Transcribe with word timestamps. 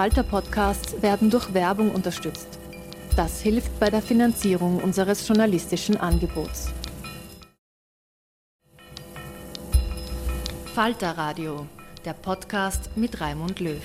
Falter-Podcasts 0.00 1.02
werden 1.02 1.28
durch 1.28 1.52
Werbung 1.52 1.90
unterstützt. 1.90 2.48
Das 3.16 3.42
hilft 3.42 3.78
bei 3.78 3.90
der 3.90 4.00
Finanzierung 4.00 4.78
unseres 4.78 5.28
journalistischen 5.28 5.98
Angebots. 5.98 6.68
Falter 10.74 11.10
Radio, 11.18 11.66
der 12.06 12.14
Podcast 12.14 12.88
mit 12.96 13.20
Raimund 13.20 13.60
Löw. 13.60 13.82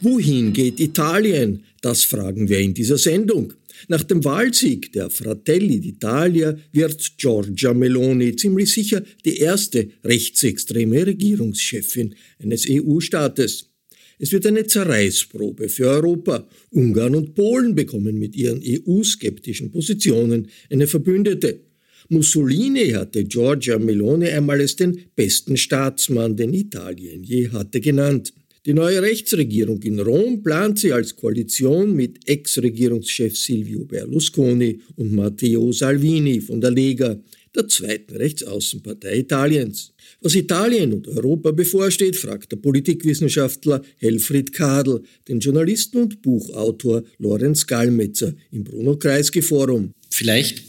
Wohin 0.00 0.52
geht 0.52 0.78
Italien? 0.78 1.64
Das 1.80 2.04
fragen 2.04 2.48
wir 2.48 2.60
in 2.60 2.72
dieser 2.72 2.98
Sendung. 2.98 3.52
Nach 3.86 4.02
dem 4.02 4.24
Wahlsieg 4.24 4.92
der 4.92 5.10
Fratelli 5.10 5.78
d'Italia 5.78 6.58
wird 6.72 7.16
Giorgia 7.16 7.72
Meloni 7.72 8.34
ziemlich 8.34 8.72
sicher 8.72 9.02
die 9.24 9.36
erste 9.36 9.88
rechtsextreme 10.04 11.06
Regierungschefin 11.06 12.14
eines 12.42 12.66
EU-Staates. 12.68 13.70
Es 14.18 14.32
wird 14.32 14.46
eine 14.46 14.66
Zerreißprobe 14.66 15.68
für 15.68 15.86
Europa. 15.86 16.48
Ungarn 16.70 17.14
und 17.14 17.34
Polen 17.34 17.76
bekommen 17.76 18.18
mit 18.18 18.34
ihren 18.34 18.60
EU-skeptischen 18.64 19.70
Positionen 19.70 20.48
eine 20.70 20.88
Verbündete. 20.88 21.60
Mussolini 22.08 22.90
hatte 22.90 23.24
Giorgia 23.24 23.78
Meloni 23.78 24.28
einmal 24.28 24.60
als 24.60 24.76
den 24.76 25.02
besten 25.14 25.56
Staatsmann, 25.56 26.36
den 26.36 26.54
Italien 26.54 27.22
je 27.22 27.50
hatte, 27.50 27.80
genannt. 27.80 28.32
Die 28.68 28.74
neue 28.74 29.00
Rechtsregierung 29.00 29.82
in 29.82 29.98
Rom 29.98 30.42
plant 30.42 30.78
sie 30.78 30.92
als 30.92 31.16
Koalition 31.16 31.96
mit 31.96 32.28
Ex-Regierungschef 32.28 33.34
Silvio 33.34 33.86
Berlusconi 33.86 34.80
und 34.96 35.14
Matteo 35.14 35.72
Salvini 35.72 36.38
von 36.42 36.60
der 36.60 36.72
Lega, 36.72 37.18
der 37.56 37.66
zweiten 37.66 38.14
Rechtsaußenpartei 38.14 39.20
Italiens. 39.20 39.94
Was 40.20 40.34
Italien 40.34 40.92
und 40.92 41.08
Europa 41.08 41.50
bevorsteht, 41.52 42.14
fragt 42.16 42.52
der 42.52 42.58
Politikwissenschaftler 42.58 43.80
Helfried 43.96 44.52
Kadel, 44.52 45.00
den 45.28 45.40
Journalisten 45.40 46.02
und 46.02 46.20
Buchautor 46.20 47.04
Lorenz 47.16 47.66
Gallmetzer 47.66 48.34
im 48.52 48.64
Bruno-Kreisky-Forum. 48.64 49.94
Vielleicht 50.10 50.62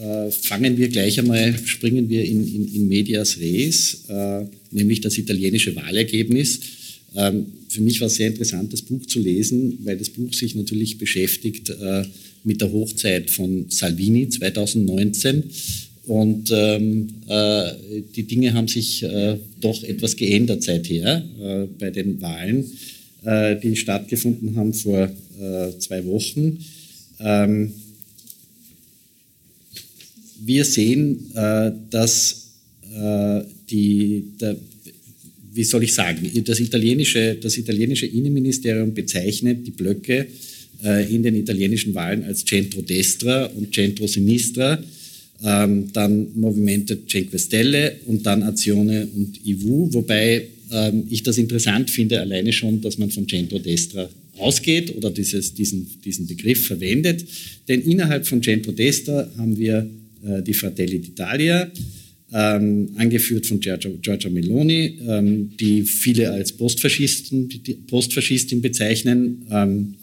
äh, 0.00 0.30
fangen 0.30 0.76
wir 0.76 0.86
gleich 0.86 1.18
einmal, 1.18 1.58
springen 1.64 2.08
wir 2.08 2.24
in, 2.24 2.46
in, 2.46 2.74
in 2.76 2.86
medias 2.86 3.40
res, 3.40 4.04
äh, 4.08 4.44
nämlich 4.70 5.00
das 5.00 5.18
italienische 5.18 5.74
Wahlergebnis. 5.74 6.77
Ähm, 7.14 7.46
für 7.68 7.80
mich 7.80 8.00
war 8.00 8.08
es 8.08 8.16
sehr 8.16 8.28
interessant, 8.28 8.72
das 8.72 8.82
Buch 8.82 9.04
zu 9.06 9.20
lesen, 9.20 9.78
weil 9.84 9.96
das 9.96 10.10
Buch 10.10 10.32
sich 10.32 10.54
natürlich 10.54 10.98
beschäftigt 10.98 11.70
äh, 11.70 12.04
mit 12.44 12.60
der 12.60 12.72
Hochzeit 12.72 13.30
von 13.30 13.66
Salvini 13.68 14.28
2019. 14.28 15.44
Und 16.06 16.50
ähm, 16.52 17.08
äh, 17.28 17.70
die 18.16 18.22
Dinge 18.22 18.54
haben 18.54 18.68
sich 18.68 19.02
äh, 19.02 19.36
doch 19.60 19.82
etwas 19.84 20.16
geändert 20.16 20.62
seither 20.62 21.22
äh, 21.38 21.66
bei 21.78 21.90
den 21.90 22.20
Wahlen, 22.22 22.64
äh, 23.24 23.56
die 23.56 23.76
stattgefunden 23.76 24.56
haben 24.56 24.72
vor 24.72 25.10
äh, 25.38 25.78
zwei 25.78 26.06
Wochen. 26.06 26.58
Ähm, 27.20 27.72
wir 30.40 30.64
sehen, 30.64 31.32
dass 31.90 32.44
die, 33.68 34.24
der 34.40 34.56
wie 35.58 35.64
soll 35.64 35.82
ich 35.82 35.92
sagen, 35.92 36.30
das 36.44 36.60
italienische, 36.60 37.34
das 37.34 37.58
italienische 37.58 38.06
Innenministerium 38.06 38.94
bezeichnet 38.94 39.66
die 39.66 39.72
Blöcke 39.72 40.28
äh, 40.84 41.12
in 41.12 41.24
den 41.24 41.34
italienischen 41.34 41.92
Wahlen 41.96 42.22
als 42.22 42.44
Centro 42.44 42.80
Destra 42.80 43.46
und 43.46 43.74
Centro 43.74 44.06
Sinistra, 44.06 44.78
ähm, 45.44 45.92
dann 45.92 46.28
Movimento 46.36 46.94
Cinque 47.08 47.40
Stelle 47.40 47.96
und 48.06 48.24
dann 48.24 48.44
Azione 48.44 49.08
und 49.16 49.44
IVU, 49.44 49.92
wobei 49.94 50.46
ähm, 50.70 51.08
ich 51.10 51.24
das 51.24 51.38
interessant 51.38 51.90
finde, 51.90 52.20
alleine 52.20 52.52
schon, 52.52 52.80
dass 52.80 52.96
man 52.96 53.10
von 53.10 53.26
Centro 53.28 53.58
Destra 53.58 54.08
ausgeht 54.36 54.94
oder 54.96 55.10
dieses, 55.10 55.54
diesen, 55.54 55.88
diesen 56.04 56.28
Begriff 56.28 56.68
verwendet. 56.68 57.24
Denn 57.66 57.82
innerhalb 57.82 58.28
von 58.28 58.40
Centro 58.44 58.70
Destra 58.70 59.28
haben 59.36 59.58
wir 59.58 59.90
äh, 60.24 60.40
die 60.40 60.54
Fratelli 60.54 60.98
d'Italia, 60.98 61.68
ähm, 62.32 62.90
angeführt 62.96 63.46
von 63.46 63.60
Giorgia, 63.60 63.90
Giorgia 64.02 64.30
Meloni, 64.30 64.98
ähm, 65.06 65.50
die 65.58 65.82
viele 65.82 66.30
als 66.30 66.52
Postfaschisten, 66.52 67.48
Postfaschistin 67.86 68.60
bezeichnen, 68.60 69.46
ähm, 69.50 69.94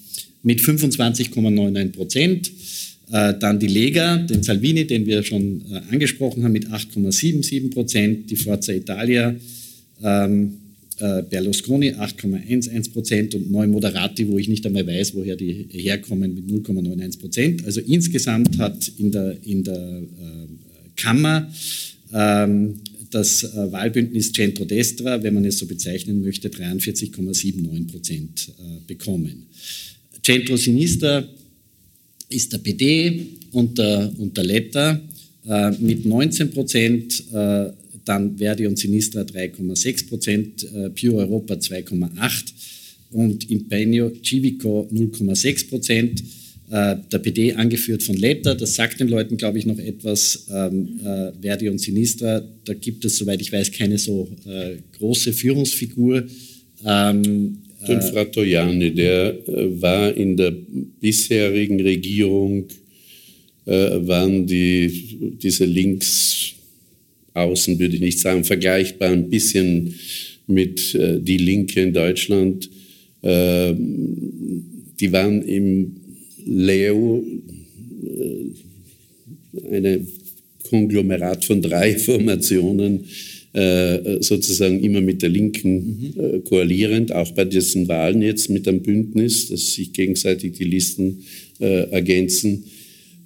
mit 0.43 0.59
25,99 0.59 1.91
Prozent. 1.91 2.51
Äh, 3.11 3.35
dann 3.39 3.59
die 3.59 3.67
Lega, 3.67 4.17
den 4.17 4.41
Salvini, 4.41 4.85
den 4.85 5.05
wir 5.05 5.21
schon 5.23 5.61
äh, 5.71 5.81
angesprochen 5.91 6.43
haben, 6.43 6.53
mit 6.53 6.67
8,77 6.67 7.71
Prozent. 7.71 8.31
Die 8.31 8.35
Forza 8.35 8.73
Italia, 8.73 9.35
ähm, 10.03 10.53
äh, 10.99 11.21
Berlusconi 11.23 11.91
8,11 11.91 12.93
Prozent 12.93 13.35
und 13.35 13.51
Neu 13.51 13.67
Moderati, 13.67 14.27
wo 14.27 14.39
ich 14.39 14.47
nicht 14.47 14.65
einmal 14.65 14.87
weiß, 14.87 15.13
woher 15.13 15.35
die 15.35 15.67
herkommen, 15.69 16.33
mit 16.33 16.45
0,91 16.47 17.19
Prozent. 17.19 17.65
Also 17.65 17.81
insgesamt 17.81 18.57
hat 18.57 18.91
in 18.97 19.11
der, 19.11 19.37
in 19.43 19.63
der 19.63 19.75
äh, 19.75 20.89
Kammer 20.95 21.51
das 22.11 23.43
äh, 23.43 23.71
Wahlbündnis 23.71 24.31
Centro 24.31 24.65
Destra, 24.65 25.21
wenn 25.23 25.33
man 25.33 25.45
es 25.45 25.57
so 25.57 25.65
bezeichnen 25.65 26.21
möchte, 26.21 26.49
43,79 26.49 27.87
Prozent 27.87 28.49
äh, 28.59 28.79
bekommen. 28.85 29.47
Centro 30.21 30.57
Sinistra 30.57 31.23
ist 32.29 32.51
der 32.51 32.57
PD 32.57 33.27
unter, 33.51 34.11
unter 34.17 34.43
Letta 34.43 35.01
äh, 35.47 35.71
mit 35.79 36.05
19 36.05 36.51
Prozent, 36.51 37.23
dann 38.05 38.37
Verdi 38.37 38.67
und 38.67 38.77
Sinistra 38.77 39.21
3,6 39.21 40.07
Prozent, 40.07 40.67
Pure 40.95 41.17
Europa 41.17 41.55
2,8% 41.55 42.51
und 43.11 43.49
Impegno 43.49 44.11
Civico 44.23 44.87
0,6 44.91 45.69
Prozent. 45.69 46.23
Äh, 46.71 46.95
der 47.11 47.19
PD 47.19 47.53
angeführt 47.53 48.01
von 48.01 48.15
Letta. 48.15 48.55
Das 48.55 48.73
sagt 48.73 48.99
den 48.99 49.07
Leuten, 49.07 49.37
glaube 49.37 49.59
ich, 49.59 49.67
noch 49.67 49.77
etwas. 49.77 50.47
Ähm, 50.51 50.99
äh, 51.05 51.31
Verdi 51.39 51.69
und 51.69 51.79
Sinistra, 51.79 52.41
da 52.65 52.73
gibt 52.73 53.05
es, 53.05 53.17
soweit 53.17 53.39
ich 53.39 53.51
weiß, 53.51 53.71
keine 53.71 53.99
so 53.99 54.27
äh, 54.47 54.77
große 54.97 55.31
Führungsfigur. 55.33 56.25
Ähm, 56.83 57.59
den 57.87 58.01
Frattoiani, 58.01 58.91
der 58.95 59.47
äh, 59.47 59.79
war 59.79 60.11
in 60.17 60.35
der 60.35 60.55
bisherigen 60.99 61.79
Regierung, 61.81 62.65
äh, 63.65 64.07
waren 64.07 64.47
die, 64.47 65.37
diese 65.41 65.65
Linksaußen, 65.65 66.57
würde 67.77 67.95
ich 67.95 68.01
nicht 68.01 68.19
sagen, 68.19 68.43
vergleichbar 68.43 69.11
ein 69.11 69.29
bisschen 69.29 69.93
mit 70.47 70.95
äh, 70.95 71.19
die 71.19 71.37
Linke 71.37 71.81
in 71.81 71.93
Deutschland. 71.93 72.69
die 73.23 75.11
waren 75.11 75.41
im 75.41 75.95
Leo 76.45 77.23
äh, 78.03 79.75
eine 79.75 80.01
Konglomerat 80.69 81.45
von 81.45 81.61
drei 81.61 81.95
Formationen 81.97 83.05
äh, 83.53 84.21
sozusagen 84.21 84.83
immer 84.83 85.01
mit 85.01 85.21
der 85.21 85.29
Linken 85.29 85.75
mhm. 85.75 86.13
äh, 86.19 86.39
koalierend, 86.39 87.11
auch 87.13 87.31
bei 87.31 87.45
diesen 87.45 87.87
Wahlen 87.87 88.21
jetzt 88.21 88.49
mit 88.49 88.67
einem 88.67 88.81
Bündnis, 88.81 89.47
dass 89.47 89.73
sich 89.73 89.93
gegenseitig 89.93 90.53
die 90.53 90.65
Listen 90.65 91.23
ergänzen 91.57 92.65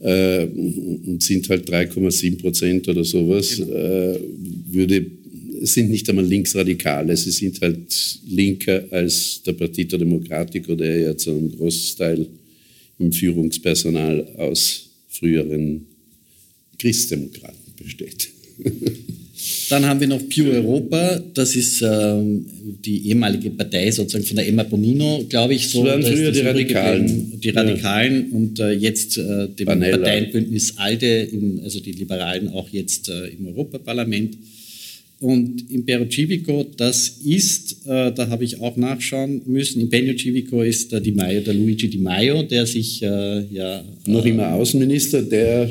und 0.01 1.17
sind 1.23 1.49
halt 1.49 1.67
3,7 1.67 2.39
Prozent 2.39 2.87
oder 2.87 3.03
sowas, 3.03 3.57
genau. 3.57 4.15
würde 4.69 5.07
sind 5.61 5.89
nicht 5.89 6.07
einmal 6.09 6.25
Linksradikale, 6.25 7.17
sie 7.17 7.31
sind 7.31 7.59
halt 7.59 8.19
linker 8.29 8.85
als 8.91 9.41
der 9.43 9.53
Partito 9.53 9.97
Democratico, 9.97 10.75
der 10.75 10.99
ja 10.99 11.17
zu 11.17 11.31
einem 11.31 11.51
Großteil 11.51 12.27
im 12.99 13.11
Führungspersonal 13.11 14.27
aus 14.37 14.89
früheren 15.07 15.85
Christdemokraten 16.77 17.73
besteht. 17.81 18.29
Dann 19.69 19.85
haben 19.85 19.99
wir 20.01 20.07
noch 20.07 20.21
Pure 20.29 20.51
Europa, 20.51 21.21
das 21.33 21.55
ist 21.55 21.81
ähm, 21.81 22.45
die 22.83 23.07
ehemalige 23.07 23.51
Partei 23.51 23.89
sozusagen 23.89 24.25
von 24.25 24.35
der 24.35 24.47
Emma 24.47 24.63
Bonino, 24.63 25.25
glaube 25.29 25.53
ich. 25.53 25.69
So, 25.69 25.85
das 25.85 25.93
waren 25.93 26.13
früher 26.13 26.31
die 26.31 26.39
Radikalen. 26.41 27.39
Die 27.39 27.49
Radikalen 27.49 28.29
ja. 28.29 28.37
und 28.37 28.59
äh, 28.59 28.71
jetzt 28.71 29.17
äh, 29.17 29.47
dem 29.47 29.65
Panella. 29.65 29.97
Parteienbündnis 29.97 30.77
ALDE, 30.77 31.21
in, 31.31 31.61
also 31.63 31.79
die 31.79 31.93
Liberalen 31.93 32.49
auch 32.49 32.67
jetzt 32.69 33.07
äh, 33.09 33.27
im 33.27 33.47
Europaparlament. 33.47 34.37
Und 35.21 35.69
Impero 35.69 36.05
Civico, 36.09 36.65
das 36.77 37.19
ist, 37.25 37.85
äh, 37.85 38.11
da 38.13 38.29
habe 38.29 38.45
ich 38.45 38.61
auch 38.61 38.77
nachschauen 38.77 39.41
müssen, 39.45 39.81
Impero 39.81 40.17
Civico 40.17 40.61
ist 40.61 40.93
der 40.93 41.01
Di 41.01 41.11
Maio, 41.11 41.41
der 41.41 41.53
Luigi 41.53 41.89
Di 41.89 41.97
Maio, 41.97 42.43
der 42.43 42.65
sich 42.65 43.03
äh, 43.03 43.43
ja... 43.51 43.83
Noch 44.07 44.25
immer 44.25 44.53
Außenminister, 44.53 45.21
der 45.23 45.63
äh, 45.63 45.69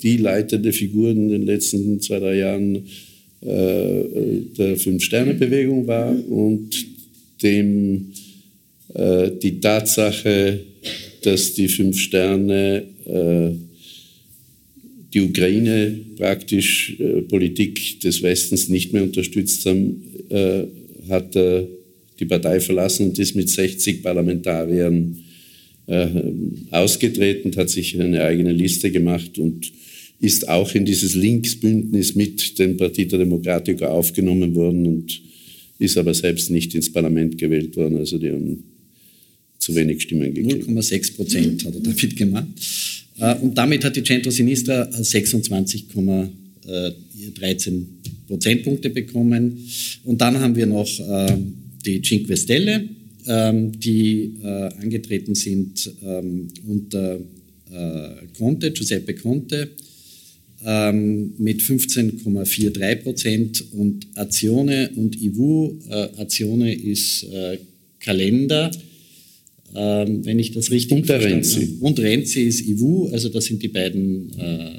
die 0.00 0.18
leitende 0.18 0.72
Figur 0.72 1.10
in 1.10 1.30
den 1.30 1.46
letzten 1.46 2.00
zwei, 2.00 2.20
drei 2.20 2.36
Jahren 2.36 2.76
äh, 3.40 4.04
der 4.56 4.76
Fünf-Sterne-Bewegung 4.76 5.88
war 5.88 6.14
und 6.28 6.70
dem 7.42 8.12
äh, 8.94 9.32
die 9.42 9.58
Tatsache, 9.58 10.60
dass 11.22 11.54
die 11.54 11.68
Fünf 11.68 11.98
Sterne 11.98 12.84
äh, 13.04 13.71
die 15.12 15.20
Ukraine 15.20 15.98
praktisch 16.16 16.96
äh, 16.98 17.22
Politik 17.22 18.00
des 18.00 18.22
Westens 18.22 18.68
nicht 18.68 18.92
mehr 18.92 19.02
unterstützt 19.02 19.66
haben, 19.66 20.02
äh, 20.30 20.64
hat 21.08 21.36
er 21.36 21.68
die 22.18 22.24
Partei 22.24 22.60
verlassen 22.60 23.08
und 23.08 23.18
ist 23.18 23.34
mit 23.34 23.48
60 23.48 24.02
Parlamentariern 24.02 25.18
äh, 25.86 26.08
ausgetreten, 26.70 27.54
hat 27.56 27.70
sich 27.70 28.00
eine 28.00 28.22
eigene 28.22 28.52
Liste 28.52 28.90
gemacht 28.90 29.38
und 29.38 29.70
ist 30.20 30.48
auch 30.48 30.72
in 30.74 30.84
dieses 30.84 31.14
Linksbündnis 31.14 32.14
mit 32.14 32.58
dem 32.58 32.76
Partito 32.76 33.18
Democratico 33.18 33.86
aufgenommen 33.86 34.54
worden 34.54 34.86
und 34.86 35.20
ist 35.78 35.98
aber 35.98 36.14
selbst 36.14 36.50
nicht 36.50 36.74
ins 36.76 36.92
Parlament 36.92 37.36
gewählt 37.36 37.76
worden. 37.76 37.96
Also 37.96 38.18
die 38.18 38.30
haben 38.30 38.62
zu 39.58 39.74
wenig 39.74 40.02
Stimmen 40.02 40.32
gekriegt. 40.32 40.68
0,6 40.68 41.16
Prozent 41.16 41.64
hat 41.64 41.74
er 41.74 41.80
damit 41.80 42.16
gemacht. 42.16 42.46
Äh, 43.18 43.34
und 43.36 43.56
damit 43.56 43.84
hat 43.84 43.96
die 43.96 44.02
Centro 44.02 44.30
Sinistra 44.30 44.82
26,13 44.90 47.84
Prozentpunkte 48.26 48.90
bekommen. 48.90 49.58
Und 50.04 50.20
dann 50.20 50.38
haben 50.40 50.56
wir 50.56 50.66
noch 50.66 51.00
äh, 51.00 51.36
die 51.84 52.02
Cinque 52.02 52.36
Stelle, 52.36 52.88
ähm, 53.26 53.72
die 53.78 54.34
äh, 54.42 54.68
angetreten 54.80 55.34
sind 55.34 55.90
ähm, 56.04 56.48
unter 56.66 57.20
Conte, 58.36 58.70
Giuseppe 58.70 59.14
Conte, 59.14 59.70
ähm, 60.62 61.32
mit 61.38 61.62
15,43 61.62 62.96
Prozent 62.96 63.64
und 63.72 64.06
Azione 64.14 64.90
und 64.94 65.18
IWU. 65.18 65.78
Azione 66.18 66.74
ist 66.74 67.26
Kalender 67.98 68.70
ähm, 69.74 70.24
wenn 70.24 70.38
ich 70.38 70.52
das 70.52 70.70
richtig 70.70 70.98
Und 70.98 71.08
der 71.08 71.22
Renzi. 71.22 71.76
Und 71.80 71.98
Renzi 71.98 72.42
ist 72.42 72.66
IWU, 72.66 73.08
also 73.08 73.28
das 73.28 73.46
sind 73.46 73.62
die 73.62 73.68
beiden, 73.68 74.30
äh, 74.38 74.70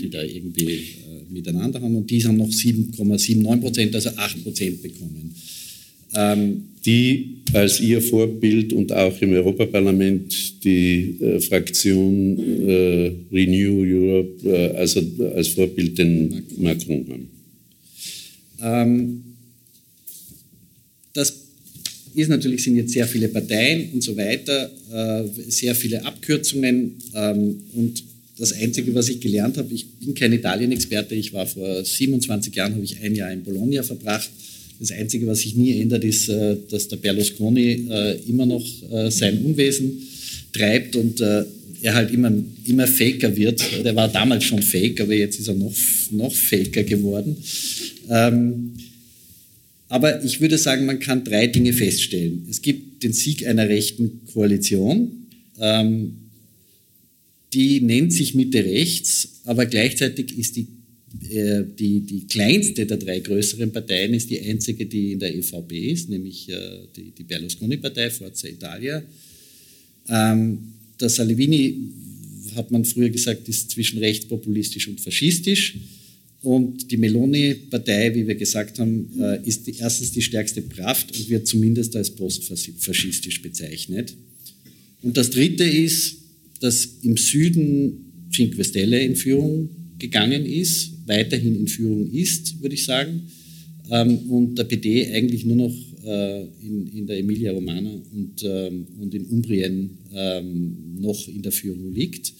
die 0.00 0.08
da 0.08 0.22
irgendwie 0.22 0.74
äh, 0.74 1.32
miteinander 1.32 1.80
haben. 1.80 1.96
Und 1.96 2.10
die 2.10 2.24
haben 2.24 2.36
noch 2.36 2.48
7,79 2.48 3.60
Prozent, 3.60 3.94
also 3.94 4.10
8 4.16 4.42
Prozent 4.42 4.82
bekommen. 4.82 5.34
Ähm, 6.14 6.62
die 6.86 7.36
als 7.52 7.80
ihr 7.80 8.00
Vorbild 8.00 8.72
und 8.72 8.92
auch 8.92 9.20
im 9.20 9.32
Europaparlament 9.32 10.64
die 10.64 11.18
äh, 11.20 11.40
Fraktion 11.40 12.38
äh, 12.66 13.12
Renew 13.30 13.82
Europe, 13.82 14.48
äh, 14.48 14.76
also 14.76 15.02
als 15.34 15.48
Vorbild 15.48 15.98
den 15.98 16.42
Macron, 16.56 16.98
Macron 16.98 17.06
haben. 17.08 17.28
Ähm, 18.60 19.22
das 21.12 21.47
ist 22.14 22.28
natürlich, 22.28 22.62
sind 22.62 22.76
jetzt 22.76 22.92
sehr 22.92 23.06
viele 23.06 23.28
Parteien 23.28 23.90
und 23.92 24.02
so 24.02 24.16
weiter, 24.16 24.70
äh, 24.92 25.24
sehr 25.50 25.74
viele 25.74 26.04
Abkürzungen 26.04 26.94
ähm, 27.14 27.56
und 27.74 28.02
das 28.38 28.52
Einzige, 28.52 28.94
was 28.94 29.08
ich 29.08 29.20
gelernt 29.20 29.56
habe, 29.56 29.74
ich 29.74 29.86
bin 29.98 30.14
kein 30.14 30.32
Italien-Experte, 30.32 31.14
ich 31.14 31.32
war 31.32 31.46
vor 31.46 31.84
27 31.84 32.54
Jahren, 32.54 32.74
habe 32.74 32.84
ich 32.84 33.00
ein 33.00 33.14
Jahr 33.14 33.32
in 33.32 33.42
Bologna 33.42 33.82
verbracht. 33.82 34.30
Das 34.78 34.92
Einzige, 34.92 35.26
was 35.26 35.40
sich 35.40 35.56
nie 35.56 35.80
ändert, 35.80 36.04
ist, 36.04 36.28
äh, 36.28 36.56
dass 36.70 36.86
der 36.86 36.98
Berlusconi 36.98 37.88
äh, 37.90 38.16
immer 38.28 38.46
noch 38.46 38.64
sein 39.10 39.44
Unwesen 39.44 40.02
treibt 40.52 40.96
und 40.96 41.20
er 41.20 41.94
halt 41.94 42.12
immer, 42.12 42.32
immer 42.64 42.86
faker 42.86 43.36
wird. 43.36 43.62
Der 43.84 43.94
war 43.94 44.08
damals 44.08 44.44
schon 44.44 44.62
fake, 44.62 45.00
aber 45.00 45.14
jetzt 45.14 45.38
ist 45.38 45.48
er 45.48 45.54
noch, 45.54 45.74
noch 46.10 46.32
faker 46.32 46.82
geworden. 46.82 47.36
Ähm, 48.08 48.72
aber 49.88 50.24
ich 50.24 50.40
würde 50.40 50.58
sagen, 50.58 50.86
man 50.86 50.98
kann 50.98 51.24
drei 51.24 51.46
Dinge 51.46 51.72
feststellen. 51.72 52.46
Es 52.48 52.60
gibt 52.60 53.02
den 53.02 53.12
Sieg 53.12 53.46
einer 53.46 53.68
rechten 53.68 54.20
Koalition, 54.32 55.26
ähm, 55.58 56.14
die 57.52 57.80
nennt 57.80 58.12
sich 58.12 58.34
Mitte 58.34 58.64
rechts, 58.64 59.40
aber 59.44 59.64
gleichzeitig 59.64 60.36
ist 60.36 60.56
die, 60.56 60.66
äh, 61.30 61.64
die, 61.78 62.00
die 62.00 62.26
kleinste 62.26 62.84
der 62.84 62.98
drei 62.98 63.20
größeren 63.20 63.72
Parteien 63.72 64.12
ist 64.12 64.28
die 64.28 64.40
einzige, 64.40 64.84
die 64.84 65.12
in 65.12 65.18
der 65.18 65.34
EVP 65.34 65.92
ist, 65.92 66.10
nämlich 66.10 66.48
äh, 66.50 66.80
die, 66.94 67.10
die 67.10 67.24
Berlusconi-Partei, 67.24 68.10
Forza 68.10 68.48
Italia. 68.48 69.02
Ähm, 70.08 70.58
der 71.00 71.08
Salvini, 71.08 71.78
hat 72.54 72.70
man 72.70 72.84
früher 72.84 73.08
gesagt, 73.08 73.48
ist 73.48 73.70
zwischen 73.70 73.98
rechtspopulistisch 73.98 74.88
und 74.88 75.00
faschistisch. 75.00 75.76
Und 76.42 76.90
die 76.90 76.96
Meloni-Partei, 76.96 78.14
wie 78.14 78.26
wir 78.26 78.36
gesagt 78.36 78.78
haben, 78.78 79.08
äh, 79.18 79.46
ist 79.46 79.66
die, 79.66 79.74
erstens 79.78 80.12
die 80.12 80.22
stärkste 80.22 80.62
Kraft 80.62 81.18
und 81.18 81.28
wird 81.28 81.46
zumindest 81.48 81.96
als 81.96 82.10
postfaschistisch 82.10 83.42
bezeichnet. 83.42 84.14
Und 85.02 85.16
das 85.16 85.30
Dritte 85.30 85.64
ist, 85.64 86.16
dass 86.60 86.88
im 87.02 87.16
Süden 87.16 88.04
Cinque 88.32 88.62
Stelle 88.64 89.00
in 89.02 89.16
Führung 89.16 89.68
gegangen 89.98 90.44
ist, 90.46 90.92
weiterhin 91.06 91.58
in 91.58 91.66
Führung 91.66 92.10
ist, 92.12 92.60
würde 92.60 92.74
ich 92.74 92.84
sagen, 92.84 93.22
ähm, 93.90 94.18
und 94.30 94.56
der 94.56 94.64
PD 94.64 95.12
eigentlich 95.12 95.44
nur 95.44 95.56
noch 95.56 95.74
äh, 96.04 96.42
in, 96.62 96.86
in 96.94 97.06
der 97.06 97.18
Emilia 97.18 97.52
Romana 97.52 97.90
und, 98.12 98.42
ähm, 98.44 98.86
und 99.00 99.14
in 99.14 99.24
Umbrien 99.26 99.90
ähm, 100.14 100.76
noch 101.00 101.26
in 101.28 101.42
der 101.42 101.52
Führung 101.52 101.92
liegt. 101.92 102.32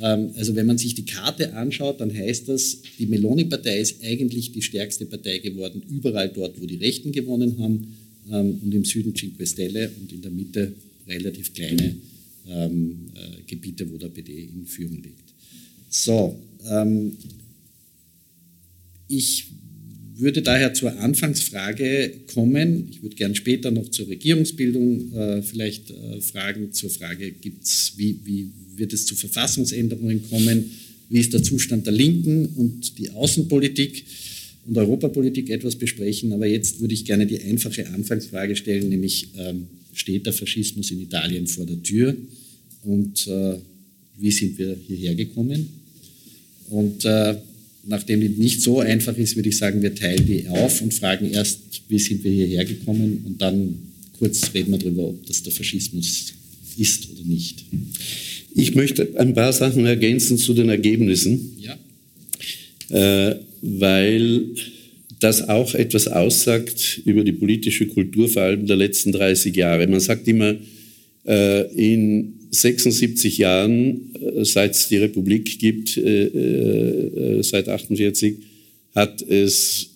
Ähm, 0.00 0.30
also 0.36 0.54
wenn 0.56 0.66
man 0.66 0.78
sich 0.78 0.94
die 0.94 1.04
Karte 1.04 1.54
anschaut, 1.54 2.00
dann 2.00 2.14
heißt 2.14 2.48
das, 2.48 2.78
die 2.98 3.06
Meloni-Partei 3.06 3.80
ist 3.80 4.02
eigentlich 4.02 4.52
die 4.52 4.62
stärkste 4.62 5.06
Partei 5.06 5.38
geworden, 5.38 5.82
überall 5.88 6.28
dort, 6.28 6.60
wo 6.60 6.66
die 6.66 6.76
Rechten 6.76 7.12
gewonnen 7.12 7.58
haben 7.58 7.96
ähm, 8.30 8.60
und 8.62 8.74
im 8.74 8.84
Süden 8.84 9.14
Cinque 9.14 9.46
Stelle 9.46 9.90
und 10.00 10.12
in 10.12 10.22
der 10.22 10.30
Mitte 10.30 10.72
relativ 11.06 11.52
kleine 11.54 11.96
ähm, 12.48 13.06
äh, 13.14 13.42
Gebiete, 13.46 13.90
wo 13.90 13.96
der 13.96 14.08
PD 14.08 14.48
in 14.54 14.66
Führung 14.66 15.02
liegt. 15.02 15.32
So, 15.90 16.36
ich 19.06 19.46
würde 20.16 20.42
daher 20.42 20.74
zur 20.74 20.98
Anfangsfrage 21.00 22.12
kommen. 22.32 22.88
Ich 22.90 23.02
würde 23.02 23.16
gern 23.16 23.34
später 23.34 23.70
noch 23.70 23.88
zur 23.90 24.08
Regierungsbildung 24.08 25.12
äh, 25.12 25.42
vielleicht 25.42 25.90
äh, 25.90 26.20
fragen, 26.20 26.72
zur 26.72 26.90
Frage, 26.90 27.32
gibt's, 27.32 27.94
wie, 27.96 28.18
wie 28.24 28.50
wird 28.76 28.92
es 28.92 29.06
zu 29.06 29.14
Verfassungsänderungen 29.14 30.22
kommen, 30.28 30.70
wie 31.10 31.20
ist 31.20 31.32
der 31.32 31.42
Zustand 31.42 31.86
der 31.86 31.92
Linken 31.92 32.46
und 32.46 32.98
die 32.98 33.10
Außenpolitik 33.10 34.04
und 34.66 34.78
Europapolitik 34.78 35.50
etwas 35.50 35.76
besprechen. 35.76 36.32
Aber 36.32 36.46
jetzt 36.46 36.80
würde 36.80 36.94
ich 36.94 37.04
gerne 37.04 37.26
die 37.26 37.40
einfache 37.40 37.86
Anfangsfrage 37.88 38.56
stellen, 38.56 38.88
nämlich 38.88 39.28
ähm, 39.36 39.66
steht 39.92 40.26
der 40.26 40.32
Faschismus 40.32 40.90
in 40.90 41.00
Italien 41.00 41.46
vor 41.46 41.66
der 41.66 41.82
Tür 41.82 42.16
und 42.84 43.26
äh, 43.26 43.56
wie 44.18 44.30
sind 44.30 44.58
wir 44.58 44.76
hierher 44.86 45.14
gekommen? 45.14 45.68
Und 46.70 47.04
äh, 47.04 47.36
nachdem 47.86 48.20
die 48.20 48.28
nicht 48.28 48.62
so 48.62 48.80
einfach 48.80 49.16
ist, 49.16 49.36
würde 49.36 49.48
ich 49.48 49.56
sagen, 49.56 49.82
wir 49.82 49.94
teilen 49.94 50.26
die 50.26 50.48
auf 50.48 50.80
und 50.80 50.94
fragen 50.94 51.30
erst, 51.30 51.60
wie 51.88 51.98
sind 51.98 52.24
wir 52.24 52.32
hierher 52.32 52.64
gekommen 52.64 53.24
und 53.26 53.40
dann 53.40 53.78
kurz 54.18 54.50
reden 54.54 54.72
wir 54.72 54.78
darüber, 54.78 55.08
ob 55.08 55.26
das 55.26 55.42
der 55.42 55.52
Faschismus 55.52 56.32
ist 56.76 57.08
oder 57.10 57.22
nicht. 57.26 57.64
Ich 58.54 58.74
möchte 58.74 59.08
ein 59.18 59.34
paar 59.34 59.52
Sachen 59.52 59.86
ergänzen 59.86 60.38
zu 60.38 60.54
den 60.54 60.68
Ergebnissen, 60.68 61.56
ja. 61.60 61.76
äh, 63.30 63.36
weil 63.62 64.42
das 65.20 65.48
auch 65.48 65.74
etwas 65.74 66.08
aussagt 66.08 67.00
über 67.04 67.24
die 67.24 67.32
politische 67.32 67.86
Kultur, 67.86 68.28
vor 68.28 68.42
allem 68.42 68.66
der 68.66 68.76
letzten 68.76 69.12
30 69.12 69.54
Jahre. 69.56 69.86
Man 69.86 70.00
sagt 70.00 70.28
immer, 70.28 70.54
äh, 71.26 71.62
in 71.74 72.34
76 72.54 73.38
Jahren, 73.38 74.14
äh, 74.14 74.44
seit 74.44 74.74
es 74.74 74.88
die 74.88 74.96
Republik 74.96 75.58
gibt, 75.58 75.96
äh, 75.96 76.26
äh, 76.26 77.42
seit 77.42 77.68
48, 77.68 78.36
hat 78.94 79.22
es 79.22 79.90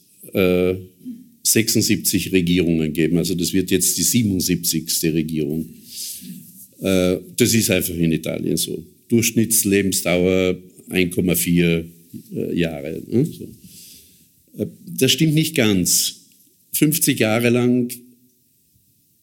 76 1.43 2.33
Regierungen 2.33 2.93
gegeben. 2.93 3.17
Also 3.17 3.35
das 3.35 3.53
wird 3.55 3.71
jetzt 3.71 3.97
die 3.97 4.03
77. 4.03 5.15
Regierung. 5.15 5.67
Das 6.81 7.55
ist 7.55 7.71
einfach 7.71 7.95
in 7.95 8.13
Italien 8.13 8.57
so. 8.59 8.85
Durchschnittslebensdauer 9.09 10.59
1,4 10.91 11.85
äh, 12.35 12.59
Jahre. 12.59 13.01
Ne? 13.09 13.27
Das 14.99 15.13
stimmt 15.13 15.35
nicht 15.35 15.55
ganz. 15.55 16.27
50 16.73 17.19
Jahre 17.19 17.49
lang 17.49 17.91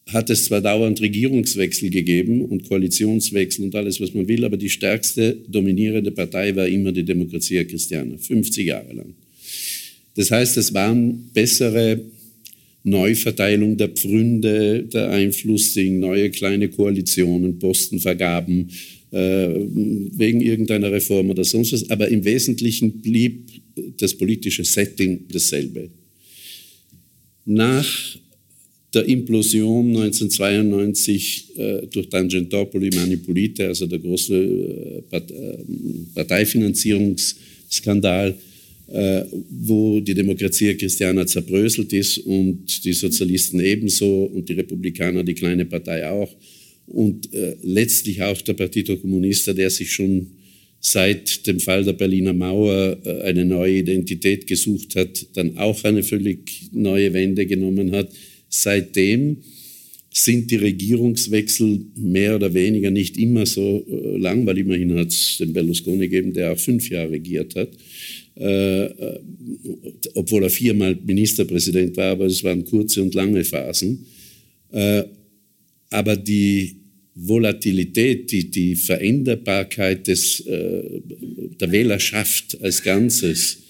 hat 0.08 0.30
es 0.30 0.46
zwar 0.46 0.62
dauernd 0.62 1.02
Regierungswechsel 1.02 1.90
gegeben 1.90 2.42
und 2.46 2.68
Koalitionswechsel 2.68 3.66
und 3.66 3.76
alles, 3.76 4.00
was 4.00 4.14
man 4.14 4.28
will, 4.28 4.46
aber 4.46 4.58
die 4.58 4.70
stärkste 4.70 5.38
dominierende 5.48 6.12
Partei 6.12 6.56
war 6.56 6.68
immer 6.68 6.92
die 6.92 7.04
Demokratia 7.04 7.64
Christiana, 7.64 8.18
50 8.18 8.68
Jahre 8.68 8.94
lang. 8.94 9.16
Das 10.16 10.32
heißt, 10.32 10.58
es 10.58 10.74
waren 10.74 11.30
bessere 11.34 12.02
Neuverteilung 12.84 13.78
der 13.78 13.90
Pfründe, 13.90 14.84
der 14.84 15.10
Einfluss 15.10 15.76
in 15.76 16.00
neue 16.00 16.30
kleine 16.30 16.70
Koalitionen, 16.70 17.58
Postenvergaben, 17.58 18.70
äh, 19.12 19.50
wegen 20.18 20.42
irgendeiner 20.42 20.92
Reform 20.92 21.32
oder 21.32 21.44
sonst 21.44 21.74
was. 21.74 21.90
Aber 21.90 22.08
im 22.10 22.24
Wesentlichen 22.24 23.02
blieb 23.02 23.50
das 23.98 24.14
politische 24.14 24.64
Setting 24.64 25.26
dasselbe. 25.32 25.90
Nach 27.46 28.18
der 28.96 29.06
Implosion 29.06 29.88
1992 29.90 31.58
äh, 31.58 31.88
durch 31.88 32.10
Tangentopoli 32.10 32.90
Manipulite, 32.96 33.68
also 33.68 33.86
der 33.86 34.00
große 34.00 34.36
äh, 34.36 35.22
Parteifinanzierungs- 36.16 37.36
Skandal, 37.76 38.36
äh, 38.88 39.24
wo 39.50 40.00
die 40.00 40.14
Demokratie 40.14 40.76
Christiana 40.76 41.26
zerbröselt 41.26 41.92
ist 41.94 42.20
und 42.20 42.84
die 42.86 42.94
Sozialisten 42.94 43.60
ebenso 43.60 44.26
und 44.26 44.48
die 44.48 44.54
Republikaner, 44.54 45.24
die 45.24 45.34
kleine 45.34 45.66
Partei 45.66 46.08
auch 46.08 46.32
und 46.88 47.34
äh, 47.34 47.56
letztlich 47.64 48.22
auch 48.22 48.40
der 48.42 48.54
Partito 48.54 48.96
Comunista, 48.98 49.54
der 49.54 49.70
sich 49.70 49.92
schon 49.92 50.28
seit 50.80 51.48
dem 51.48 51.60
Fall 51.60 51.84
der 51.84 51.94
Berliner 51.94 52.34
Mauer 52.34 52.98
äh, 53.04 53.22
eine 53.22 53.44
neue 53.44 53.80
Identität 53.80 54.46
gesucht 54.46 54.96
hat, 54.96 55.26
dann 55.34 55.58
auch 55.58 55.84
eine 55.84 56.04
völlig 56.04 56.70
neue 56.72 57.12
Wende 57.14 57.48
genommen 57.48 57.92
hat. 57.92 58.10
Seitdem 58.50 59.38
sind 60.18 60.50
die 60.50 60.56
Regierungswechsel 60.56 61.88
mehr 61.98 62.38
oder 62.38 62.54
weniger 62.54 62.90
nicht 62.90 63.18
immer 63.18 63.46
so 63.46 63.86
äh, 63.90 64.18
lang, 64.18 64.46
weil 64.46 64.58
immerhin 64.58 64.98
hat 64.98 65.10
es 65.10 65.38
den 65.40 65.52
Berlusconi 65.52 66.08
gegeben, 66.08 66.32
der 66.32 66.54
auch 66.54 66.58
fünf 66.58 66.90
Jahre 66.90 67.12
regiert 67.12 67.54
hat, 67.56 67.70
äh, 68.38 68.86
äh, 68.86 69.20
obwohl 70.14 70.44
er 70.44 70.50
viermal 70.50 70.98
Ministerpräsident 71.06 71.98
war, 71.98 72.12
aber 72.12 72.28
es 72.28 72.42
waren 72.46 72.64
kurze 72.64 73.04
und 73.04 73.14
lange 73.14 73.44
Phasen. 73.44 74.06
Äh, 74.72 75.04
aber 75.90 76.16
die 76.16 76.78
Volatilität, 77.16 78.32
die, 78.32 78.50
die 78.50 78.76
Veränderbarkeit 78.76 80.08
des, 80.08 80.40
äh, 80.42 81.02
der 81.60 81.72
Wählerschaft 81.72 82.58
als 82.62 82.84
Ganzes 82.84 83.65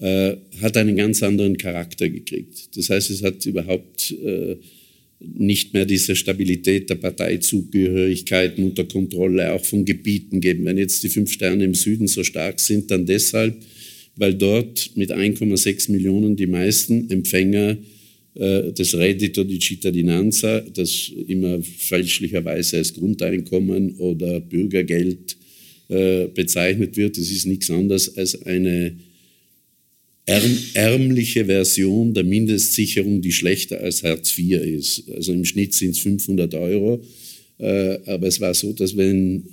äh, 0.00 0.36
hat 0.60 0.76
einen 0.76 0.96
ganz 0.96 1.22
anderen 1.22 1.56
Charakter 1.56 2.08
gekriegt. 2.08 2.76
Das 2.76 2.90
heißt, 2.90 3.10
es 3.10 3.22
hat 3.22 3.44
überhaupt 3.46 4.12
äh, 4.12 4.56
nicht 5.20 5.72
mehr 5.72 5.86
diese 5.86 6.16
Stabilität 6.16 6.90
der 6.90 6.96
Parteizugehörigkeiten 6.96 8.64
unter 8.64 8.84
Kontrolle 8.84 9.52
auch 9.52 9.64
von 9.64 9.84
Gebieten 9.84 10.40
geben. 10.40 10.64
Wenn 10.64 10.78
jetzt 10.78 11.02
die 11.02 11.08
fünf 11.08 11.32
Sterne 11.32 11.64
im 11.64 11.74
Süden 11.74 12.06
so 12.08 12.24
stark 12.24 12.60
sind, 12.60 12.90
dann 12.90 13.06
deshalb, 13.06 13.56
weil 14.16 14.34
dort 14.34 14.90
mit 14.96 15.12
1,6 15.12 15.90
Millionen 15.90 16.36
die 16.36 16.46
meisten 16.46 17.10
Empfänger 17.10 17.78
äh, 18.34 18.72
das 18.72 18.94
Reddito 18.94 19.44
di 19.44 19.58
Cittadinanza, 19.58 20.60
das 20.60 21.10
immer 21.28 21.62
fälschlicherweise 21.62 22.78
als 22.78 22.92
Grundeinkommen 22.94 23.96
oder 23.96 24.40
Bürgergeld 24.40 25.36
äh, 25.88 26.26
bezeichnet 26.26 26.96
wird. 26.96 27.16
Das 27.16 27.30
ist 27.30 27.46
nichts 27.46 27.70
anderes 27.70 28.16
als 28.16 28.42
eine 28.42 28.96
ärmliche 30.26 31.44
Version 31.44 32.14
der 32.14 32.24
Mindestsicherung, 32.24 33.20
die 33.20 33.32
schlechter 33.32 33.80
als 33.80 34.02
Hartz 34.02 34.38
IV 34.38 34.60
ist. 34.62 35.10
Also 35.10 35.32
im 35.32 35.44
Schnitt 35.44 35.74
sind 35.74 35.90
es 35.90 35.98
500 35.98 36.54
Euro. 36.54 37.02
Äh, 37.58 37.98
aber 38.06 38.26
es 38.26 38.40
war 38.40 38.54
so, 38.54 38.72
dass 38.72 38.96
wenn 38.96 39.44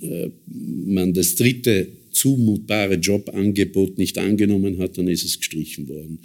man 0.46 1.12
das 1.12 1.34
dritte 1.34 1.88
zumutbare 2.10 2.94
Jobangebot 2.94 3.98
nicht 3.98 4.18
angenommen 4.18 4.78
hat, 4.78 4.98
dann 4.98 5.08
ist 5.08 5.24
es 5.24 5.38
gestrichen 5.38 5.88
worden. 5.88 6.18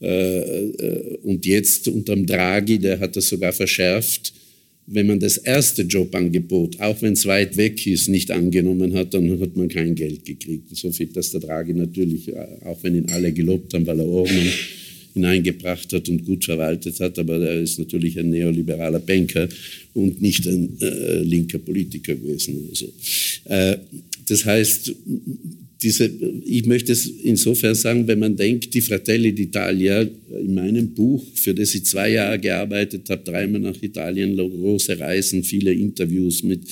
Äh, 0.00 0.38
äh, 0.38 1.18
und 1.22 1.46
jetzt 1.46 1.88
unterm 1.88 2.26
Draghi, 2.26 2.78
der 2.78 2.98
hat 2.98 3.16
das 3.16 3.28
sogar 3.28 3.52
verschärft, 3.52 4.32
wenn 4.86 5.06
man 5.06 5.20
das 5.20 5.36
erste 5.36 5.82
Jobangebot, 5.82 6.80
auch 6.80 7.00
wenn 7.02 7.12
es 7.12 7.26
weit 7.26 7.56
weg 7.56 7.86
ist, 7.86 8.08
nicht 8.08 8.30
angenommen 8.30 8.94
hat, 8.94 9.14
dann 9.14 9.40
hat 9.40 9.56
man 9.56 9.68
kein 9.68 9.94
Geld 9.94 10.24
gekriegt. 10.24 10.76
So 10.76 10.90
viel, 10.90 11.06
dass 11.06 11.30
der 11.30 11.40
Draghi 11.40 11.72
natürlich, 11.72 12.28
äh, 12.28 12.46
auch 12.64 12.82
wenn 12.82 12.96
ihn 12.96 13.10
alle 13.10 13.32
gelobt 13.32 13.72
haben, 13.74 13.86
weil 13.86 14.00
er 14.00 14.06
Ordnung 14.06 14.46
hineingebracht 15.14 15.92
hat 15.92 16.08
und 16.08 16.24
gut 16.24 16.44
verwaltet 16.44 16.98
hat, 17.00 17.18
aber 17.18 17.38
er 17.38 17.60
ist 17.60 17.78
natürlich 17.78 18.18
ein 18.18 18.30
neoliberaler 18.30 19.00
Banker 19.00 19.48
und 19.94 20.22
nicht 20.22 20.46
ein 20.46 20.76
äh, 20.80 21.22
linker 21.22 21.58
Politiker 21.58 22.14
gewesen. 22.14 22.56
Oder 22.56 22.74
so. 22.74 22.92
Äh, 23.44 23.76
das 24.26 24.44
heißt, 24.44 24.94
diese, 25.82 26.10
ich 26.44 26.64
möchte 26.66 26.92
es 26.92 27.06
insofern 27.06 27.74
sagen, 27.74 28.06
wenn 28.06 28.18
man 28.18 28.36
denkt, 28.36 28.72
die 28.72 28.80
Fratelli 28.80 29.30
d'Italia, 29.30 30.08
in 30.30 30.54
meinem 30.54 30.94
Buch, 30.94 31.24
für 31.34 31.54
das 31.54 31.74
ich 31.74 31.84
zwei 31.84 32.10
Jahre 32.12 32.38
gearbeitet 32.38 33.10
habe, 33.10 33.22
dreimal 33.24 33.60
nach 33.60 33.82
Italien, 33.82 34.36
große 34.36 34.98
Reisen, 34.98 35.42
viele 35.42 35.72
Interviews 35.72 36.42
mit 36.42 36.62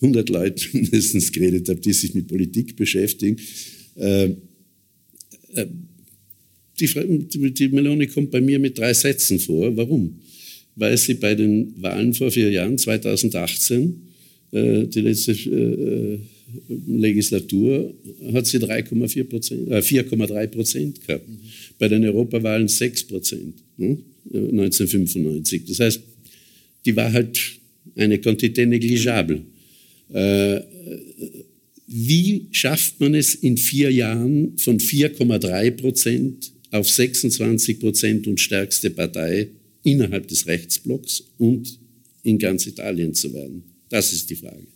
100 0.00 0.28
Leuten 0.28 0.60
mindestens 0.72 1.30
geredet 1.32 1.68
habe, 1.68 1.80
die 1.80 1.92
sich 1.92 2.14
mit 2.14 2.26
Politik 2.26 2.76
beschäftigen. 2.76 3.36
Äh, 3.96 4.30
äh, 5.54 5.66
die, 6.80 7.52
die 7.52 7.68
Meloni 7.68 8.06
kommt 8.06 8.30
bei 8.30 8.40
mir 8.40 8.58
mit 8.58 8.78
drei 8.78 8.94
Sätzen 8.94 9.38
vor. 9.38 9.76
Warum? 9.76 10.20
Weil 10.76 10.96
sie 10.96 11.14
bei 11.14 11.34
den 11.34 11.74
Wahlen 11.82 12.14
vor 12.14 12.30
vier 12.30 12.50
Jahren, 12.50 12.78
2018, 12.78 14.00
äh, 14.52 14.86
die 14.86 15.00
letzte 15.00 15.32
äh, 15.32 16.18
Legislatur 16.86 17.94
hat 18.32 18.46
sie 18.46 18.58
3,4 18.58 19.24
Prozent, 19.24 19.70
äh, 19.70 19.82
4,3 19.82 20.46
Prozent 20.46 21.06
gehabt. 21.06 21.28
Mhm. 21.28 21.38
Bei 21.78 21.88
den 21.88 22.04
Europawahlen 22.04 22.68
6 22.68 23.04
Prozent, 23.04 23.54
ne? 23.76 23.98
1995. 24.30 25.64
Das 25.66 25.80
heißt, 25.80 26.00
die 26.84 26.94
war 26.94 27.12
halt 27.12 27.38
eine 27.96 28.16
Quantité 28.16 28.66
negligible. 28.66 29.42
Äh, 30.12 30.60
wie 31.86 32.46
schafft 32.50 33.00
man 33.00 33.14
es 33.14 33.34
in 33.34 33.56
vier 33.56 33.90
Jahren 33.90 34.58
von 34.58 34.78
4,3 34.78 35.70
Prozent 35.70 36.52
auf 36.70 36.88
26 36.90 37.80
Prozent 37.80 38.26
und 38.26 38.38
stärkste 38.38 38.90
Partei 38.90 39.48
innerhalb 39.82 40.28
des 40.28 40.46
Rechtsblocks 40.46 41.24
und 41.38 41.78
in 42.22 42.38
ganz 42.38 42.66
Italien 42.66 43.14
zu 43.14 43.32
werden? 43.32 43.62
Das 43.88 44.12
ist 44.12 44.28
die 44.28 44.36
Frage 44.36 44.66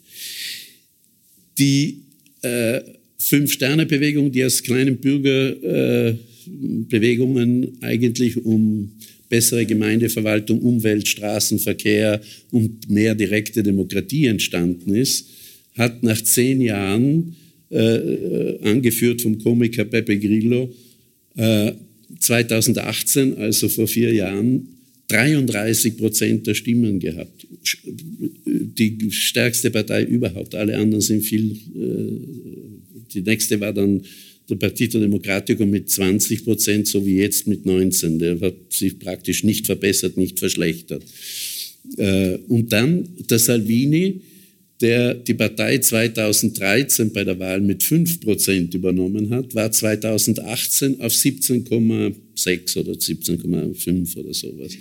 die 1.59 2.03
äh, 2.43 2.81
Fünf-Sterne-Bewegung, 3.19 4.31
die 4.33 4.45
aus 4.45 4.63
kleinen 4.63 4.99
Bürgerbewegungen 4.99 7.65
äh, 7.65 7.69
eigentlich 7.81 8.45
um 8.45 8.93
bessere 9.29 9.65
Gemeindeverwaltung, 9.65 10.61
Umwelt, 10.61 11.07
Straßenverkehr 11.09 12.21
und 12.51 12.91
mehr 12.91 13.15
direkte 13.15 13.63
Demokratie 13.63 14.27
entstanden 14.27 14.95
ist, 14.95 15.31
hat 15.75 16.03
nach 16.03 16.21
zehn 16.21 16.61
Jahren, 16.61 17.35
äh, 17.71 18.59
angeführt 18.65 19.23
vom 19.23 19.39
Komiker 19.39 19.87
Pepe 19.87 20.19
Grillo, 20.19 20.71
2018, 22.19 23.33
äh, 23.33 23.37
also 23.41 23.69
vor 23.69 23.87
vier 23.87 24.13
Jahren, 24.13 24.69
33 25.13 25.97
Prozent 25.97 26.47
der 26.47 26.55
Stimmen 26.55 26.99
gehabt. 26.99 27.47
Die 28.47 29.11
stärkste 29.11 29.71
Partei 29.71 30.05
überhaupt. 30.05 30.55
Alle 30.55 30.77
anderen 30.77 31.03
sind 31.03 31.23
viel. 31.23 31.53
Äh, 31.53 33.13
die 33.15 33.21
nächste 33.21 33.61
war 33.61 33.75
dann 33.75 34.03
der 34.49 34.57
Partito 34.57 34.99
Democratico 34.99 35.67
mit 35.67 35.91
20 35.91 36.45
Prozent, 36.45 36.89
so 36.89 37.05
wie 37.05 37.17
jetzt 37.17 37.47
mit 37.47 37.67
19. 37.67 38.19
Der 38.19 38.41
hat 38.41 38.55
sich 38.71 38.99
praktisch 38.99 39.45
nicht 39.45 39.67
verbessert, 39.67 40.17
nicht 40.17 40.39
verschlechtert. 40.39 41.03
Äh, 41.97 42.39
und 42.49 42.73
dann 42.73 43.09
der 43.29 43.39
Salvini, 43.39 44.21
der 44.81 45.15
die 45.15 45.35
Partei 45.35 45.79
2013 45.79 47.13
bei 47.13 47.25
der 47.25 47.39
Wahl 47.39 47.61
mit 47.61 47.83
5 47.83 48.21
Prozent 48.21 48.75
übernommen 48.75 49.31
hat, 49.31 49.55
war 49.55 49.71
2018 49.71 51.01
auf 51.01 51.15
17,6 52.37 52.79
oder 52.79 52.93
17,5 52.93 54.17
oder 54.17 54.35
sowas. 54.35 54.73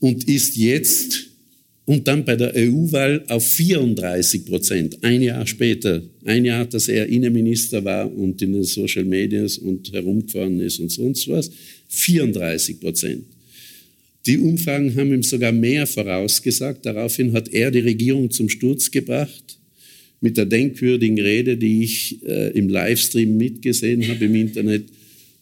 Und 0.00 0.28
ist 0.28 0.56
jetzt 0.56 1.28
und 1.88 2.06
dann 2.06 2.22
bei 2.22 2.36
der 2.36 2.52
EU-Wahl 2.54 3.24
auf 3.28 3.46
34 3.46 4.44
Prozent, 4.44 5.02
ein 5.02 5.22
Jahr 5.22 5.46
später, 5.46 6.02
ein 6.26 6.44
Jahr, 6.44 6.66
dass 6.66 6.86
er 6.86 7.06
Innenminister 7.06 7.82
war 7.82 8.14
und 8.14 8.42
in 8.42 8.52
den 8.52 8.64
Social 8.64 9.04
Medias 9.04 9.56
und 9.56 9.90
herumgefahren 9.90 10.60
ist 10.60 10.80
und 10.80 10.92
sonst 10.92 11.26
was, 11.28 11.50
34 11.88 12.78
Prozent. 12.78 13.24
Die 14.26 14.36
Umfragen 14.36 14.94
haben 14.96 15.14
ihm 15.14 15.22
sogar 15.22 15.50
mehr 15.50 15.86
vorausgesagt. 15.86 16.84
Daraufhin 16.84 17.32
hat 17.32 17.48
er 17.54 17.70
die 17.70 17.78
Regierung 17.78 18.30
zum 18.30 18.50
Sturz 18.50 18.90
gebracht 18.90 19.58
mit 20.20 20.36
der 20.36 20.44
denkwürdigen 20.44 21.18
Rede, 21.18 21.56
die 21.56 21.84
ich 21.84 22.22
äh, 22.26 22.50
im 22.50 22.68
Livestream 22.68 23.34
mitgesehen 23.34 24.06
habe 24.06 24.26
im 24.26 24.34
Internet, 24.34 24.84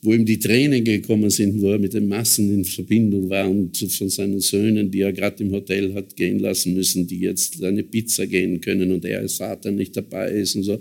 wo 0.07 0.15
ihm 0.15 0.25
die 0.25 0.39
Tränen 0.39 0.85
gekommen 0.85 1.31
sind, 1.31 1.61
wo 1.61 1.73
er 1.73 1.81
mit 1.81 1.93
den 1.93 2.07
Massen 2.07 2.55
in 2.55 2.65
Verbindung 2.65 3.29
war 3.29 3.51
und 3.51 3.77
von 3.77 4.09
seinen 4.09 4.41
Söhnen, 4.41 4.89
die 4.89 5.01
er 5.01 5.13
gerade 5.13 5.43
im 5.43 5.51
Hotel 5.51 5.93
hat 5.95 6.15
gehen 6.15 6.39
lassen 6.39 6.75
müssen, 6.75 7.09
die 7.09 7.19
jetzt 7.19 7.63
eine 7.65 7.83
Pizza 7.83 8.25
gehen 8.25 8.61
können 8.61 8.93
und 8.93 9.05
er 9.05 9.19
als 9.19 9.35
Vater 9.35 9.73
nicht 9.73 9.97
dabei 9.97 10.31
ist 10.31 10.55
und 10.55 10.63
so. 10.63 10.79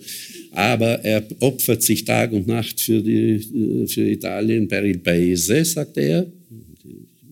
Aber 0.52 1.04
er 1.04 1.28
opfert 1.40 1.82
sich 1.82 2.06
Tag 2.06 2.34
und 2.34 2.46
Nacht 2.46 2.80
für, 2.80 3.02
die, 3.02 3.42
äh, 3.42 3.88
für 3.88 4.08
Italien 4.08 4.68
per 4.68 4.84
il 4.86 5.00
Paese, 5.00 5.66
sagt 5.66 5.98
er. 5.98 6.32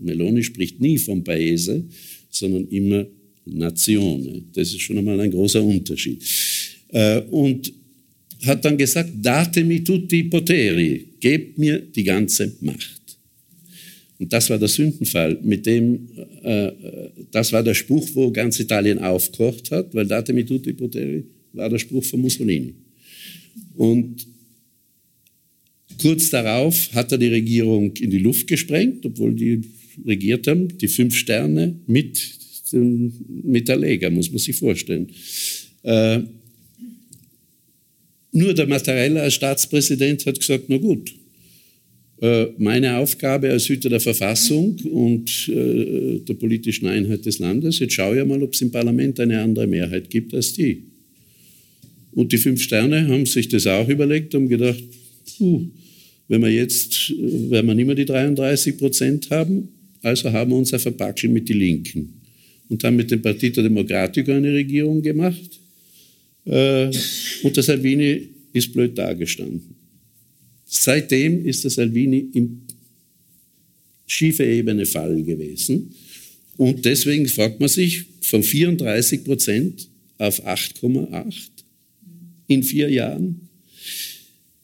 Meloni 0.02 0.42
spricht 0.42 0.82
nie 0.82 0.98
vom 0.98 1.24
Paese, 1.24 1.84
sondern 2.32 2.68
immer 2.70 3.06
Nazione. 3.46 4.42
Das 4.52 4.70
ist 4.70 4.82
schon 4.82 4.98
einmal 4.98 5.20
ein 5.20 5.30
großer 5.30 5.64
Unterschied. 5.64 6.24
Äh, 6.90 7.22
und 7.30 7.72
hat 8.46 8.64
dann 8.66 8.78
gesagt, 8.78 9.10
datemi 9.22 9.84
tutti 9.84 10.24
poteri, 10.24 11.08
gebt 11.20 11.58
mir 11.58 11.80
die 11.80 12.04
ganze 12.04 12.54
Macht. 12.62 13.02
Und 14.20 14.32
das 14.32 14.50
war 14.50 14.58
der 14.58 14.68
Sündenfall, 14.68 15.40
mit 15.44 15.66
dem, 15.66 16.08
äh, 16.44 16.72
das 17.32 17.52
war 17.52 17.64
der 17.64 17.74
Spruch, 17.74 18.08
wo 18.14 18.32
ganz 18.32 18.60
Italien 18.60 19.00
aufgekocht 19.00 19.72
hat, 19.72 19.94
weil 19.94 20.08
datemi 20.08 20.46
tutti 20.46 20.74
poteri 20.74 21.24
war 21.54 21.70
der 21.70 21.80
Spruch 21.80 22.04
von 22.04 22.22
Mussolini. 22.22 22.74
Und 23.76 24.28
Kurz 26.02 26.30
darauf 26.30 26.90
hat 26.94 27.12
er 27.12 27.18
die 27.18 27.28
Regierung 27.28 27.96
in 27.98 28.10
die 28.10 28.20
Luft 28.20 28.48
gesprengt, 28.48 29.06
obwohl 29.06 29.34
die 29.34 29.62
regiert 30.06 30.48
haben, 30.48 30.78
die 30.78 30.88
fünf 30.88 31.16
Sterne 31.16 31.76
mit, 31.88 32.20
mit 32.72 33.68
der 33.68 33.78
Lega, 33.78 34.10
muss 34.10 34.32
man 34.32 34.40
sich 34.40 34.56
vorstellen. 34.56 35.08
Äh, 35.84 36.22
nur 38.34 38.54
der 38.54 38.68
Mattarella 38.68 39.22
als 39.22 39.36
Staatspräsident 39.36 40.26
hat 40.26 40.40
gesagt, 40.40 40.66
na 40.68 40.78
gut, 40.78 41.14
äh, 42.22 42.48
meine 42.58 42.98
Aufgabe 42.98 43.50
als 43.50 43.68
Hüter 43.68 43.90
der 43.90 44.00
Verfassung 44.00 44.80
und 44.92 45.50
äh, 45.50 46.20
der 46.20 46.34
politischen 46.36 46.88
Einheit 46.88 47.26
des 47.26 47.40
Landes, 47.40 47.80
jetzt 47.80 47.94
schaue 47.94 48.20
ich 48.20 48.26
mal, 48.26 48.42
ob 48.42 48.54
es 48.54 48.62
im 48.62 48.72
Parlament 48.72 49.20
eine 49.20 49.42
andere 49.42 49.68
Mehrheit 49.68 50.10
gibt 50.10 50.34
als 50.34 50.54
die. 50.54 50.84
Und 52.12 52.32
die 52.32 52.38
fünf 52.38 52.62
Sterne 52.62 53.08
haben 53.08 53.26
sich 53.26 53.48
das 53.50 53.68
auch 53.68 53.88
überlegt 53.88 54.36
und 54.36 54.48
gedacht, 54.48 54.84
puh, 55.38 55.66
wenn 56.28 56.42
wir 56.42 56.50
jetzt, 56.50 57.12
äh, 57.12 57.52
werden 57.52 57.68
wir 57.68 57.76
nicht 57.76 57.86
mehr 57.86 57.96
die 57.96 58.06
33 58.06 58.78
Prozent 58.78 59.30
haben, 59.30 59.70
also 60.02 60.32
haben 60.32 60.52
wir 60.52 60.58
uns 60.58 60.74
ein 60.74 60.80
Verbackel 60.80 61.30
mit 61.30 61.50
den 61.50 61.60
Linken 61.60 62.22
und 62.70 62.84
haben 62.84 62.96
mit 62.96 63.12
dem 63.12 63.22
Partito 63.22 63.62
Democratico 63.62 64.32
eine 64.32 64.54
Regierung 64.54 65.02
gemacht. 65.02 65.60
Äh, 66.46 66.92
und 67.44 67.56
der 67.56 67.64
Salvini 67.64 68.30
ist 68.54 68.74
blöd 68.74 68.98
dagestanden. 68.98 69.76
Seitdem 70.66 71.46
ist 71.46 71.64
der 71.64 71.72
Salvini 71.72 72.28
im 72.34 72.62
schiefe 74.08 74.44
Ebene 74.44 74.86
Fall 74.86 75.22
gewesen. 75.24 75.94
Und 76.58 76.86
deswegen 76.86 77.28
fragt 77.28 77.60
man 77.60 77.70
sich 77.70 78.06
von 78.22 78.44
34 78.44 79.24
Prozent 79.24 79.88
auf 80.18 80.46
8,8 80.46 81.34
in 82.48 82.64
vier 82.64 82.90
Jahren. 82.90 83.50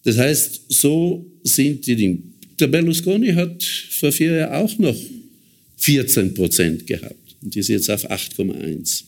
Das 0.03 0.17
heißt, 0.17 0.61
so 0.69 1.25
sind 1.43 1.85
die 1.85 1.95
Dinge. 1.95 2.19
Der 2.59 2.67
Berlusconi 2.67 3.33
hat 3.33 3.63
vor 3.63 4.11
vier 4.11 4.35
Jahren 4.35 4.65
auch 4.65 4.77
noch 4.79 4.97
14 5.77 6.33
Prozent 6.33 6.85
gehabt 6.85 7.35
und 7.41 7.55
ist 7.55 7.69
jetzt 7.69 7.89
auf 7.89 8.09
8,1. 8.09 9.03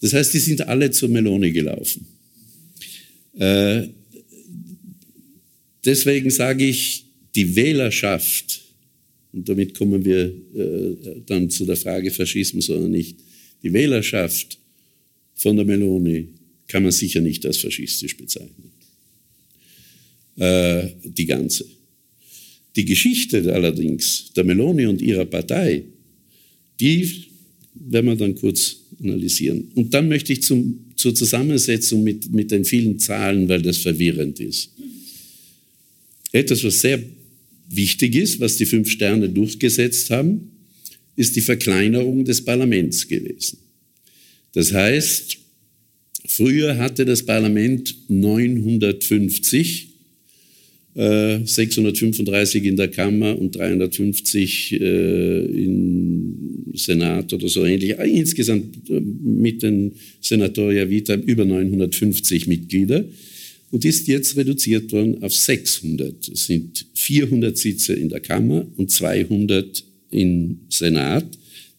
Das 0.00 0.12
heißt, 0.12 0.32
die 0.34 0.38
sind 0.38 0.66
alle 0.66 0.90
zur 0.90 1.08
Melone 1.08 1.52
gelaufen. 1.52 2.06
Äh, 3.38 3.88
deswegen 5.84 6.30
sage 6.30 6.66
ich, 6.66 7.04
die 7.34 7.54
Wählerschaft, 7.54 8.62
und 9.32 9.48
damit 9.48 9.74
kommen 9.74 10.04
wir 10.04 10.26
äh, 10.54 11.22
dann 11.26 11.50
zu 11.50 11.64
der 11.64 11.76
Frage 11.76 12.10
Faschismus 12.10 12.70
oder 12.70 12.88
nicht, 12.88 13.18
die 13.62 13.72
Wählerschaft 13.72 14.58
von 15.34 15.56
der 15.56 15.64
Meloni 15.64 16.28
kann 16.66 16.82
man 16.82 16.92
sicher 16.92 17.20
nicht 17.20 17.44
als 17.46 17.58
faschistisch 17.58 18.16
bezeichnen. 18.16 18.72
Äh, 20.36 20.88
die 21.02 21.26
ganze. 21.26 21.64
Die 22.76 22.84
Geschichte 22.84 23.52
allerdings 23.52 24.32
der 24.36 24.44
Meloni 24.44 24.86
und 24.86 25.00
ihrer 25.00 25.24
Partei, 25.24 25.84
die 26.78 27.24
werden 27.74 28.06
wir 28.06 28.16
dann 28.16 28.34
kurz 28.34 28.77
analysieren. 29.02 29.70
Und 29.74 29.94
dann 29.94 30.08
möchte 30.08 30.32
ich 30.32 30.42
zum, 30.42 30.86
zur 30.96 31.14
Zusammensetzung 31.14 32.02
mit, 32.02 32.32
mit 32.32 32.50
den 32.50 32.64
vielen 32.64 32.98
Zahlen, 32.98 33.48
weil 33.48 33.62
das 33.62 33.78
verwirrend 33.78 34.40
ist. 34.40 34.70
Etwas, 36.32 36.64
was 36.64 36.80
sehr 36.80 37.02
wichtig 37.70 38.14
ist, 38.14 38.40
was 38.40 38.56
die 38.56 38.66
fünf 38.66 38.90
Sterne 38.90 39.28
durchgesetzt 39.28 40.10
haben, 40.10 40.50
ist 41.16 41.36
die 41.36 41.40
Verkleinerung 41.40 42.24
des 42.24 42.44
Parlaments 42.44 43.06
gewesen. 43.08 43.58
Das 44.52 44.72
heißt, 44.72 45.38
früher 46.26 46.78
hatte 46.78 47.04
das 47.04 47.24
Parlament 47.24 47.94
950 48.08 49.88
635 50.98 52.64
äh, 52.64 52.68
in 52.68 52.76
der 52.76 52.88
Kammer 52.88 53.38
und 53.38 53.54
350 53.54 54.80
äh, 54.80 55.44
im 55.44 56.64
Senat 56.74 57.32
oder 57.32 57.48
so 57.48 57.64
ähnlich. 57.64 57.96
Äh, 57.96 58.10
insgesamt 58.10 58.90
mit 58.90 59.62
den 59.62 59.92
Senatoria 60.20 60.90
Vita 60.90 61.14
über 61.14 61.44
950 61.44 62.48
Mitglieder 62.48 63.04
und 63.70 63.84
ist 63.84 64.08
jetzt 64.08 64.36
reduziert 64.36 64.90
worden 64.90 65.22
auf 65.22 65.32
600. 65.32 66.30
Es 66.30 66.46
sind 66.46 66.84
400 66.94 67.56
Sitze 67.56 67.92
in 67.92 68.08
der 68.08 68.20
Kammer 68.20 68.66
und 68.76 68.90
200 68.90 69.84
im 70.10 70.62
Senat. 70.68 71.26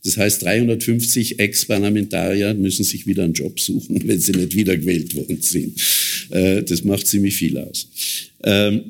Das 0.06 0.16
heißt, 0.16 0.44
350 0.44 1.40
Ex-Parlamentarier 1.40 2.54
müssen 2.54 2.86
sich 2.86 3.06
wieder 3.06 3.26
einen 3.26 3.34
Job 3.34 3.60
suchen, 3.60 4.00
wenn 4.08 4.22
sie 4.22 4.32
nicht 4.32 4.56
wiedergewählt 4.56 5.14
worden 5.14 5.42
sind. 5.42 5.74
Das 6.30 6.84
macht 6.84 7.08
ziemlich 7.08 7.36
viel 7.36 7.58
aus. 7.58 7.88
Ähm, 8.44 8.84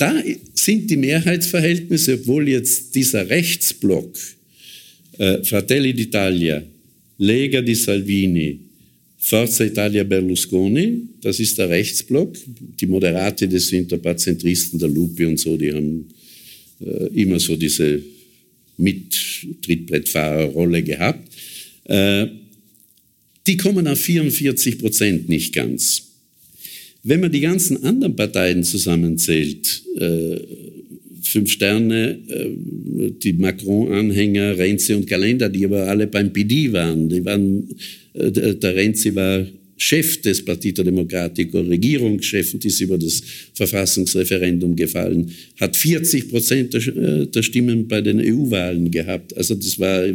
da 0.00 0.20
sind 0.54 0.90
die 0.90 0.96
Mehrheitsverhältnisse, 0.96 2.14
obwohl 2.14 2.48
jetzt 2.48 2.94
dieser 2.94 3.28
Rechtsblock 3.28 4.16
äh, 5.18 5.44
Fratelli 5.44 5.92
d'Italia, 5.92 6.62
Lega 7.18 7.60
di 7.60 7.74
Salvini, 7.74 8.58
Forza 9.18 9.64
Italia 9.64 10.04
Berlusconi, 10.04 11.02
das 11.20 11.38
ist 11.38 11.58
der 11.58 11.68
Rechtsblock. 11.68 12.34
Die 12.80 12.86
Moderati, 12.86 13.46
das 13.46 13.68
sind 13.68 13.92
ein 13.92 14.00
paar 14.00 14.16
Zentristen, 14.16 14.78
der 14.78 14.88
Lupi 14.88 15.26
und 15.26 15.38
so, 15.38 15.58
die 15.58 15.70
haben 15.70 16.08
äh, 16.80 17.08
immer 17.20 17.38
so 17.38 17.56
diese 17.56 18.00
Mit-Trittbrettfahrerrolle 18.78 20.82
gehabt. 20.82 21.30
Äh, 21.84 22.26
die 23.46 23.58
kommen 23.58 23.86
auf 23.86 24.00
44 24.00 24.78
Prozent 24.78 25.28
nicht 25.28 25.52
ganz. 25.52 26.09
Wenn 27.02 27.20
man 27.20 27.32
die 27.32 27.40
ganzen 27.40 27.82
anderen 27.82 28.14
Parteien 28.16 28.62
zusammenzählt, 28.62 29.82
äh, 29.98 30.38
Fünf 31.22 31.50
Sterne, 31.50 32.18
äh, 32.28 33.10
die 33.22 33.34
Macron-Anhänger, 33.34 34.58
Renzi 34.58 34.94
und 34.94 35.06
Kalender, 35.06 35.48
die 35.48 35.64
aber 35.64 35.86
alle 35.86 36.06
beim 36.06 36.32
PD 36.32 36.72
waren, 36.72 37.08
die 37.08 37.24
waren, 37.24 37.68
äh, 38.14 38.54
der 38.54 38.74
Renzi 38.74 39.14
war 39.14 39.46
Chef 39.76 40.20
des 40.20 40.44
Partito 40.44 40.82
Democratico, 40.82 41.60
Regierungschef 41.60 42.52
und 42.52 42.64
ist 42.64 42.80
über 42.82 42.98
das 42.98 43.22
Verfassungsreferendum 43.54 44.76
gefallen, 44.76 45.30
hat 45.58 45.76
40 45.76 46.28
Prozent 46.28 46.74
der, 46.74 46.86
äh, 46.86 47.26
der 47.26 47.42
Stimmen 47.42 47.88
bei 47.88 48.00
den 48.00 48.20
EU-Wahlen 48.20 48.90
gehabt. 48.90 49.34
Also 49.36 49.54
das 49.54 49.78
war 49.78 50.04
äh, 50.04 50.14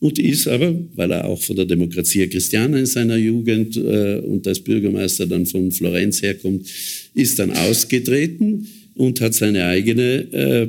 und 0.00 0.18
ist 0.18 0.48
aber, 0.48 0.74
weil 0.96 1.10
er 1.10 1.26
auch 1.26 1.40
von 1.40 1.56
der 1.56 1.66
Demokratie 1.66 2.26
Christiana 2.26 2.78
in 2.78 2.86
seiner 2.86 3.16
Jugend 3.16 3.76
äh, 3.76 4.18
und 4.20 4.46
als 4.46 4.60
Bürgermeister 4.60 5.26
dann 5.26 5.46
von 5.46 5.70
Florenz 5.70 6.22
herkommt, 6.22 6.66
ist 7.14 7.38
dann 7.38 7.50
ausgetreten 7.50 8.66
und 8.94 9.20
hat 9.20 9.34
seine 9.34 9.64
eigene 9.66 10.26
äh, 10.32 10.68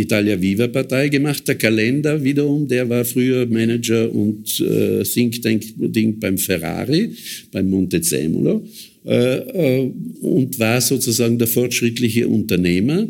Italia 0.00 0.40
Viva 0.40 0.66
Partei 0.66 1.08
gemacht. 1.08 1.46
Der 1.46 1.54
Kalender 1.54 2.22
wiederum, 2.22 2.66
der 2.66 2.88
war 2.88 3.04
früher 3.04 3.46
Manager 3.46 4.12
und 4.12 4.60
äh, 4.60 5.02
Think 5.04 5.42
Tank 5.42 5.64
Ding 5.76 6.18
beim 6.18 6.36
Ferrari, 6.36 7.10
beim 7.52 7.70
Montezemolo 7.70 8.66
äh, 9.04 9.36
äh, 9.36 9.92
und 10.22 10.58
war 10.58 10.80
sozusagen 10.80 11.38
der 11.38 11.46
fortschrittliche 11.46 12.26
Unternehmer 12.26 13.06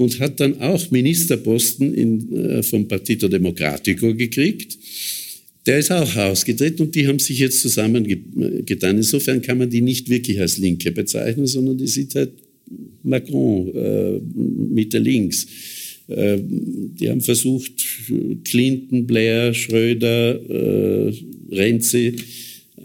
und 0.00 0.18
hat 0.20 0.40
dann 0.40 0.60
auch 0.60 0.90
Ministerposten 0.90 1.94
in, 1.94 2.34
äh, 2.34 2.62
vom 2.62 2.88
Partito 2.88 3.28
Democratico 3.28 4.14
gekriegt 4.14 4.78
der 5.66 5.78
ist 5.78 5.90
auch 5.90 6.16
ausgetreten 6.16 6.82
und 6.82 6.94
die 6.94 7.06
haben 7.06 7.18
sich 7.18 7.38
jetzt 7.38 7.60
zusammengetan. 7.60 8.96
Insofern 8.96 9.42
kann 9.42 9.58
man 9.58 9.68
die 9.68 9.82
nicht 9.82 10.08
wirklich 10.08 10.40
als 10.40 10.58
Linke 10.58 10.90
bezeichnen, 10.90 11.46
sondern 11.46 11.76
die 11.76 11.86
sieht 11.86 12.14
halt 12.14 12.30
Macron 13.02 13.74
äh, 13.74 14.20
Mitte 14.72 14.98
links. 14.98 15.46
Äh, 16.08 16.38
die 16.42 17.10
haben 17.10 17.20
versucht, 17.20 17.84
Clinton, 18.44 19.06
Blair, 19.06 19.52
Schröder, 19.52 20.40
äh, 20.50 21.14
Renzi 21.52 22.16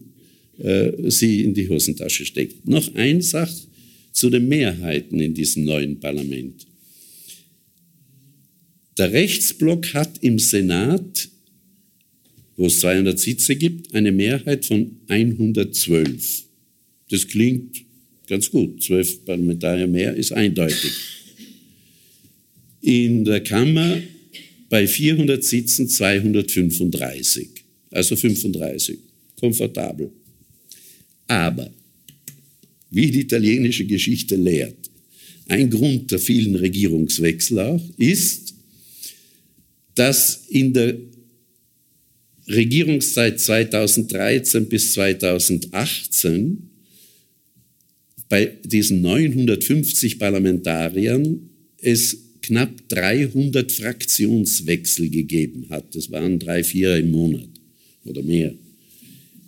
äh, 0.62 0.92
sie 1.10 1.42
in 1.42 1.54
die 1.54 1.70
Hosentasche 1.70 2.26
steckt. 2.26 2.68
Noch 2.68 2.94
ein 2.96 3.22
Sach 3.22 3.52
zu 4.12 4.30
den 4.30 4.48
Mehrheiten 4.48 5.20
in 5.20 5.34
diesem 5.34 5.64
neuen 5.64 6.00
Parlament. 6.00 6.68
Der 8.98 9.12
Rechtsblock 9.12 9.94
hat 9.94 10.20
im 10.22 10.38
Senat, 10.38 11.30
wo 12.56 12.68
es 12.68 12.80
200 12.80 13.20
Sitze 13.20 13.56
gibt, 13.56 13.94
eine 13.94 14.12
Mehrheit 14.12 14.66
von 14.66 14.98
112. 15.08 16.44
Das 17.10 17.28
klingt 17.28 17.84
ganz 18.28 18.52
gut. 18.52 18.84
Zwölf 18.84 19.26
Parlamentarier 19.26 19.88
mehr 19.88 20.16
ist 20.16 20.32
eindeutig. 20.32 20.92
In 22.82 23.24
der 23.26 23.42
Kammer 23.42 24.02
bei 24.70 24.88
400 24.88 25.44
Sitzen 25.44 25.88
235, 25.88 27.50
also 27.92 28.16
35. 28.16 29.00
Komfortabel. 29.40 30.12
Aber, 31.28 31.72
wie 32.92 33.10
die 33.10 33.22
italienische 33.22 33.86
Geschichte 33.86 34.36
lehrt, 34.36 34.90
ein 35.48 35.70
Grund 35.70 36.12
der 36.12 36.20
vielen 36.20 36.56
Regierungswechsel 36.56 37.60
auch 37.60 37.84
ist, 37.98 38.43
dass 39.96 40.46
in 40.50 40.74
der 40.74 40.96
Regierungszeit 42.48 43.40
2013 43.40 44.68
bis 44.68 44.94
2018 44.94 46.70
bei 48.30 48.52
diesen 48.64 49.02
950 49.02 50.20
Parlamentariern 50.20 51.50
es 51.80 52.18
knapp 52.42 52.90
300 52.90 53.72
Fraktionswechsel 53.72 55.10
gegeben 55.10 55.68
hat. 55.70 55.96
Das 55.96 56.12
waren 56.12 56.40
drei, 56.40 56.64
vier 56.64 56.98
im 56.98 57.12
Monat 57.12 57.48
oder 58.06 58.22
mehr. 58.22 58.54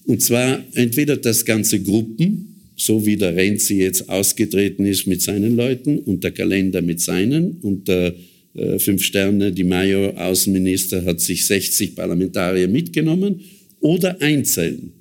Und 0.05 0.21
zwar 0.21 0.63
entweder 0.73 1.17
das 1.17 1.43
ganze 1.43 1.81
Gruppen, 1.81 2.55
so 2.77 3.05
wie 3.05 3.17
der 3.17 3.36
Renzi 3.36 3.79
jetzt 3.79 4.08
ausgetreten 4.08 4.86
ist 4.86 5.08
mit 5.08 5.21
seinen 5.21 5.55
Leuten 5.55 5.99
und 5.99 6.23
der 6.23 6.31
Kalender 6.31 6.81
mit 6.81 7.01
seinen 7.01 7.58
und 7.62 7.88
der 7.88 8.13
äh, 8.56 8.80
Fünf 8.80 9.04
Sterne, 9.04 9.52
die 9.52 9.63
Mayo 9.63 10.10
Außenminister 10.12 11.04
hat 11.06 11.20
sich 11.20 11.46
60 11.46 11.96
Parlamentarier 11.96 12.68
mitgenommen 12.68 13.41
oder 13.80 14.22
einzeln. 14.22 14.91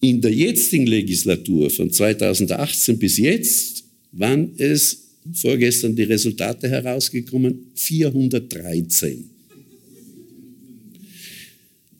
In 0.00 0.20
der 0.20 0.32
jetzigen 0.32 0.86
Legislatur 0.86 1.68
von 1.70 1.90
2018 1.90 2.98
bis 2.98 3.18
jetzt 3.18 3.84
waren 4.12 4.52
es 4.56 5.10
vorgestern 5.34 5.94
die 5.94 6.04
Resultate 6.04 6.68
herausgekommen 6.68 7.72
413. 7.74 9.39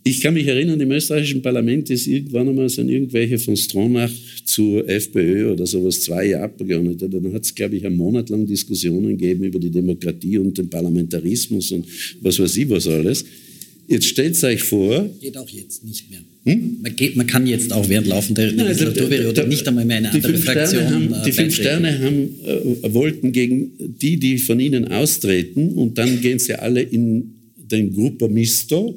Ich 0.03 0.23
kann 0.23 0.33
mich 0.33 0.47
erinnern, 0.47 0.81
im 0.81 0.91
österreichischen 0.93 1.43
Parlament 1.43 1.91
ist 1.91 2.07
irgendwann 2.07 2.49
einmal 2.49 2.71
sind 2.71 2.89
irgendwelche 2.89 3.39
von 3.39 3.55
Stronach 3.55 4.11
zur 4.45 4.89
FPÖ 4.89 5.53
oder 5.53 5.67
sowas 5.67 6.01
zwei 6.01 6.37
Abgeordnete. 6.39 7.09
Dann 7.09 7.33
hat 7.35 7.45
es, 7.45 7.55
glaube 7.55 7.77
ich, 7.77 7.85
einen 7.85 7.97
Monat 7.97 8.31
lang 8.31 8.47
Diskussionen 8.47 9.19
gegeben 9.19 9.45
über 9.45 9.59
die 9.59 9.71
Demokratie 9.71 10.39
und 10.39 10.57
den 10.57 10.71
Parlamentarismus 10.71 11.73
und 11.73 11.85
was 12.23 12.39
weiß 12.39 12.57
ich 12.57 12.69
was 12.71 12.87
alles. 12.87 13.27
Jetzt 13.89 14.07
stellt 14.07 14.43
euch 14.45 14.63
vor. 14.63 15.11
Geht 15.21 15.37
auch 15.37 15.49
jetzt 15.49 15.85
nicht 15.85 16.09
mehr. 16.11 16.21
Hm? 16.45 16.79
Man, 16.81 16.97
geht, 16.97 17.17
man, 17.17 17.27
kann 17.27 17.47
jetzt 17.47 17.73
auch 17.73 17.89
während 17.89 18.07
laufender 18.07 18.45
also, 18.65 18.87
oder 18.87 19.47
nicht 19.47 19.67
einmal 19.69 19.85
mehr 19.85 19.99
eine 19.99 20.13
andere 20.13 20.39
Fraktion. 20.39 20.85
Haben, 20.85 21.13
äh, 21.13 21.25
die 21.27 21.33
fünf 21.33 21.55
Sterne 21.55 21.99
haben, 21.99 22.37
äh, 22.47 22.95
wollten 22.95 23.33
gegen 23.33 23.73
die, 24.01 24.17
die 24.17 24.39
von 24.39 24.61
ihnen 24.61 24.89
austreten 24.89 25.73
und 25.73 25.99
dann 25.99 26.21
gehen 26.23 26.39
sie 26.39 26.55
alle 26.55 26.81
in 26.81 27.35
den 27.57 27.93
Gruppo 27.93 28.29
Misto 28.29 28.97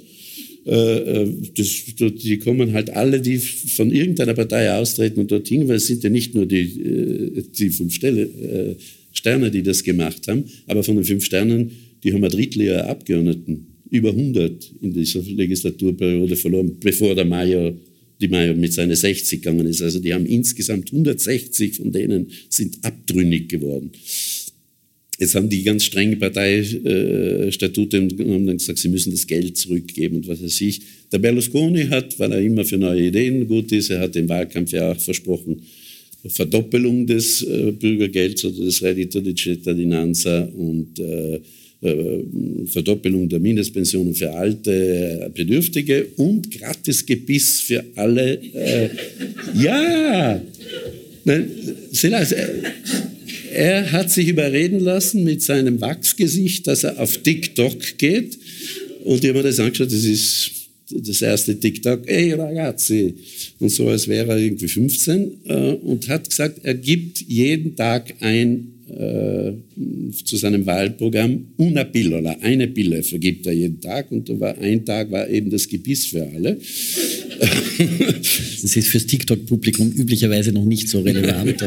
äh, 0.65 1.23
äh, 1.23 1.33
das, 1.57 1.83
die 2.23 2.37
kommen 2.39 2.73
halt 2.73 2.89
alle, 2.91 3.19
die 3.19 3.37
von 3.37 3.91
irgendeiner 3.91 4.33
Partei 4.33 4.73
austreten 4.73 5.19
und 5.19 5.31
dorthin, 5.31 5.67
weil 5.67 5.75
es 5.75 5.87
sind 5.87 6.03
ja 6.03 6.09
nicht 6.09 6.35
nur 6.35 6.45
die, 6.45 6.61
äh, 6.61 7.43
die 7.57 7.69
fünf 7.69 7.93
Sterne, 7.93 9.51
die 9.51 9.63
das 9.63 9.83
gemacht 9.83 10.27
haben, 10.27 10.45
aber 10.67 10.83
von 10.83 10.95
den 10.95 11.03
fünf 11.03 11.25
Sternen, 11.25 11.71
die 12.03 12.13
haben 12.13 12.23
ein 12.23 12.29
Drittel 12.29 12.61
ihrer 12.61 12.87
Abgeordneten, 12.87 13.67
über 13.89 14.09
100 14.09 14.71
in 14.81 14.93
dieser 14.93 15.21
Legislaturperiode 15.21 16.35
verloren, 16.35 16.77
bevor 16.79 17.13
der 17.13 17.25
Mayo, 17.25 17.77
die 18.19 18.27
Mayo 18.27 18.55
mit 18.55 18.73
seinen 18.73 18.95
60 18.95 19.41
gegangen 19.41 19.67
ist. 19.67 19.81
Also 19.81 19.99
die 19.99 20.13
haben 20.13 20.25
insgesamt 20.25 20.91
160 20.91 21.75
von 21.75 21.91
denen 21.91 22.27
sind 22.49 22.83
abtrünnig 22.83 23.49
geworden. 23.49 23.91
Jetzt 25.19 25.35
haben 25.35 25.47
die 25.47 25.63
ganz 25.63 25.83
strenge 25.85 26.15
Parteistatute 26.15 28.01
und 28.01 28.17
dann 28.17 28.57
gesagt, 28.57 28.79
sie 28.79 28.89
müssen 28.89 29.11
das 29.11 29.27
Geld 29.27 29.57
zurückgeben 29.57 30.17
und 30.17 30.27
was 30.27 30.41
weiß 30.41 30.61
ich. 30.61 30.81
Der 31.11 31.19
Berlusconi 31.19 31.85
hat, 31.85 32.17
weil 32.17 32.31
er 32.31 32.41
immer 32.41 32.65
für 32.65 32.77
neue 32.77 33.07
Ideen 33.07 33.47
gut 33.47 33.71
ist, 33.71 33.91
er 33.91 33.99
hat 33.99 34.15
im 34.15 34.27
Wahlkampf 34.27 34.71
ja 34.71 34.91
auch 34.91 34.99
versprochen, 34.99 35.61
Verdoppelung 36.27 37.05
des 37.05 37.43
äh, 37.43 37.71
Bürgergelds 37.71 38.45
oder 38.45 38.65
des 38.65 38.81
Reddito 38.81 39.19
di 39.19 39.35
Cittadinanza 39.35 40.49
und 40.55 40.97
äh, 40.99 41.39
äh, 41.81 42.23
Verdoppelung 42.67 43.27
der 43.27 43.39
Mindestpensionen 43.39 44.15
für 44.15 44.31
alte 44.31 45.29
Bedürftige 45.33 46.07
und 46.15 46.49
gratis 46.49 47.05
Gebiss 47.05 47.61
für 47.61 47.83
alle. 47.95 48.39
Ja! 49.55 50.41
Nein, 51.25 51.49
er 53.53 53.91
hat 53.91 54.11
sich 54.11 54.27
überreden 54.27 54.79
lassen 54.79 55.23
mit 55.23 55.41
seinem 55.41 55.79
Wachsgesicht, 55.79 56.67
dass 56.67 56.83
er 56.83 56.99
auf 56.99 57.17
TikTok 57.17 57.97
geht. 57.97 58.37
Und 59.03 59.23
ich 59.23 59.29
habe 59.29 59.39
mir 59.39 59.43
das 59.43 59.59
angeschaut, 59.59 59.91
das 59.91 60.03
ist 60.03 60.51
das 60.89 61.21
erste 61.21 61.59
TikTok, 61.59 62.07
ey 62.07 62.33
ragazzi, 62.33 63.13
und 63.59 63.69
so 63.69 63.87
als 63.87 64.07
wäre 64.07 64.31
er 64.31 64.37
irgendwie 64.37 64.67
15, 64.67 65.31
äh, 65.45 65.53
und 65.71 66.07
hat 66.07 66.29
gesagt, 66.29 66.59
er 66.63 66.75
gibt 66.75 67.21
jeden 67.21 67.75
Tag 67.75 68.13
ein 68.19 68.73
äh, 68.89 69.53
zu 70.25 70.37
seinem 70.37 70.65
Wahlprogramm 70.65 71.47
una 71.57 71.83
pillola, 71.83 72.37
eine 72.41 72.67
Pille 72.67 73.01
vergibt 73.01 73.47
er 73.47 73.53
jeden 73.53 73.81
Tag 73.81 74.11
und 74.11 74.29
da 74.29 74.39
war 74.39 74.57
ein 74.57 74.85
Tag 74.85 75.09
war 75.09 75.27
eben 75.29 75.49
das 75.49 75.67
Gebiss 75.67 76.05
für 76.05 76.27
alle. 76.27 76.57
Das 78.61 78.75
ist 78.75 78.87
fürs 78.87 79.05
TikTok-Publikum 79.05 79.91
üblicherweise 79.91 80.51
noch 80.51 80.65
nicht 80.65 80.87
so 80.87 81.01
relevant. 81.01 81.61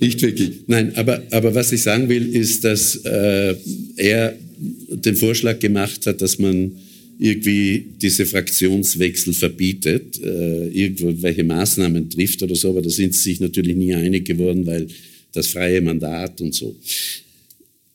Nicht 0.00 0.22
wirklich. 0.22 0.50
Nein, 0.66 0.94
aber, 0.96 1.22
aber 1.30 1.54
was 1.54 1.72
ich 1.72 1.82
sagen 1.82 2.08
will, 2.08 2.34
ist, 2.34 2.64
dass 2.64 2.96
äh, 3.04 3.54
er 3.96 4.36
den 4.90 5.16
Vorschlag 5.16 5.58
gemacht 5.58 6.06
hat, 6.06 6.22
dass 6.22 6.38
man 6.38 6.72
irgendwie 7.18 7.84
diese 8.00 8.24
Fraktionswechsel 8.26 9.32
verbietet, 9.32 10.20
äh, 10.22 10.68
irgendwelche 10.68 11.42
Maßnahmen 11.42 12.08
trifft 12.08 12.42
oder 12.42 12.54
so, 12.54 12.70
aber 12.70 12.82
da 12.82 12.90
sind 12.90 13.14
sie 13.14 13.30
sich 13.30 13.40
natürlich 13.40 13.76
nie 13.76 13.92
einig 13.92 14.24
geworden, 14.24 14.64
weil 14.64 14.86
das 15.32 15.48
freie 15.48 15.80
Mandat 15.80 16.40
und 16.40 16.54
so. 16.54 16.76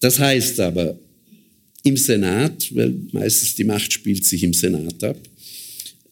Das 0.02 0.20
heißt 0.20 0.60
aber, 0.60 1.00
im 1.84 1.98
Senat, 1.98 2.70
weil 2.76 2.94
meistens 3.12 3.56
die 3.56 3.64
Macht 3.64 3.92
spielt 3.92 4.26
sich 4.26 4.44
im 4.44 4.54
Senat 4.54 5.04
ab, 5.04 5.18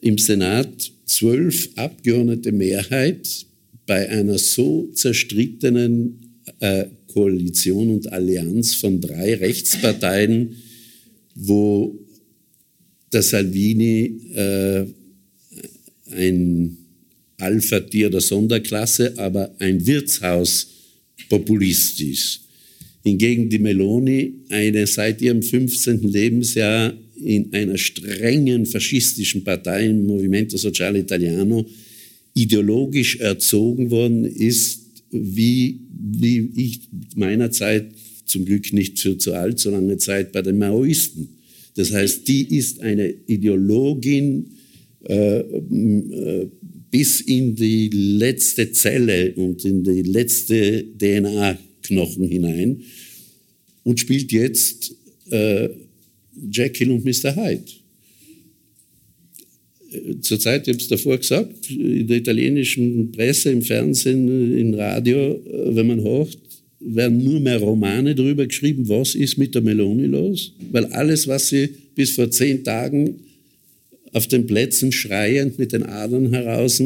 im 0.02 0.18
Senat 0.18 0.92
zwölf 1.06 1.70
Abgeordnete 1.76 2.52
Mehrheit 2.52 3.46
bei 3.86 4.10
einer 4.10 4.38
so 4.38 4.90
zerstrittenen 4.94 6.20
äh, 6.60 6.88
Koalition 7.08 7.90
und 7.90 8.12
Allianz 8.12 8.76
von 8.76 9.00
drei 9.00 9.36
Rechtsparteien, 9.36 10.58
wo 11.36 11.98
der 13.12 13.22
Salvini 13.22 14.20
äh, 14.34 14.86
ein 16.12 16.78
Alpha-Tier 17.38 18.10
der 18.10 18.22
Sonderklasse, 18.22 19.14
aber 19.18 19.54
ein 19.60 19.86
Wirtshauspopulist 19.86 22.02
ist. 22.02 22.40
Hingegen 23.04 23.50
die 23.50 23.60
Meloni 23.60 24.34
eine 24.50 24.88
seit 24.88 25.22
ihrem 25.22 25.42
15. 25.42 26.04
Lebensjahr 26.04 26.94
in 27.24 27.54
einer 27.54 27.78
strengen 27.78 28.66
faschistischen 28.66 29.44
Partei, 29.44 29.88
im 29.88 30.06
Movimento 30.06 30.58
Sociale 30.58 31.00
Italiano, 31.00 31.66
ideologisch 32.34 33.18
erzogen 33.18 33.92
worden 33.92 34.26
ist, 34.26 34.82
wie, 35.12 35.82
wie 36.00 36.50
ich 36.56 36.82
meiner 37.16 37.52
Zeit, 37.52 37.92
zum 38.26 38.46
Glück 38.46 38.72
nicht 38.72 39.00
für 39.00 39.18
zu 39.18 39.34
allzu 39.34 39.70
lange 39.72 39.98
Zeit, 39.98 40.32
bei 40.32 40.42
den 40.42 40.58
Maoisten. 40.58 41.30
Das 41.76 41.92
heißt, 41.92 42.28
die 42.28 42.56
ist 42.56 42.82
eine 42.82 43.14
Ideologin 43.28 44.46
äh, 45.08 45.40
äh, 45.40 46.48
bis 46.92 47.22
in 47.22 47.56
die 47.56 47.90
letzte 47.90 48.72
Zelle 48.72 49.34
und 49.36 49.66
in 49.66 49.84
die 49.84 50.04
letzte 50.04 50.86
DNA-Knochen 50.98 52.28
hinein 52.28 52.82
und 53.84 54.00
spielt 54.00 54.32
jetzt 54.32 54.96
äh, 55.30 55.70
Jekyll 56.50 56.92
und 56.92 57.06
Mr. 57.06 57.36
Hyde. 57.36 57.64
Zurzeit, 60.22 60.68
ich 60.68 60.74
habe 60.74 60.82
es 60.82 60.88
davor 60.88 61.18
gesagt, 61.18 61.70
in 61.70 62.08
der 62.08 62.18
italienischen 62.18 63.12
Presse, 63.12 63.52
im 63.52 63.62
Fernsehen, 63.62 64.58
im 64.58 64.74
Radio, 64.74 65.42
wenn 65.74 65.88
man 65.88 66.02
hört, 66.02 66.38
werden 66.80 67.24
nur 67.24 67.40
mehr 67.40 67.60
Romane 67.60 68.16
darüber 68.16 68.48
geschrieben, 68.48 68.88
was 68.88 69.16
ist 69.16 69.38
mit 69.38 69.54
der 69.54 69.62
Meloni 69.62 70.06
los, 70.06 70.54
weil 70.72 70.86
alles, 70.88 71.28
was 71.28 71.50
sie 71.50 71.70
bis 71.94 72.12
vor 72.12 72.32
zehn 72.32 72.64
Tagen 72.64 73.20
auf 74.14 74.28
den 74.28 74.46
Plätzen 74.46 74.92
schreiend 74.92 75.60
mit 75.60 75.74
den 75.74 75.84
Adern 75.84 76.34
heraus 76.34 76.82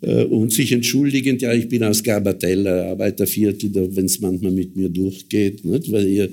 äh, 0.00 0.24
und 0.24 0.52
sich 0.52 0.72
entschuldigend, 0.72 1.42
ja, 1.42 1.54
ich 1.54 1.68
bin 1.68 1.82
aus 1.84 2.02
Garbatella, 2.02 2.90
Arbeiterviertel, 2.90 3.70
wenn 3.96 4.06
es 4.06 4.20
manchmal 4.20 4.52
mit 4.52 4.76
mir 4.76 4.88
durchgeht, 4.88 5.64
nicht? 5.64 5.90
weil 5.90 6.06
ihr 6.08 6.28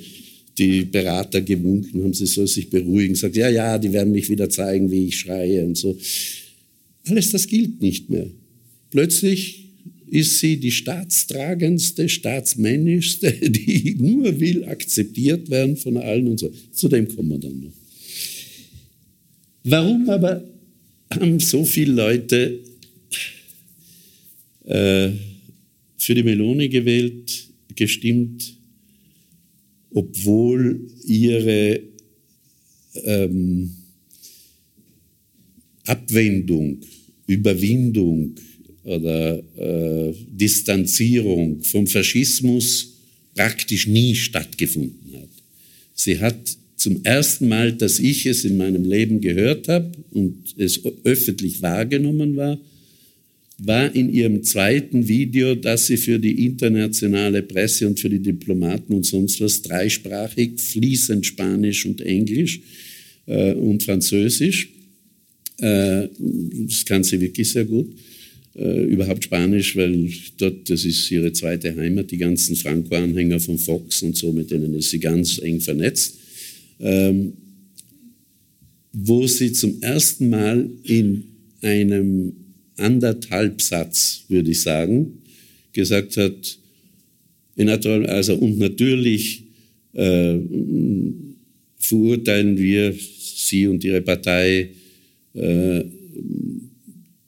die 0.57 0.85
Berater 0.85 1.41
gewunken 1.41 2.03
haben, 2.03 2.13
sie 2.13 2.25
soll 2.25 2.47
sich 2.47 2.69
beruhigen, 2.69 3.15
sagt, 3.15 3.35
ja, 3.35 3.49
ja, 3.49 3.77
die 3.77 3.93
werden 3.93 4.11
mich 4.11 4.29
wieder 4.29 4.49
zeigen, 4.49 4.89
wie 4.89 5.07
ich 5.07 5.19
schreie 5.19 5.63
und 5.65 5.77
so. 5.77 5.97
Alles 7.05 7.31
das 7.31 7.47
gilt 7.47 7.81
nicht 7.81 8.09
mehr. 8.09 8.27
Plötzlich 8.89 9.65
ist 10.09 10.39
sie 10.39 10.57
die 10.57 10.71
staatstragendste, 10.71 12.09
staatsmännischste, 12.09 13.31
die 13.49 13.95
nur 13.99 14.39
will 14.39 14.65
akzeptiert 14.65 15.49
werden 15.49 15.77
von 15.77 15.97
allen 15.97 16.27
und 16.27 16.39
so. 16.39 16.51
Zu 16.71 16.87
dem 16.87 17.07
kommen 17.07 17.29
wir 17.29 17.39
dann 17.39 17.59
noch. 17.59 17.73
Warum 19.63 20.09
aber 20.09 20.43
haben 21.11 21.39
so 21.39 21.65
viele 21.65 21.93
Leute 21.93 22.59
äh, 24.65 25.09
für 25.97 26.15
die 26.15 26.23
Meloni 26.23 26.69
gewählt, 26.69 27.47
gestimmt, 27.75 28.56
obwohl 29.93 30.79
ihre 31.05 31.81
ähm, 33.03 33.71
Abwendung, 35.85 36.81
Überwindung 37.27 38.35
oder 38.83 39.39
äh, 39.57 40.13
Distanzierung 40.31 41.63
vom 41.63 41.87
Faschismus 41.87 42.93
praktisch 43.35 43.87
nie 43.87 44.15
stattgefunden 44.15 45.21
hat. 45.21 45.29
Sie 45.93 46.19
hat 46.19 46.57
zum 46.75 47.03
ersten 47.03 47.47
Mal, 47.47 47.73
dass 47.73 47.99
ich 47.99 48.25
es 48.25 48.45
in 48.45 48.57
meinem 48.57 48.85
Leben 48.85 49.19
gehört 49.19 49.67
habe 49.67 49.91
und 50.11 50.55
es 50.57 50.81
öffentlich 51.03 51.61
wahrgenommen 51.61 52.35
war, 52.35 52.59
war 53.59 53.93
in 53.95 54.13
ihrem 54.13 54.43
zweiten 54.43 55.07
Video, 55.07 55.55
das 55.55 55.87
sie 55.87 55.97
für 55.97 56.19
die 56.19 56.45
internationale 56.45 57.41
Presse 57.41 57.87
und 57.87 57.99
für 57.99 58.09
die 58.09 58.19
Diplomaten 58.19 58.93
und 58.93 59.05
sonst 59.05 59.41
was 59.41 59.61
dreisprachig, 59.63 60.59
fließend 60.59 61.25
Spanisch 61.25 61.85
und 61.85 62.01
Englisch 62.01 62.61
äh, 63.25 63.53
und 63.53 63.81
Französisch, 63.81 64.69
äh, 65.59 66.07
das 66.67 66.85
kann 66.85 67.03
sie 67.03 67.19
wirklich 67.19 67.49
sehr 67.49 67.65
gut, 67.65 67.87
äh, 68.55 68.83
überhaupt 68.85 69.23
Spanisch, 69.23 69.75
weil 69.75 70.07
dort, 70.37 70.69
das 70.69 70.85
ist 70.85 71.09
ihre 71.09 71.33
zweite 71.33 71.75
Heimat, 71.75 72.11
die 72.11 72.17
ganzen 72.17 72.55
Franco-Anhänger 72.55 73.39
von 73.39 73.57
Fox 73.57 74.03
und 74.03 74.15
so, 74.15 74.31
mit 74.31 74.51
denen 74.51 74.75
ist 74.75 74.91
sie 74.91 74.99
ganz 74.99 75.39
eng 75.39 75.61
vernetzt, 75.61 76.19
ähm, 76.79 77.33
wo 78.93 79.25
sie 79.25 79.51
zum 79.51 79.81
ersten 79.81 80.29
Mal 80.29 80.69
in 80.83 81.23
einem 81.61 82.33
anderthalb 82.77 83.61
Satz, 83.61 84.23
würde 84.29 84.51
ich 84.51 84.61
sagen, 84.61 85.21
gesagt 85.73 86.17
hat, 86.17 86.57
also 87.57 88.35
und 88.35 88.59
natürlich 88.59 89.43
äh, 89.93 90.37
verurteilen 91.77 92.57
wir 92.57 92.93
Sie 92.93 93.67
und 93.67 93.83
Ihre 93.83 94.01
Partei 94.01 94.69
äh, 95.33 95.83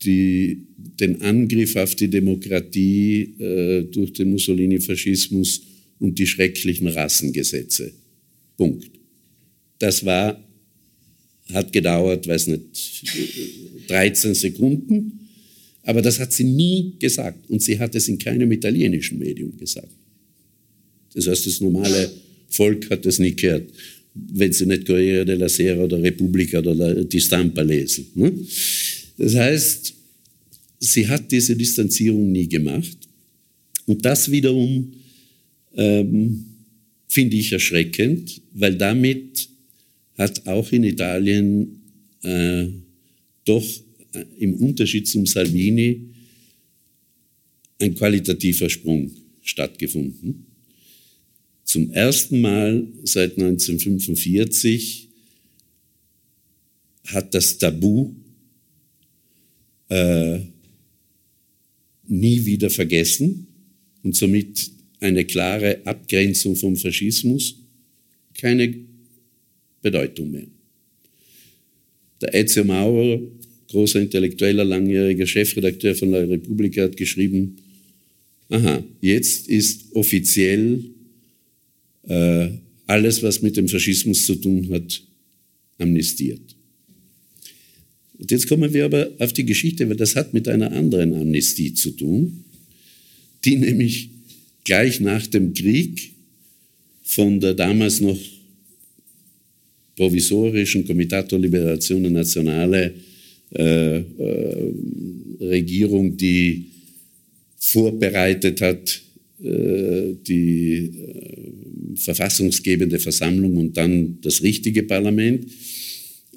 die, 0.03 0.61
den 0.99 1.21
Angriff 1.21 1.75
auf 1.75 1.95
die 1.95 2.09
Demokratie 2.09 3.35
äh, 3.39 3.83
durch 3.83 4.13
den 4.13 4.31
Mussolini-Faschismus 4.31 5.61
und 5.99 6.17
die 6.17 6.27
schrecklichen 6.27 6.87
Rassengesetze. 6.87 7.91
Punkt. 8.57 8.89
Das 9.79 10.05
war, 10.05 10.41
hat 11.53 11.71
gedauert, 11.71 12.27
weiß 12.27 12.47
nicht, 12.47 13.03
13 13.87 14.35
Sekunden. 14.35 15.18
Aber 15.83 16.01
das 16.01 16.19
hat 16.19 16.33
sie 16.33 16.43
nie 16.43 16.93
gesagt 16.99 17.49
und 17.49 17.61
sie 17.61 17.79
hat 17.79 17.95
es 17.95 18.07
in 18.07 18.17
keinem 18.17 18.51
italienischen 18.51 19.19
Medium 19.19 19.57
gesagt. 19.57 19.91
Das 21.13 21.27
heißt, 21.27 21.45
das 21.47 21.61
normale 21.61 22.11
Volk 22.49 22.89
hat 22.89 23.05
das 23.05 23.19
nie 23.19 23.35
gehört, 23.35 23.69
wenn 24.13 24.51
sie 24.51 24.65
nicht 24.65 24.85
Corriere 24.85 25.25
della 25.25 25.49
Sera 25.49 25.83
oder 25.83 26.01
Repubblica 26.01 26.59
oder 26.59 27.03
die 27.03 27.21
Stampa 27.21 27.61
lesen. 27.61 28.07
Ne? 28.15 28.33
Das 29.17 29.35
heißt, 29.35 29.93
sie 30.79 31.07
hat 31.07 31.31
diese 31.31 31.55
Distanzierung 31.55 32.31
nie 32.31 32.47
gemacht. 32.47 32.97
Und 33.85 34.05
das 34.05 34.29
wiederum 34.29 34.93
ähm, 35.75 36.45
finde 37.07 37.37
ich 37.37 37.51
erschreckend, 37.51 38.41
weil 38.53 38.75
damit 38.75 39.49
hat 40.17 40.45
auch 40.47 40.71
in 40.71 40.83
Italien 40.83 41.81
äh, 42.23 42.67
doch 43.45 43.65
im 44.37 44.55
Unterschied 44.55 45.07
zum 45.07 45.25
Salvini 45.25 46.01
ein 47.79 47.95
qualitativer 47.95 48.69
Sprung 48.69 49.11
stattgefunden. 49.41 50.45
Zum 51.63 51.91
ersten 51.91 52.41
Mal 52.41 52.87
seit 53.03 53.37
1945 53.37 55.07
hat 57.05 57.33
das 57.33 57.57
Tabu 57.57 58.13
äh, 59.89 60.39
nie 62.07 62.45
wieder 62.45 62.69
vergessen 62.69 63.47
und 64.03 64.15
somit 64.15 64.71
eine 64.99 65.25
klare 65.25 65.85
Abgrenzung 65.85 66.55
vom 66.55 66.75
Faschismus 66.75 67.55
keine 68.33 68.73
Bedeutung 69.81 70.31
mehr. 70.31 70.47
Der 72.21 72.33
Ezio 72.33 72.63
Maurer 72.63 73.19
großer 73.69 74.01
intellektueller, 74.01 74.65
langjähriger 74.65 75.25
Chefredakteur 75.25 75.95
von 75.95 76.11
La 76.11 76.19
Repubblica, 76.19 76.83
hat 76.83 76.97
geschrieben, 76.97 77.57
aha, 78.49 78.83
jetzt 79.01 79.47
ist 79.47 79.95
offiziell 79.95 80.83
äh, 82.07 82.49
alles, 82.87 83.21
was 83.21 83.41
mit 83.41 83.55
dem 83.57 83.67
Faschismus 83.67 84.25
zu 84.25 84.35
tun 84.35 84.69
hat, 84.71 85.03
amnestiert. 85.77 86.41
Und 88.17 88.31
jetzt 88.31 88.47
kommen 88.47 88.73
wir 88.73 88.85
aber 88.85 89.11
auf 89.19 89.31
die 89.31 89.45
Geschichte, 89.45 89.87
weil 89.87 89.95
das 89.95 90.15
hat 90.15 90.33
mit 90.33 90.47
einer 90.47 90.71
anderen 90.71 91.13
Amnestie 91.13 91.73
zu 91.73 91.91
tun, 91.91 92.43
die 93.45 93.55
nämlich 93.55 94.09
gleich 94.65 94.99
nach 94.99 95.25
dem 95.27 95.53
Krieg 95.53 96.11
von 97.03 97.39
der 97.39 97.53
damals 97.53 98.01
noch 98.01 98.19
provisorischen 99.95 100.85
Comitato 100.85 101.37
Liberazione 101.37 102.09
Nazionale 102.09 102.93
äh, 103.51 103.97
äh, 103.97 104.73
Regierung, 105.39 106.15
die 106.17 106.65
vorbereitet 107.57 108.61
hat, 108.61 109.01
äh, 109.43 110.15
die 110.27 110.75
äh, 110.75 111.95
verfassungsgebende 111.95 112.99
Versammlung 112.99 113.57
und 113.57 113.77
dann 113.77 114.19
das 114.21 114.43
richtige 114.43 114.83
Parlament. 114.83 115.47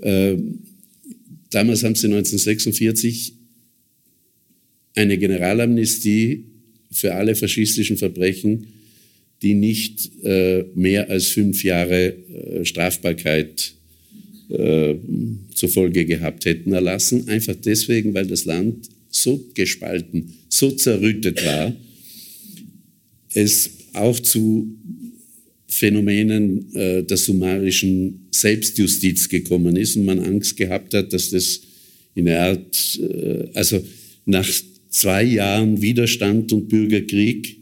Äh, 0.00 0.36
damals 1.50 1.82
haben 1.84 1.94
sie 1.94 2.06
1946 2.06 3.34
eine 4.94 5.18
Generalamnestie 5.18 6.44
für 6.90 7.14
alle 7.14 7.34
faschistischen 7.34 7.96
Verbrechen, 7.96 8.68
die 9.42 9.54
nicht 9.54 10.10
äh, 10.22 10.64
mehr 10.74 11.10
als 11.10 11.28
fünf 11.28 11.64
Jahre 11.64 12.14
Strafbarkeit 12.62 13.74
äh, 14.48 14.94
zur 15.54 15.68
Folge 15.68 16.04
gehabt 16.04 16.44
hätten, 16.44 16.72
erlassen. 16.72 17.28
Einfach 17.28 17.54
deswegen, 17.54 18.14
weil 18.14 18.26
das 18.26 18.44
Land 18.44 18.88
so 19.10 19.44
gespalten, 19.54 20.32
so 20.48 20.70
zerrüttet 20.70 21.44
war, 21.44 21.74
es 23.34 23.70
auch 23.92 24.18
zu 24.18 24.76
Phänomenen 25.68 26.74
äh, 26.74 27.02
der 27.02 27.16
summarischen 27.16 28.26
Selbstjustiz 28.30 29.28
gekommen 29.28 29.76
ist 29.76 29.96
und 29.96 30.04
man 30.04 30.18
Angst 30.18 30.56
gehabt 30.56 30.92
hat, 30.92 31.12
dass 31.12 31.30
das 31.30 31.62
in 32.14 32.26
der 32.26 32.42
Art, 32.42 33.00
äh, 33.00 33.48
also 33.54 33.82
nach 34.26 34.48
zwei 34.90 35.24
Jahren 35.24 35.80
Widerstand 35.80 36.52
und 36.52 36.68
Bürgerkrieg 36.68 37.56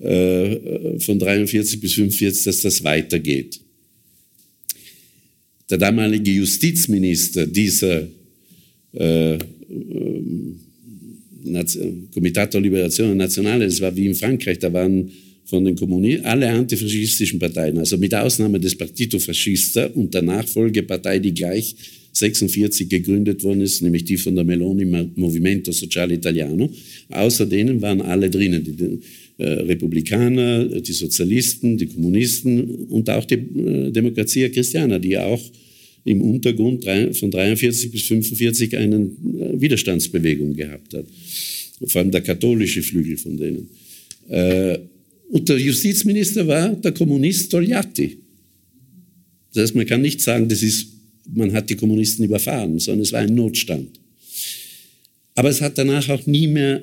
äh, 0.00 0.98
von 0.98 1.18
43 1.18 1.80
bis 1.80 1.94
45, 1.94 2.44
dass 2.44 2.62
das 2.62 2.82
weitergeht. 2.82 3.60
Der 5.70 5.78
damalige 5.78 6.32
Justizminister 6.32 7.46
dieser 7.46 8.08
äh, 8.92 9.38
Comitato 12.12 12.58
Liberazione 12.58 13.14
Nazionale, 13.14 13.64
das 13.66 13.80
war 13.80 13.94
wie 13.96 14.06
in 14.06 14.14
Frankreich, 14.14 14.58
da 14.58 14.72
waren 14.72 15.10
von 15.44 15.64
den 15.64 15.74
Kommunisten 15.74 16.24
alle 16.26 16.48
antifaschistischen 16.48 17.38
Parteien, 17.38 17.78
also 17.78 17.96
mit 17.98 18.14
Ausnahme 18.14 18.60
des 18.60 18.74
Partito 18.74 19.18
Fascista 19.18 19.86
und 19.86 20.12
der 20.12 20.22
Nachfolgepartei, 20.22 21.18
die 21.18 21.34
gleich 21.34 21.74
46 22.12 22.88
gegründet 22.88 23.42
worden 23.42 23.60
ist, 23.62 23.82
nämlich 23.82 24.04
die 24.04 24.16
von 24.16 24.34
der 24.34 24.44
Meloni 24.44 24.84
Movimento 25.14 25.72
Sociale 25.72 26.14
Italiano. 26.14 26.70
Außer 27.08 27.46
denen 27.46 27.80
waren 27.80 28.00
alle 28.00 28.28
drinnen, 28.28 29.00
Republikaner, 29.44 30.80
die 30.80 30.92
Sozialisten, 30.92 31.78
die 31.78 31.86
Kommunisten 31.86 32.86
und 32.86 33.08
auch 33.10 33.24
die 33.24 33.34
äh, 33.34 33.90
Demokratia 33.90 34.48
Christiana, 34.48 34.98
die 34.98 35.16
auch 35.16 35.42
im 36.04 36.22
Untergrund 36.22 36.84
von 37.12 37.30
43 37.30 37.90
bis 37.90 38.02
45 38.02 38.76
eine 38.76 38.96
äh, 38.96 39.60
Widerstandsbewegung 39.60 40.54
gehabt 40.54 40.94
hat. 40.94 41.04
Vor 41.86 42.00
allem 42.00 42.10
der 42.10 42.22
katholische 42.22 42.82
Flügel 42.82 43.16
von 43.16 43.36
denen. 43.36 43.68
Äh, 44.28 44.78
und 45.30 45.48
der 45.48 45.58
Justizminister 45.58 46.46
war 46.46 46.70
der 46.70 46.92
Kommunist 46.92 47.50
Togliatti. 47.50 48.18
Das 49.52 49.62
heißt, 49.64 49.74
man 49.74 49.86
kann 49.86 50.02
nicht 50.02 50.20
sagen, 50.20 50.48
das 50.48 50.62
ist, 50.62 50.88
man 51.32 51.52
hat 51.52 51.70
die 51.70 51.76
Kommunisten 51.76 52.24
überfahren, 52.24 52.78
sondern 52.78 53.02
es 53.02 53.12
war 53.12 53.20
ein 53.20 53.34
Notstand. 53.34 54.00
Aber 55.34 55.48
es 55.48 55.60
hat 55.60 55.78
danach 55.78 56.08
auch 56.08 56.26
nie 56.26 56.46
mehr, 56.46 56.82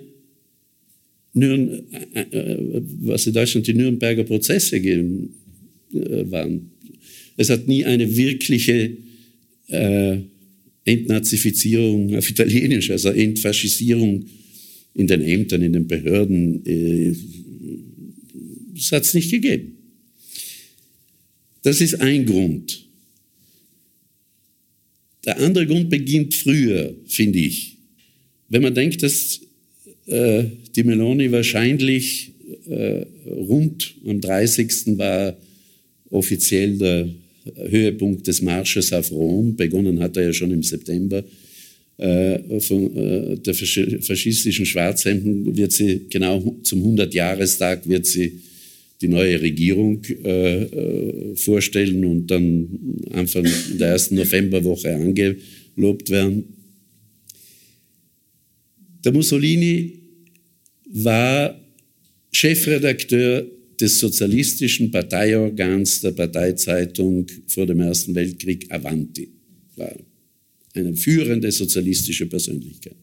Nürn, 1.37 1.83
äh, 2.13 2.21
äh, 2.21 2.81
was 3.01 3.27
in 3.27 3.33
Deutschland 3.33 3.67
die 3.67 3.73
Nürnberger 3.73 4.23
Prozesse 4.23 4.79
gegeben, 4.79 5.33
äh, 5.93 6.29
waren. 6.31 6.71
Es 7.37 7.49
hat 7.49 7.67
nie 7.67 7.85
eine 7.85 8.15
wirkliche 8.15 8.97
äh, 9.67 10.17
Entnazifizierung 10.85 12.15
auf 12.15 12.29
Italienisch, 12.29 12.89
also 12.89 13.09
Entfaschisierung 13.09 14.25
in 14.95 15.07
den 15.07 15.21
Ämtern, 15.21 15.61
in 15.61 15.73
den 15.73 15.87
Behörden, 15.87 16.65
äh, 16.65 17.15
das 18.73 18.91
hat 18.91 19.03
es 19.03 19.13
nicht 19.13 19.31
gegeben. 19.31 19.73
Das 21.63 21.81
ist 21.81 21.95
ein 21.95 22.25
Grund. 22.25 22.85
Der 25.25 25.39
andere 25.39 25.67
Grund 25.67 25.89
beginnt 25.89 26.33
früher, 26.33 26.95
finde 27.05 27.39
ich. 27.39 27.75
Wenn 28.49 28.61
man 28.61 28.73
denkt, 28.73 29.03
dass 29.03 29.41
äh, 30.07 30.45
die 30.75 30.83
Meloni 30.83 31.31
wahrscheinlich 31.31 32.31
äh, 32.69 33.05
rund 33.25 33.95
am 34.05 34.21
30. 34.21 34.97
war 34.97 35.37
offiziell 36.09 36.77
der 36.77 37.09
Höhepunkt 37.69 38.27
des 38.27 38.41
Marsches 38.41 38.91
auf 38.93 39.11
Rom. 39.11 39.55
Begonnen 39.55 39.99
hat 39.99 40.17
er 40.17 40.23
ja 40.23 40.33
schon 40.33 40.51
im 40.51 40.63
September. 40.63 41.23
Äh, 41.97 42.59
von 42.59 42.95
äh, 42.95 43.37
der 43.37 43.53
faschistischen 43.53 44.65
Schwarzhemden 44.65 45.57
wird 45.57 45.71
sie 45.71 46.01
genau 46.09 46.55
zum 46.61 46.83
100-Jahrestag 46.83 47.89
wird 47.89 48.05
sie 48.05 48.39
die 49.01 49.07
neue 49.07 49.41
Regierung 49.41 50.03
äh, 50.23 50.63
äh, 50.63 51.35
vorstellen 51.35 52.05
und 52.05 52.27
dann 52.27 52.67
Anfang 53.13 53.45
der 53.79 53.89
ersten 53.89 54.15
Novemberwoche 54.15 54.93
angelobt 54.93 56.09
werden. 56.09 56.45
Der 59.03 59.11
Mussolini 59.11 59.96
war 60.93 61.59
Chefredakteur 62.31 63.45
des 63.79 63.99
sozialistischen 63.99 64.91
Parteiorgans 64.91 66.01
der 66.01 66.11
Parteizeitung 66.11 67.27
vor 67.47 67.65
dem 67.65 67.79
Ersten 67.79 68.15
Weltkrieg 68.15 68.65
Avanti, 68.71 69.29
war 69.75 69.95
eine 70.73 70.95
führende 70.95 71.51
sozialistische 71.51 72.25
Persönlichkeit. 72.25 72.95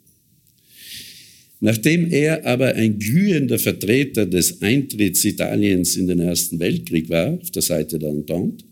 Nachdem 1.60 2.12
er 2.12 2.44
aber 2.44 2.74
ein 2.74 2.98
glühender 2.98 3.58
Vertreter 3.58 4.26
des 4.26 4.60
Eintritts 4.60 5.24
Italiens 5.24 5.96
in 5.96 6.06
den 6.06 6.20
Ersten 6.20 6.58
Weltkrieg 6.58 7.08
war, 7.08 7.38
auf 7.40 7.50
der 7.50 7.62
Seite 7.62 7.98
der 7.98 8.10
Entente, 8.10 8.64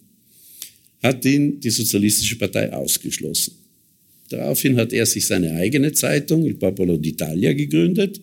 hat 1.03 1.25
ihn 1.25 1.59
die 1.59 1.70
Sozialistische 1.70 2.37
Partei 2.37 2.72
ausgeschlossen. 2.72 3.55
Daraufhin 4.29 4.77
hat 4.77 4.92
er 4.92 5.07
sich 5.07 5.27
seine 5.27 5.53
eigene 5.53 5.92
Zeitung, 5.92 6.46
Il 6.46 6.55
Popolo 6.55 6.94
d'Italia, 6.94 7.55
gegründet, 7.55 8.20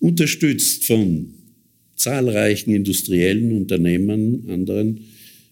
unterstützt 0.00 0.84
von 0.84 1.34
zahlreichen 1.96 2.74
industriellen 2.74 3.52
Unternehmern, 3.52 4.44
anderen 4.48 5.00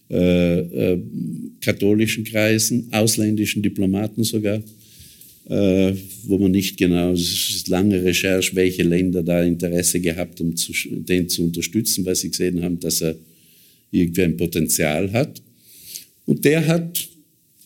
äh, 0.09 0.59
äh, 0.59 1.01
katholischen 1.59 2.23
Kreisen, 2.23 2.87
ausländischen 2.91 3.61
Diplomaten 3.61 4.23
sogar, 4.23 4.63
äh, 5.49 5.93
wo 6.23 6.37
man 6.37 6.51
nicht 6.51 6.77
genau, 6.77 7.11
es 7.11 7.49
ist 7.49 7.67
lange 7.67 8.01
Recherche, 8.03 8.55
welche 8.55 8.83
Länder 8.83 9.21
da 9.21 9.43
Interesse 9.43 9.99
gehabt 9.99 10.39
haben, 10.39 10.55
um 10.91 11.05
den 11.05 11.27
zu 11.27 11.43
unterstützen, 11.43 12.05
weil 12.05 12.15
sie 12.15 12.29
gesehen 12.29 12.63
haben, 12.63 12.79
dass 12.79 13.01
er 13.01 13.15
irgendwie 13.91 14.23
ein 14.23 14.37
Potenzial 14.37 15.11
hat. 15.11 15.41
Und 16.25 16.45
der 16.45 16.65
hat 16.65 17.07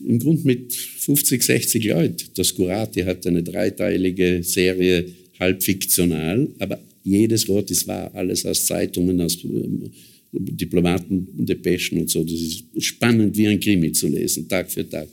im 0.04 0.18
Grunde 0.18 0.42
mit 0.46 0.74
50, 0.74 1.44
60 1.44 1.86
Leuten, 1.86 2.24
das 2.36 2.56
Curati 2.56 3.02
hat 3.02 3.26
eine 3.28 3.44
dreiteilige 3.44 4.42
Serie, 4.42 5.06
halb 5.42 5.62
fiktional, 5.64 6.48
aber 6.60 6.80
jedes 7.04 7.48
Wort 7.48 7.70
ist 7.72 7.88
wahr, 7.88 8.14
alles 8.14 8.46
aus 8.46 8.66
Zeitungen, 8.66 9.20
aus 9.20 9.44
ähm, 9.44 9.92
Diplomaten, 10.32 11.28
Depeschen 11.46 11.98
und 12.00 12.10
so. 12.10 12.24
Das 12.24 12.40
ist 12.40 12.64
spannend 12.78 13.36
wie 13.36 13.48
ein 13.48 13.60
Krimi 13.60 13.92
zu 13.92 14.08
lesen, 14.08 14.48
Tag 14.48 14.72
für 14.72 14.88
Tag, 14.88 15.10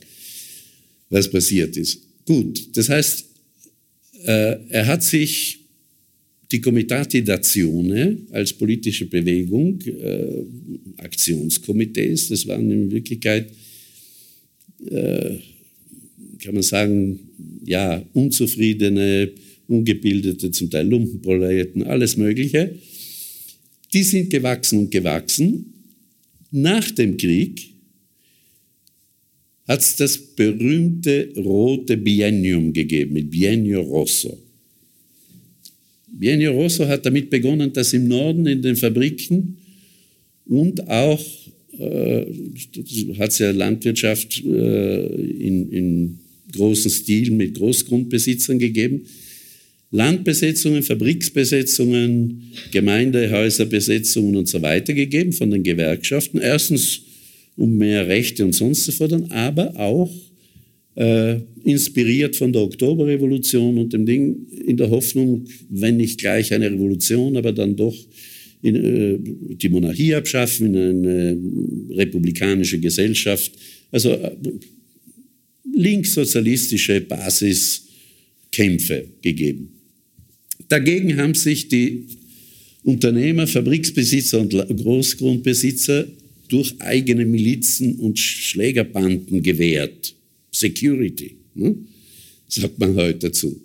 was 1.09 1.29
passiert 1.29 1.75
ist. 1.75 1.99
Gut, 2.25 2.69
das 2.77 2.87
heißt, 2.89 3.25
äh, 4.25 4.55
er 4.69 4.85
hat 4.85 5.03
sich 5.03 5.59
die 6.51 6.61
Comitati 6.61 7.19
d'Azione 7.19 8.17
als 8.31 8.53
politische 8.53 9.05
Bewegung, 9.05 9.81
äh, 9.81 10.43
Aktionskomitees, 10.97 12.29
das 12.29 12.47
waren 12.47 12.69
in 12.71 12.91
Wirklichkeit, 12.91 13.51
äh, 14.89 15.35
kann 16.41 16.53
man 16.53 16.63
sagen, 16.63 17.19
ja, 17.65 18.03
unzufriedene, 18.13 19.31
ungebildete, 19.69 20.51
zum 20.51 20.69
Teil 20.69 20.87
Lumpenproletariaten, 20.87 21.83
alles 21.83 22.17
Mögliche. 22.17 22.75
Die 23.93 24.03
sind 24.03 24.29
gewachsen 24.29 24.79
und 24.79 24.91
gewachsen. 24.91 25.73
Nach 26.51 26.89
dem 26.91 27.17
Krieg 27.17 27.69
hat 29.67 29.81
es 29.81 29.95
das 29.95 30.17
berühmte 30.17 31.31
rote 31.37 31.95
Biennium 31.95 32.73
gegeben, 32.73 33.13
mit 33.13 33.29
Biennio 33.29 33.81
Rosso. 33.81 34.37
Biennio 36.11 36.51
Rosso 36.53 36.87
hat 36.87 37.05
damit 37.05 37.29
begonnen, 37.29 37.71
dass 37.71 37.93
im 37.93 38.07
Norden 38.07 38.47
in 38.47 38.63
den 38.63 38.75
Fabriken 38.75 39.57
und 40.45 40.89
auch 40.89 41.23
äh, 41.77 42.25
hat 43.19 43.29
es 43.29 43.37
ja 43.37 43.51
Landwirtschaft 43.51 44.43
äh, 44.43 45.05
in, 45.05 45.71
in 45.71 46.19
großem 46.51 46.89
Stil 46.89 47.31
mit 47.31 47.53
Großgrundbesitzern 47.55 48.57
gegeben. 48.57 49.05
Landbesetzungen, 49.91 50.83
Fabriksbesetzungen, 50.83 52.51
Gemeindehäuserbesetzungen 52.71 54.35
und 54.35 54.47
so 54.47 54.61
weiter 54.61 54.93
gegeben 54.93 55.33
von 55.33 55.49
den 55.49 55.63
Gewerkschaften. 55.63 56.39
Erstens 56.39 57.01
um 57.55 57.77
mehr 57.77 58.07
Rechte 58.07 58.45
und 58.45 58.53
sonst 58.53 58.85
zu 58.85 58.91
fordern, 58.91 59.25
aber 59.31 59.77
auch 59.77 60.13
äh, 60.95 61.37
inspiriert 61.63 62.35
von 62.35 62.53
der 62.53 62.61
Oktoberrevolution 62.61 63.77
und 63.77 63.93
dem 63.93 64.05
Ding 64.05 64.47
in 64.65 64.77
der 64.77 64.89
Hoffnung, 64.89 65.45
wenn 65.69 65.97
nicht 65.97 66.19
gleich 66.19 66.53
eine 66.53 66.71
Revolution, 66.71 67.35
aber 67.35 67.51
dann 67.51 67.75
doch 67.75 67.95
in, 68.61 68.75
äh, 68.75 69.17
die 69.55 69.69
Monarchie 69.69 70.15
abschaffen, 70.15 70.75
in 70.75 71.05
eine 71.05 71.37
republikanische 71.97 72.79
Gesellschaft. 72.79 73.51
Also 73.91 74.11
äh, 74.11 74.31
linkssozialistische 75.75 77.01
Basiskämpfe 77.01 79.05
gegeben. 79.21 79.78
Dagegen 80.69 81.17
haben 81.17 81.33
sich 81.33 81.67
die 81.67 82.05
Unternehmer, 82.83 83.47
Fabriksbesitzer 83.47 84.39
und 84.39 84.51
Großgrundbesitzer 84.51 86.07
durch 86.47 86.75
eigene 86.79 87.25
Milizen 87.25 87.95
und 87.95 88.17
Schlägerbanden 88.17 89.43
gewährt. 89.43 90.15
Security, 90.51 91.35
ne? 91.55 91.75
sagt 92.47 92.79
man 92.79 92.95
heute 92.95 93.29
dazu. 93.29 93.61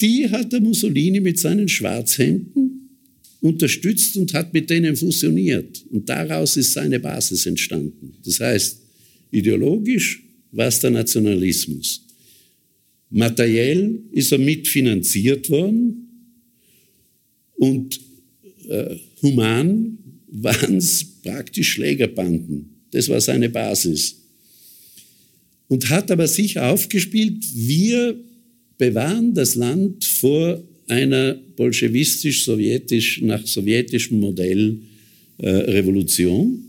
Die 0.00 0.28
hat 0.28 0.52
der 0.52 0.60
Mussolini 0.60 1.20
mit 1.20 1.38
seinen 1.38 1.68
Schwarzhemden 1.68 2.90
unterstützt 3.40 4.16
und 4.16 4.32
hat 4.34 4.54
mit 4.54 4.70
denen 4.70 4.96
fusioniert. 4.96 5.84
Und 5.90 6.08
daraus 6.08 6.56
ist 6.56 6.72
seine 6.72 7.00
Basis 7.00 7.46
entstanden. 7.46 8.14
Das 8.24 8.40
heißt, 8.40 8.80
ideologisch 9.30 10.22
war 10.52 10.68
es 10.68 10.80
der 10.80 10.90
Nationalismus. 10.90 12.07
Materiell 13.10 14.00
ist 14.12 14.32
er 14.32 14.38
mitfinanziert 14.38 15.48
worden 15.50 16.08
und 17.56 18.00
äh, 18.68 18.96
human 19.22 19.98
waren 20.30 20.76
es 20.76 21.04
praktisch 21.22 21.72
Schlägerbanden. 21.72 22.70
Das 22.90 23.08
war 23.08 23.20
seine 23.20 23.48
Basis. 23.48 24.16
Und 25.68 25.88
hat 25.90 26.10
aber 26.10 26.26
sich 26.26 26.58
aufgespielt, 26.58 27.44
wir 27.54 28.18
bewahren 28.78 29.34
das 29.34 29.54
Land 29.54 30.04
vor 30.04 30.62
einer 30.86 31.34
bolschewistisch-sowjetisch, 31.56 33.22
nach 33.22 33.46
sowjetischem 33.46 34.20
Modell 34.20 34.78
äh, 35.38 35.48
Revolution 35.48 36.67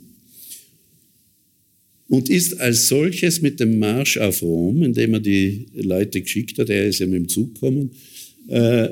und 2.09 2.29
ist 2.29 2.59
als 2.59 2.87
solches 2.87 3.41
mit 3.41 3.59
dem 3.59 3.79
Marsch 3.79 4.17
auf 4.17 4.41
Rom, 4.41 4.83
indem 4.83 5.13
er 5.13 5.19
die 5.19 5.67
Leute 5.75 6.21
geschickt 6.21 6.57
hat, 6.57 6.69
er 6.69 6.87
ist 6.87 6.99
ja 6.99 7.07
mit 7.07 7.19
dem 7.19 7.29
Zug 7.29 7.53
gekommen, 7.53 7.91
äh, 8.47 8.89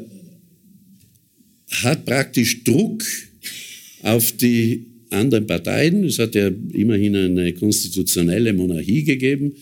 hat 1.69 2.05
praktisch 2.05 2.63
Druck 2.63 3.03
auf 4.03 4.31
die 4.33 4.85
anderen 5.09 5.47
Parteien. 5.47 6.03
Es 6.03 6.19
hat 6.19 6.35
ja 6.35 6.49
immerhin 6.73 7.15
eine 7.15 7.53
konstitutionelle 7.53 8.53
Monarchie 8.53 9.03
gegeben, 9.03 9.53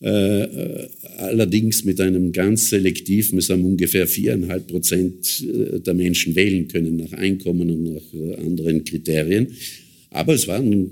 äh 0.00 0.88
allerdings 1.20 1.84
mit 1.84 2.00
einem 2.00 2.32
ganz 2.32 2.70
selektiven, 2.70 3.38
es 3.38 3.50
haben 3.50 3.64
ungefähr 3.64 4.06
viereinhalb 4.06 4.66
Prozent 4.66 5.44
äh, 5.44 5.80
der 5.80 5.94
Menschen 5.94 6.34
wählen 6.34 6.66
können 6.68 6.96
nach 6.96 7.12
Einkommen 7.12 7.70
und 7.70 7.94
nach 7.94 8.14
äh, 8.14 8.34
anderen 8.36 8.84
Kriterien. 8.84 9.48
Aber 10.10 10.34
es 10.34 10.48
waren 10.48 10.90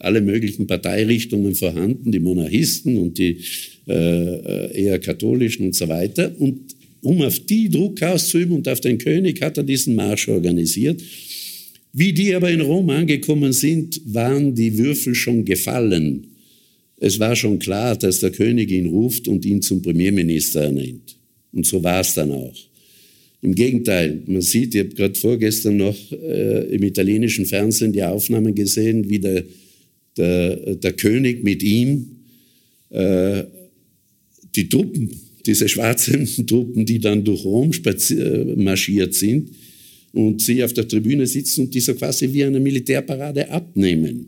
alle 0.00 0.20
möglichen 0.20 0.66
Parteirichtungen 0.66 1.54
vorhanden, 1.54 2.10
die 2.10 2.20
Monarchisten 2.20 2.96
und 2.98 3.18
die 3.18 3.38
äh, 3.86 4.82
eher 4.82 4.98
katholischen 4.98 5.66
und 5.66 5.74
so 5.74 5.88
weiter. 5.88 6.34
Und 6.38 6.74
um 7.02 7.22
auf 7.22 7.38
die 7.40 7.68
Druck 7.68 8.02
auszuüben 8.02 8.56
und 8.56 8.68
auf 8.68 8.80
den 8.80 8.98
König 8.98 9.40
hat 9.40 9.56
er 9.56 9.64
diesen 9.64 9.94
Marsch 9.94 10.28
organisiert. 10.28 11.02
Wie 11.92 12.12
die 12.12 12.34
aber 12.34 12.50
in 12.50 12.60
Rom 12.60 12.90
angekommen 12.90 13.52
sind, 13.52 14.00
waren 14.04 14.54
die 14.54 14.78
Würfel 14.78 15.14
schon 15.14 15.44
gefallen. 15.44 16.26
Es 16.98 17.18
war 17.18 17.34
schon 17.34 17.58
klar, 17.58 17.96
dass 17.96 18.20
der 18.20 18.30
König 18.30 18.70
ihn 18.70 18.86
ruft 18.86 19.26
und 19.26 19.44
ihn 19.44 19.62
zum 19.62 19.82
Premierminister 19.82 20.64
ernennt. 20.64 21.16
Und 21.52 21.66
so 21.66 21.82
war 21.82 22.00
es 22.00 22.14
dann 22.14 22.30
auch. 22.30 22.54
Im 23.42 23.54
Gegenteil, 23.54 24.22
man 24.26 24.42
sieht, 24.42 24.74
ich 24.74 24.80
habe 24.80 24.94
gerade 24.94 25.18
vorgestern 25.18 25.78
noch 25.78 25.96
äh, 26.12 26.74
im 26.74 26.82
italienischen 26.82 27.46
Fernsehen 27.46 27.92
die 27.92 28.02
Aufnahmen 28.02 28.54
gesehen, 28.54 29.08
wie 29.08 29.18
der, 29.18 29.44
der, 30.20 30.76
der 30.76 30.92
König 30.92 31.42
mit 31.42 31.62
ihm 31.62 32.06
äh, 32.90 33.44
die 34.54 34.68
Truppen, 34.68 35.10
diese 35.46 35.68
schwarzen 35.68 36.26
Truppen, 36.46 36.84
die 36.84 36.98
dann 36.98 37.24
durch 37.24 37.44
Rom 37.44 37.70
marschiert 38.56 39.14
sind 39.14 39.50
und 40.12 40.42
sie 40.42 40.62
auf 40.62 40.72
der 40.72 40.86
Tribüne 40.86 41.26
sitzen 41.26 41.62
und 41.62 41.74
die 41.74 41.80
so 41.80 41.94
quasi 41.94 42.32
wie 42.32 42.44
eine 42.44 42.60
Militärparade 42.60 43.48
abnehmen. 43.48 44.26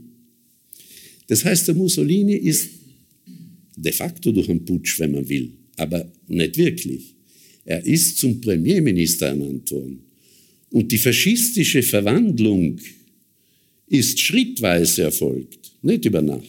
Das 1.26 1.44
heißt, 1.44 1.68
der 1.68 1.74
Mussolini 1.74 2.34
ist 2.34 2.68
de 3.76 3.92
facto 3.92 4.32
durch 4.32 4.48
einen 4.48 4.64
Putsch, 4.64 4.98
wenn 5.00 5.12
man 5.12 5.28
will, 5.28 5.52
aber 5.76 6.10
nicht 6.28 6.56
wirklich. 6.56 7.14
Er 7.64 7.84
ist 7.84 8.18
zum 8.18 8.40
Premierminister 8.40 9.26
ernannt 9.26 9.70
worden. 9.70 10.00
Und 10.70 10.90
die 10.90 10.98
faschistische 10.98 11.82
Verwandlung 11.82 12.78
ist 13.88 14.18
schrittweise 14.18 15.02
erfolgt, 15.02 15.61
nicht 15.82 16.04
über 16.04 16.22
Nacht. 16.22 16.48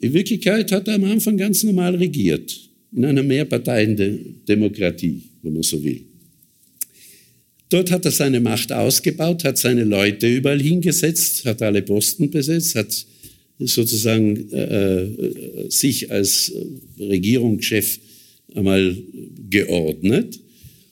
In 0.00 0.12
Wirklichkeit 0.12 0.70
hat 0.72 0.88
er 0.88 0.94
am 0.94 1.04
Anfang 1.04 1.36
ganz 1.36 1.62
normal 1.62 1.94
regiert, 1.96 2.58
in 2.94 3.04
einer 3.04 3.22
Mehrparteiendemokratie, 3.22 5.22
wenn 5.42 5.54
man 5.54 5.62
so 5.62 5.82
will. 5.82 6.02
Dort 7.68 7.90
hat 7.90 8.04
er 8.04 8.12
seine 8.12 8.40
Macht 8.40 8.70
ausgebaut, 8.70 9.44
hat 9.44 9.58
seine 9.58 9.84
Leute 9.84 10.32
überall 10.32 10.60
hingesetzt, 10.60 11.44
hat 11.44 11.62
alle 11.62 11.82
Posten 11.82 12.30
besetzt, 12.30 12.76
hat 12.76 13.06
sozusagen 13.58 14.52
äh, 14.52 15.02
äh 15.02 15.70
sich 15.70 16.12
als 16.12 16.52
Regierungschef 16.98 17.98
einmal 18.54 18.96
geordnet. 19.50 20.38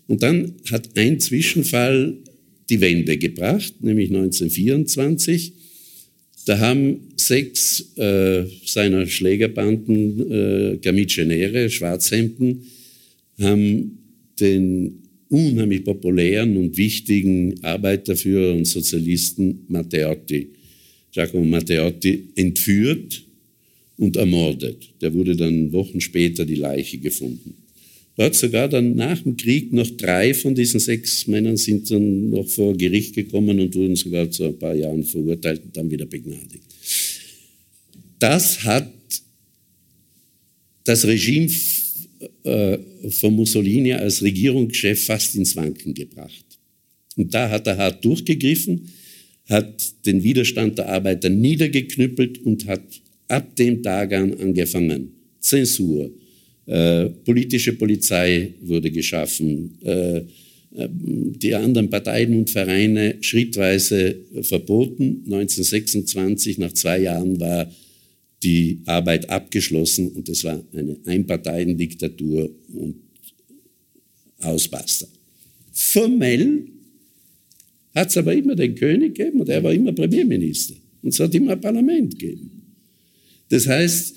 Und 0.08 0.22
dann 0.22 0.54
hat 0.70 0.96
ein 0.96 1.20
Zwischenfall 1.20 2.16
die 2.68 2.80
Wende 2.80 3.18
gebracht, 3.18 3.74
nämlich 3.80 4.08
1924. 4.08 5.52
Da 6.46 6.58
haben 6.58 7.00
sechs 7.16 7.96
äh, 7.96 8.44
seiner 8.66 9.06
Schlägerbanden, 9.06 10.30
äh, 10.30 10.76
Camicenere, 10.76 11.70
Schwarzhemden, 11.70 12.66
haben 13.38 13.98
den 14.38 15.02
unheimlich 15.28 15.84
populären 15.84 16.56
und 16.56 16.76
wichtigen 16.76 17.62
Arbeiterführer 17.62 18.54
und 18.54 18.66
Sozialisten 18.66 19.64
Matteotti, 19.68 20.48
Giacomo 21.12 21.44
Matteotti, 21.44 22.28
entführt 22.36 23.22
und 23.96 24.16
ermordet. 24.16 24.90
Der 25.00 25.14
wurde 25.14 25.34
dann 25.34 25.72
Wochen 25.72 26.00
später 26.00 26.44
die 26.44 26.56
Leiche 26.56 26.98
gefunden. 26.98 27.54
Hat 28.16 28.34
sogar 28.36 28.68
dann 28.68 28.94
nach 28.94 29.20
dem 29.20 29.36
Krieg 29.36 29.72
noch 29.72 29.90
drei 29.90 30.34
von 30.34 30.54
diesen 30.54 30.78
sechs 30.78 31.26
Männern 31.26 31.56
sind 31.56 31.90
dann 31.90 32.30
noch 32.30 32.46
vor 32.46 32.76
Gericht 32.76 33.14
gekommen 33.14 33.58
und 33.58 33.74
wurden 33.74 33.96
sogar 33.96 34.30
zu 34.30 34.44
ein 34.44 34.58
paar 34.58 34.74
Jahren 34.74 35.02
verurteilt 35.02 35.62
und 35.64 35.76
dann 35.76 35.90
wieder 35.90 36.06
begnadigt. 36.06 36.64
Das 38.20 38.62
hat 38.62 38.92
das 40.84 41.04
Regime 41.06 41.50
äh, 42.44 42.78
von 43.10 43.34
Mussolini 43.34 43.92
als 43.94 44.22
Regierungschef 44.22 45.06
fast 45.06 45.34
ins 45.34 45.56
Wanken 45.56 45.92
gebracht. 45.92 46.44
Und 47.16 47.34
da 47.34 47.50
hat 47.50 47.66
er 47.66 47.76
hart 47.76 48.04
durchgegriffen, 48.04 48.88
hat 49.46 50.06
den 50.06 50.22
Widerstand 50.22 50.78
der 50.78 50.88
Arbeiter 50.88 51.28
niedergeknüppelt 51.30 52.38
und 52.44 52.66
hat 52.66 52.82
ab 53.28 53.56
dem 53.56 53.82
Tag 53.82 54.12
an 54.12 54.34
angefangen. 54.34 55.12
Zensur, 55.40 56.10
äh, 56.66 57.10
politische 57.24 57.74
Polizei 57.74 58.54
wurde 58.62 58.90
geschaffen, 58.90 59.78
äh, 59.84 60.18
äh 60.18 60.22
die 60.72 61.54
anderen 61.54 61.90
Parteien 61.90 62.38
und 62.38 62.50
Vereine 62.50 63.16
schrittweise 63.20 64.16
verboten. 64.42 65.22
1926, 65.26 66.58
nach 66.58 66.72
zwei 66.72 67.00
Jahren, 67.00 67.38
war 67.38 67.70
die 68.42 68.80
Arbeit 68.86 69.28
abgeschlossen 69.30 70.08
und 70.08 70.28
es 70.28 70.44
war 70.44 70.62
eine 70.72 70.96
Einparteiendiktatur 71.06 72.50
und 72.74 72.96
Ausbasta. 74.40 75.06
Formell 75.72 76.66
hat 77.94 78.10
es 78.10 78.16
aber 78.16 78.34
immer 78.34 78.54
den 78.54 78.74
König 78.74 79.14
gegeben 79.14 79.40
und 79.40 79.48
er 79.48 79.62
war 79.62 79.72
immer 79.72 79.92
Premierminister. 79.92 80.74
Und 81.02 81.10
es 81.10 81.20
hat 81.20 81.34
immer 81.34 81.52
ein 81.52 81.60
Parlament 81.60 82.18
gegeben. 82.18 82.50
Das 83.48 83.66
heißt, 83.66 84.16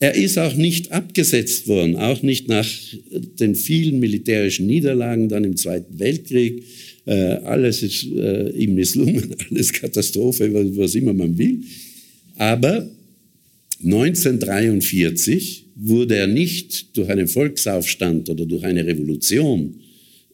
er 0.00 0.14
ist 0.14 0.38
auch 0.38 0.54
nicht 0.54 0.92
abgesetzt 0.92 1.66
worden, 1.66 1.96
auch 1.96 2.22
nicht 2.22 2.48
nach 2.48 2.68
den 3.10 3.54
vielen 3.54 3.98
militärischen 3.98 4.66
Niederlagen 4.66 5.28
dann 5.28 5.44
im 5.44 5.56
Zweiten 5.56 5.98
Weltkrieg. 5.98 6.62
Äh, 7.04 7.12
alles 7.12 7.82
ist 7.82 8.04
äh, 8.04 8.50
ihm 8.50 8.74
misslungen, 8.74 9.34
alles 9.50 9.72
Katastrophe, 9.72 10.52
was 10.76 10.94
immer 10.94 11.14
man 11.14 11.36
will. 11.36 11.62
Aber 12.36 12.88
1943 13.82 15.66
wurde 15.74 16.16
er 16.16 16.26
nicht 16.26 16.96
durch 16.96 17.08
einen 17.08 17.28
Volksaufstand 17.28 18.30
oder 18.30 18.46
durch 18.46 18.64
eine 18.64 18.86
Revolution 18.86 19.80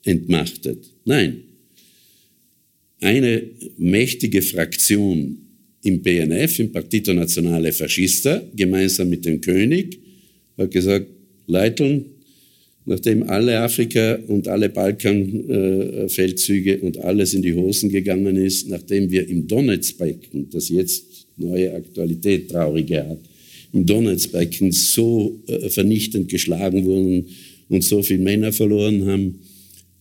entmachtet. 0.04 0.90
Nein, 1.04 1.36
eine 3.00 3.42
mächtige 3.78 4.42
Fraktion 4.42 5.43
im 5.84 6.02
PNF, 6.02 6.58
im 6.58 6.72
Partito 6.72 7.12
Nazionale 7.12 7.72
Fascista, 7.72 8.42
gemeinsam 8.56 9.10
mit 9.10 9.24
dem 9.24 9.40
König, 9.40 10.00
hat 10.56 10.70
gesagt, 10.70 11.06
Leiteln, 11.46 12.06
nachdem 12.86 13.22
alle 13.24 13.60
Afrika- 13.60 14.18
und 14.28 14.48
alle 14.48 14.70
Balkanfeldzüge 14.70 16.80
und 16.80 16.96
alles 16.98 17.34
in 17.34 17.42
die 17.42 17.54
Hosen 17.54 17.90
gegangen 17.90 18.36
ist, 18.36 18.68
nachdem 18.68 19.10
wir 19.10 19.28
im 19.28 19.46
Donetsbecken, 19.46 20.48
das 20.50 20.70
jetzt 20.70 21.26
neue 21.36 21.74
Aktualität 21.74 22.50
traurige 22.50 23.06
hat, 23.06 23.20
im 23.72 23.84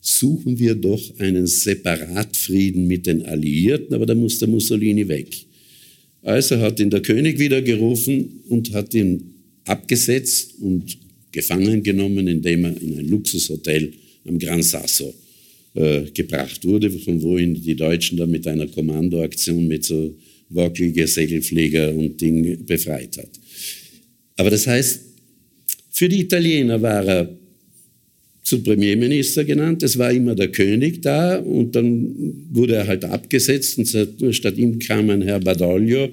suchen 0.06 0.60
wir 0.60 0.76
doch 0.76 1.02
einen 1.18 1.48
Separatfrieden 1.48 2.88
mit 2.88 3.08
den 3.08 3.22
Alliierten, 3.24 3.96
aber 3.96 4.06
da 4.06 4.14
muss 4.14 4.38
der 4.38 4.50
Mussolini 4.50 5.08
weg. 5.08 5.46
Also 6.24 6.58
hat 6.60 6.80
ihn 6.80 6.90
der 6.90 7.02
König 7.02 7.38
wieder 7.38 7.62
gerufen 7.62 8.42
und 8.50 8.74
hat 8.74 8.94
ihn 8.94 9.34
abgesetzt 9.66 10.56
und 10.62 10.98
gefangen 11.32 11.84
genommen, 11.84 12.28
indem 12.28 12.66
er 12.66 12.82
in 12.82 13.00
ein 13.00 13.10
Luxushotel 13.10 13.92
am 14.26 14.40
Gran 14.40 14.64
Sasso 14.64 15.14
äh, 15.74 16.04
gebracht 16.14 16.64
wurde, 16.66 16.90
von 16.92 17.22
wo 17.22 17.38
ihn 17.38 17.62
die 17.62 17.76
Deutschen 17.76 18.18
dann 18.18 18.32
mit 18.32 18.48
einer 18.48 18.68
Kommandoaktion 18.68 19.68
mit 19.68 19.84
so 19.84 20.16
wackelige 20.50 21.08
Segelflieger 21.08 21.94
und 21.94 22.22
Ding 22.22 22.66
befreit 22.66 23.18
hat. 23.18 23.30
Aber 24.38 24.50
das 24.50 24.66
heißt, 24.68 25.02
für 25.92 26.08
die 26.08 26.22
Italiener 26.22 26.82
war 26.82 27.06
er 27.06 27.38
zum 28.44 28.64
Premierminister 28.64 29.46
genannt. 29.46 29.84
Es 29.84 29.98
war 29.98 30.12
immer 30.12 30.36
der 30.36 30.50
König 30.50 31.02
da 31.02 31.38
und 31.38 31.76
dann 31.76 32.14
wurde 32.52 32.76
er 32.76 32.88
halt 32.88 33.06
abgesetzt 33.06 33.78
und 33.78 34.36
statt 34.36 34.58
ihm 34.58 34.80
kam 34.80 35.10
ein 35.10 35.22
Herr 35.22 35.40
Badoglio, 35.40 36.10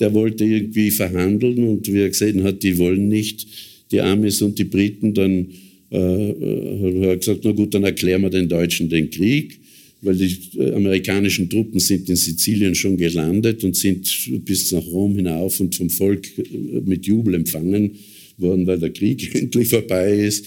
der 0.00 0.12
wollte 0.12 0.44
irgendwie 0.44 0.90
verhandeln 0.90 1.58
und 1.68 1.92
wie 1.92 2.00
er 2.00 2.08
gesehen 2.08 2.42
hat, 2.42 2.62
die 2.62 2.78
wollen 2.78 3.08
nicht, 3.08 3.46
die 3.90 4.00
Amis 4.00 4.42
und 4.42 4.58
die 4.58 4.64
Briten, 4.64 5.14
dann 5.14 5.46
äh, 5.90 5.98
hat 5.98 6.94
er 7.02 7.16
gesagt, 7.16 7.40
na 7.44 7.52
gut, 7.52 7.72
dann 7.72 7.84
erklären 7.84 8.22
wir 8.22 8.30
den 8.30 8.48
Deutschen 8.48 8.88
den 8.88 9.10
Krieg, 9.10 9.58
weil 10.02 10.16
die 10.16 10.36
äh, 10.58 10.72
amerikanischen 10.72 11.48
Truppen 11.48 11.80
sind 11.80 12.08
in 12.08 12.16
Sizilien 12.16 12.74
schon 12.74 12.96
gelandet 12.96 13.64
und 13.64 13.76
sind 13.76 14.06
bis 14.44 14.72
nach 14.72 14.86
Rom 14.86 15.16
hinauf 15.16 15.58
und 15.60 15.74
vom 15.74 15.90
Volk 15.90 16.26
äh, 16.38 16.80
mit 16.84 17.06
Jubel 17.06 17.34
empfangen 17.34 17.92
worden, 18.36 18.66
weil 18.66 18.78
der 18.78 18.90
Krieg 18.90 19.34
endlich 19.34 19.68
vorbei 19.68 20.18
ist. 20.18 20.44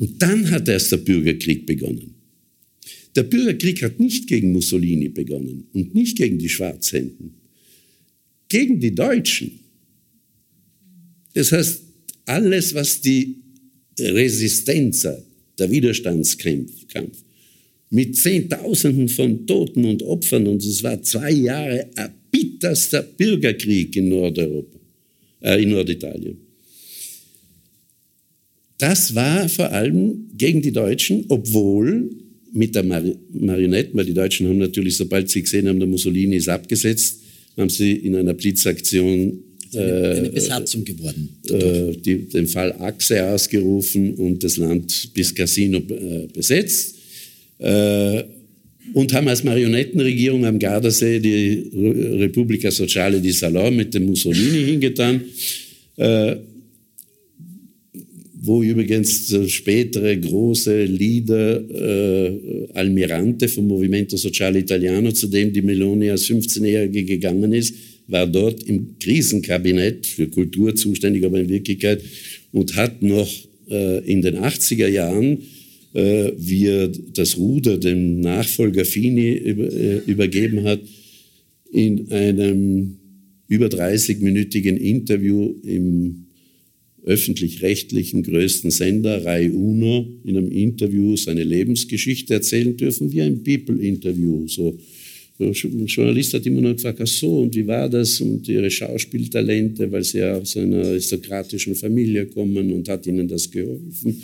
Und 0.00 0.20
dann 0.22 0.50
hat 0.50 0.66
erst 0.66 0.92
der 0.92 0.96
Bürgerkrieg 0.96 1.66
begonnen. 1.66 2.14
Der 3.14 3.22
Bürgerkrieg 3.22 3.82
hat 3.82 4.00
nicht 4.00 4.26
gegen 4.26 4.50
Mussolini 4.50 5.10
begonnen 5.10 5.68
und 5.74 5.94
nicht 5.94 6.16
gegen 6.16 6.38
die 6.38 6.48
Schwarzhänden, 6.48 7.34
gegen 8.48 8.80
die 8.80 8.94
Deutschen. 8.94 9.60
Das 11.34 11.52
heißt, 11.52 11.82
alles, 12.24 12.72
was 12.74 13.02
die 13.02 13.36
Resistenz, 13.98 15.06
der 15.58 15.70
Widerstandskampf, 15.70 17.22
mit 17.90 18.16
Zehntausenden 18.16 19.08
von 19.10 19.46
Toten 19.46 19.84
und 19.84 20.02
Opfern, 20.02 20.46
und 20.46 20.64
es 20.64 20.82
war 20.82 21.02
zwei 21.02 21.32
Jahre 21.32 21.90
erbitterster 21.94 23.02
Bürgerkrieg 23.02 23.94
in 23.96 24.08
Nordeuropa, 24.08 24.78
äh, 25.42 25.62
in 25.62 25.70
Norditalien. 25.70 26.49
Das 28.80 29.14
war 29.14 29.48
vor 29.48 29.70
allem 29.72 30.30
gegen 30.36 30.62
die 30.62 30.72
Deutschen, 30.72 31.26
obwohl 31.28 32.10
mit 32.52 32.74
der 32.74 32.82
Mar 32.82 33.04
Marionette, 33.32 33.90
weil 33.92 34.06
die 34.06 34.14
Deutschen 34.14 34.48
haben 34.48 34.58
natürlich, 34.58 34.96
sobald 34.96 35.28
sie 35.28 35.42
gesehen 35.42 35.68
haben, 35.68 35.78
der 35.78 35.86
Mussolini 35.86 36.36
ist 36.36 36.48
abgesetzt, 36.48 37.20
haben 37.56 37.68
sie 37.68 37.92
in 37.92 38.16
einer 38.16 38.34
Blitzaktion 38.34 39.38
eine, 39.74 40.10
eine 40.16 40.30
Besatzung 40.30 40.84
geworden. 40.84 41.28
Äh, 41.48 41.96
die, 41.96 42.28
den 42.28 42.46
Fall 42.46 42.72
Achse 42.72 43.24
ausgerufen 43.24 44.14
und 44.14 44.42
das 44.42 44.56
Land 44.56 45.10
bis 45.14 45.34
Casino 45.34 45.78
äh, 45.78 46.26
besetzt. 46.32 46.96
Äh, 47.58 48.24
und 48.94 49.12
haben 49.12 49.28
als 49.28 49.44
Marionettenregierung 49.44 50.44
am 50.46 50.58
Gardasee 50.58 51.20
die 51.20 51.70
Repubblica 52.18 52.70
Sociale 52.70 53.20
di 53.20 53.30
Salò 53.30 53.70
mit 53.70 53.94
dem 53.94 54.06
Mussolini 54.06 54.64
hingetan. 54.64 55.20
Äh, 58.40 58.46
wo 58.46 58.62
übrigens 58.62 59.28
der 59.28 59.48
spätere 59.48 60.16
große 60.16 60.84
Leader 60.84 61.60
äh, 61.70 62.68
Almirante 62.74 63.48
vom 63.48 63.68
Movimento 63.68 64.16
Sociale 64.16 64.60
Italiano, 64.60 65.12
zu 65.12 65.26
dem 65.28 65.52
die 65.52 65.62
Meloni 65.62 66.10
als 66.10 66.26
15-Jährige 66.26 67.04
gegangen 67.04 67.52
ist, 67.52 67.74
war 68.08 68.26
dort 68.26 68.62
im 68.64 68.98
Krisenkabinett 68.98 70.06
für 70.06 70.26
Kultur 70.28 70.74
zuständig, 70.74 71.24
aber 71.24 71.40
in 71.40 71.48
Wirklichkeit 71.48 72.02
und 72.52 72.74
hat 72.76 73.02
noch 73.02 73.30
äh, 73.70 74.04
in 74.10 74.22
den 74.22 74.38
80er 74.38 74.88
Jahren, 74.88 75.38
äh, 75.94 76.32
wie 76.36 76.66
er 76.66 76.88
das 76.88 77.36
Ruder 77.36 77.78
dem 77.78 78.20
Nachfolger 78.20 78.84
Fini 78.84 79.32
über, 79.34 79.72
äh, 79.72 79.98
übergeben 80.06 80.64
hat, 80.64 80.80
in 81.72 82.10
einem 82.10 82.96
über 83.48 83.66
30-minütigen 83.66 84.76
Interview 84.76 85.54
im 85.62 86.26
öffentlich-rechtlichen 87.04 88.22
größten 88.22 88.70
Sender, 88.70 89.24
Rai 89.24 89.50
Uno, 89.50 90.06
in 90.24 90.36
einem 90.36 90.50
Interview 90.50 91.16
seine 91.16 91.44
Lebensgeschichte 91.44 92.34
erzählen 92.34 92.76
dürfen, 92.76 93.10
wie 93.12 93.22
ein 93.22 93.42
People-Interview. 93.42 94.46
So, 94.48 94.78
ein 95.38 95.86
Journalist 95.86 96.34
hat 96.34 96.44
immer 96.44 96.60
noch 96.60 96.74
gefragt, 96.74 97.00
ach 97.02 97.06
so, 97.06 97.40
und 97.40 97.54
wie 97.54 97.66
war 97.66 97.88
das? 97.88 98.20
Und 98.20 98.46
ihre 98.48 98.70
Schauspieltalente, 98.70 99.90
weil 99.90 100.04
sie 100.04 100.18
ja 100.18 100.36
aus 100.36 100.56
einer 100.56 100.84
aristokratischen 100.84 101.74
Familie 101.74 102.26
kommen 102.26 102.70
und 102.72 102.88
hat 102.88 103.06
ihnen 103.06 103.26
das 103.26 103.50
geholfen. 103.50 104.22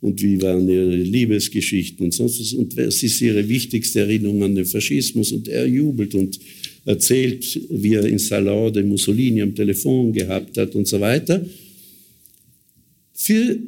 Und 0.00 0.22
wie 0.22 0.40
waren 0.42 0.68
ihre 0.68 0.94
Liebesgeschichten 0.94 2.04
und 2.04 2.12
sonst 2.12 2.38
was. 2.40 2.52
Und 2.52 2.76
was 2.76 3.02
ist 3.02 3.20
ihre 3.20 3.48
wichtigste 3.48 4.00
Erinnerung 4.00 4.42
an 4.42 4.54
den 4.54 4.66
Faschismus? 4.66 5.32
Und 5.32 5.48
er 5.48 5.66
jubelt 5.66 6.14
und 6.14 6.38
erzählt, 6.84 7.60
wie 7.70 7.94
er 7.94 8.04
in 8.04 8.18
Salon 8.18 8.72
den 8.72 8.88
Mussolini 8.88 9.42
am 9.42 9.54
Telefon 9.54 10.12
gehabt 10.12 10.56
hat 10.58 10.74
und 10.74 10.86
so 10.86 11.00
weiter 11.00 11.44
für 13.18 13.58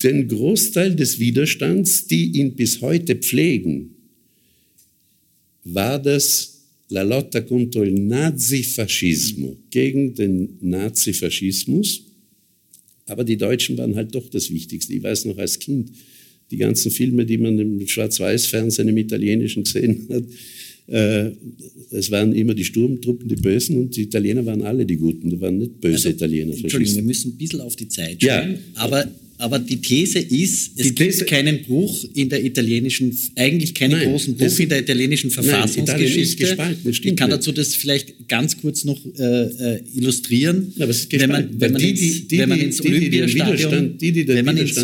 den 0.00 0.28
Großteil 0.28 0.94
des 0.94 1.18
Widerstands, 1.18 2.06
die 2.06 2.38
ihn 2.38 2.54
bis 2.54 2.80
heute 2.80 3.16
pflegen, 3.16 3.96
war 5.64 6.00
das 6.00 6.60
la 6.88 7.02
lotta 7.02 7.40
contro 7.40 7.82
il 7.82 7.94
Nazifascismo, 7.94 9.56
gegen 9.70 10.14
den 10.14 10.56
Nazifaschismus. 10.60 12.04
Aber 13.06 13.24
die 13.24 13.36
Deutschen 13.36 13.76
waren 13.76 13.96
halt 13.96 14.14
doch 14.14 14.30
das 14.30 14.48
Wichtigste. 14.52 14.94
Ich 14.94 15.02
weiß 15.02 15.24
noch 15.24 15.38
als 15.38 15.58
Kind, 15.58 15.90
die 16.52 16.58
ganzen 16.58 16.92
Filme, 16.92 17.26
die 17.26 17.38
man 17.38 17.58
im 17.58 17.86
Schwarz-Weiß-Fernsehen 17.86 18.88
im 18.88 18.96
Italienischen 18.96 19.64
gesehen 19.64 20.06
hat, 20.10 20.24
es 20.90 22.10
waren 22.10 22.32
immer 22.34 22.54
die 22.54 22.64
Sturmtruppen 22.64 23.28
die 23.28 23.36
Bösen 23.36 23.78
und 23.78 23.96
die 23.96 24.02
Italiener 24.02 24.44
waren 24.44 24.62
alle 24.62 24.84
die 24.84 24.96
Guten. 24.96 25.30
Da 25.30 25.40
waren 25.40 25.58
nicht 25.58 25.80
böse 25.80 25.94
also, 25.94 26.08
Italiener. 26.10 26.52
Entschuldigung, 26.56 26.96
wir 26.96 27.02
müssen 27.02 27.32
ein 27.32 27.38
bisschen 27.38 27.60
auf 27.60 27.76
die 27.76 27.88
Zeit 27.88 28.20
schauen. 28.20 28.52
Ja. 28.52 28.58
Aber, 28.74 29.08
aber 29.38 29.58
die 29.60 29.80
These 29.80 30.18
ist, 30.18 30.72
es 30.76 30.82
die 30.82 30.94
gibt 30.94 30.98
These, 30.98 31.24
keinen 31.26 31.62
Bruch 31.62 32.04
in 32.14 32.28
der 32.28 32.44
italienischen, 32.44 33.16
eigentlich 33.36 33.72
keinen 33.74 33.92
nein, 33.92 34.08
großen 34.08 34.36
Bruch 34.36 34.58
in 34.58 34.68
der 34.68 34.80
italienischen 34.80 35.30
Verfassungsgeschichte. 35.30 36.54
Nein, 36.56 36.76
ich 36.84 37.16
kann 37.16 37.30
dazu 37.30 37.52
das 37.52 37.74
vielleicht 37.74 38.28
ganz 38.28 38.60
kurz 38.60 38.84
noch 38.84 39.00
äh, 39.16 39.22
äh 39.22 39.82
illustrieren. 39.94 40.72
Ja, 40.76 40.88
wenn 40.88 41.30
man, 41.30 41.60
wenn 41.60 41.72
man 41.72 41.82
ins, 41.82 42.30
wenn 42.30 42.48
man 42.48 42.60
ins 42.60 42.80
Olympiastadion, 42.80 43.96
wenn 44.00 44.44
man 44.44 44.56
ins, 44.56 44.76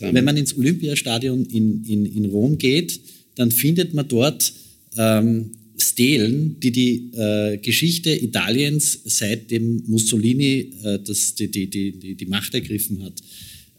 wenn 0.00 0.24
man 0.24 0.36
ins 0.36 0.56
Olympiastadion 0.56 1.46
in, 1.46 1.84
in, 1.88 2.06
in 2.06 2.24
Rom 2.26 2.58
geht, 2.58 3.00
dann 3.36 3.50
findet 3.50 3.94
man 3.94 4.06
dort 4.06 4.52
ähm, 4.96 5.50
Stelen, 5.76 6.60
die 6.60 6.70
die 6.70 7.10
äh, 7.14 7.58
Geschichte 7.58 8.10
Italiens 8.10 9.00
seit 9.04 9.50
dem 9.50 9.82
Mussolini 9.86 10.72
äh, 10.82 10.98
das, 11.04 11.34
die, 11.34 11.50
die, 11.50 11.68
die, 11.68 12.14
die 12.14 12.26
Macht 12.26 12.54
ergriffen 12.54 13.02
hat, 13.02 13.20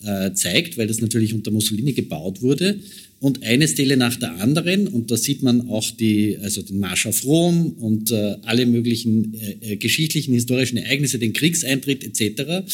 äh, 0.03 0.33
zeigt, 0.33 0.77
weil 0.77 0.87
das 0.87 1.01
natürlich 1.01 1.33
unter 1.33 1.51
Mussolini 1.51 1.93
gebaut 1.93 2.41
wurde. 2.41 2.79
Und 3.19 3.43
eine 3.43 3.67
Stele 3.67 3.95
nach 3.97 4.17
der 4.17 4.39
anderen, 4.41 4.87
und 4.87 5.09
da 5.09 5.17
sieht 5.17 5.41
man 5.41 5.69
auch 5.69 5.89
die, 5.91 6.37
also 6.37 6.61
den 6.61 6.79
Marsch 6.79 7.05
auf 7.05 7.23
Rom 7.23 7.71
und 7.79 8.11
äh, 8.11 8.35
alle 8.43 8.65
möglichen 8.65 9.33
äh, 9.33 9.73
äh, 9.73 9.75
geschichtlichen, 9.77 10.33
historischen 10.33 10.77
Ereignisse, 10.77 11.17
den 11.17 11.33
Kriegseintritt 11.33 12.03
etc. 12.03 12.67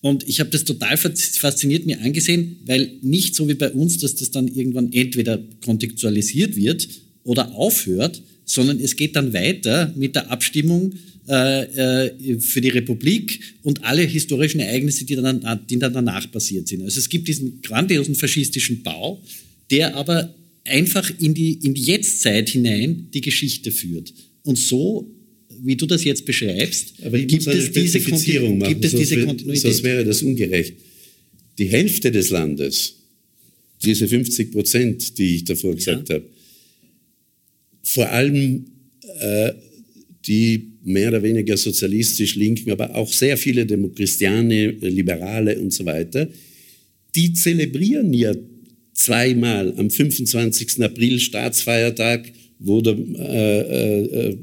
Und 0.00 0.28
ich 0.28 0.40
habe 0.40 0.50
das 0.50 0.64
total 0.64 0.96
fasziniert 0.96 1.86
mir 1.86 2.00
angesehen, 2.00 2.58
weil 2.66 2.92
nicht 3.00 3.34
so 3.34 3.48
wie 3.48 3.54
bei 3.54 3.72
uns, 3.72 3.98
dass 3.98 4.14
das 4.14 4.30
dann 4.30 4.46
irgendwann 4.46 4.92
entweder 4.92 5.42
kontextualisiert 5.64 6.54
wird 6.54 6.86
oder 7.28 7.54
aufhört, 7.54 8.22
sondern 8.46 8.80
es 8.80 8.96
geht 8.96 9.14
dann 9.14 9.34
weiter 9.34 9.92
mit 9.94 10.16
der 10.16 10.30
Abstimmung 10.30 10.94
äh, 11.28 12.06
äh, 12.06 12.40
für 12.40 12.62
die 12.62 12.70
Republik 12.70 13.40
und 13.62 13.84
alle 13.84 14.00
historischen 14.02 14.60
Ereignisse, 14.60 15.04
die 15.04 15.14
dann, 15.14 15.60
die 15.68 15.78
dann 15.78 15.92
danach 15.92 16.30
passiert 16.32 16.68
sind. 16.68 16.82
Also 16.82 16.98
es 16.98 17.10
gibt 17.10 17.28
diesen 17.28 17.60
grandiosen 17.60 18.14
faschistischen 18.14 18.82
Bau, 18.82 19.22
der 19.70 19.94
aber 19.94 20.34
einfach 20.64 21.12
in 21.20 21.34
die, 21.34 21.52
in 21.52 21.74
die 21.74 21.82
Jetztzeit 21.82 22.48
hinein 22.48 23.08
die 23.12 23.20
Geschichte 23.20 23.72
führt. 23.72 24.14
Und 24.44 24.56
so, 24.56 25.06
wie 25.62 25.76
du 25.76 25.84
das 25.84 26.04
jetzt 26.04 26.24
beschreibst, 26.24 26.94
aber 27.04 27.18
gibt 27.18 27.46
es 27.46 27.70
diese, 27.72 28.00
Konti 28.00 28.38
gibt 28.68 28.84
es 28.86 28.94
diese 28.94 29.22
Kontinuität. 29.22 29.62
Sonst 29.62 29.82
wäre 29.82 30.02
das 30.06 30.22
ungerecht. 30.22 30.76
Die 31.58 31.66
Hälfte 31.66 32.10
des 32.10 32.30
Landes, 32.30 32.94
diese 33.84 34.08
50 34.08 34.50
Prozent, 34.50 35.18
die 35.18 35.36
ich 35.36 35.44
davor 35.44 35.74
gesagt 35.74 36.08
ja. 36.08 36.14
habe, 36.14 36.37
vor 37.88 38.10
allem 38.10 38.66
äh, 39.20 39.52
die 40.26 40.72
mehr 40.84 41.08
oder 41.08 41.22
weniger 41.22 41.56
sozialistisch 41.56 42.36
linken, 42.36 42.70
aber 42.70 42.94
auch 42.94 43.10
sehr 43.10 43.36
viele 43.36 43.64
Demochristiane, 43.64 44.70
Liberale 44.80 45.58
und 45.58 45.72
so 45.72 45.84
weiter, 45.86 46.28
die 47.14 47.32
zelebrieren 47.32 48.12
ja 48.12 48.34
zweimal 48.92 49.72
am 49.76 49.90
25. 49.90 50.82
April 50.82 51.18
Staatsfeiertag, 51.18 52.30
wo 52.58 52.80
der 52.82 52.96
äh, 52.96 53.60
äh, 53.60 54.30
äh, 54.30 54.36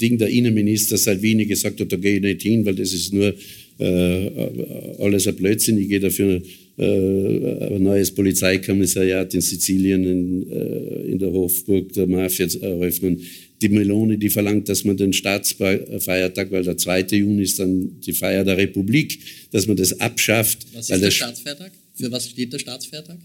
Ding 0.00 0.16
der 0.16 0.28
Innenminister 0.28 0.96
Salvini 0.96 1.44
gesagt 1.44 1.80
hat, 1.80 1.92
da 1.92 1.96
gehe 1.96 2.16
ich 2.16 2.22
nicht 2.22 2.42
hin, 2.42 2.64
weil 2.64 2.76
das 2.76 2.92
ist 2.92 3.12
nur 3.12 3.26
äh, 3.26 3.34
alles 3.78 5.26
ein 5.26 5.36
Blödsinn. 5.36 5.78
Ich 5.78 5.88
gehe 5.88 6.00
dafür 6.00 6.42
äh, 6.78 7.74
ein 7.74 7.82
neues 7.82 8.10
Polizeikommissariat 8.10 9.34
in 9.34 9.40
Sizilien 9.40 10.04
in, 10.04 10.50
äh, 10.50 11.12
in 11.12 11.18
der 11.18 11.30
Hofburg 11.30 11.92
der 11.92 12.06
Mafia 12.06 12.46
eröffnen. 12.60 13.20
Die 13.60 13.68
Meloni, 13.68 14.16
die 14.16 14.30
verlangt, 14.30 14.68
dass 14.68 14.82
man 14.84 14.96
den 14.96 15.12
Staatsfeiertag, 15.12 16.50
weil 16.50 16.64
der 16.64 16.76
2. 16.76 17.00
Juni 17.12 17.42
ist 17.42 17.58
dann 17.58 18.00
die 18.00 18.12
Feier 18.12 18.44
der 18.44 18.56
Republik, 18.56 19.18
dass 19.50 19.66
man 19.66 19.76
das 19.76 20.00
abschafft. 20.00 20.66
Was 20.72 20.90
ist 20.90 21.02
der 21.02 21.10
Staatsfeiertag? 21.10 21.72
Für 21.94 22.10
was 22.10 22.30
steht 22.30 22.52
der 22.52 22.58
Staatsfeiertag? 22.58 23.18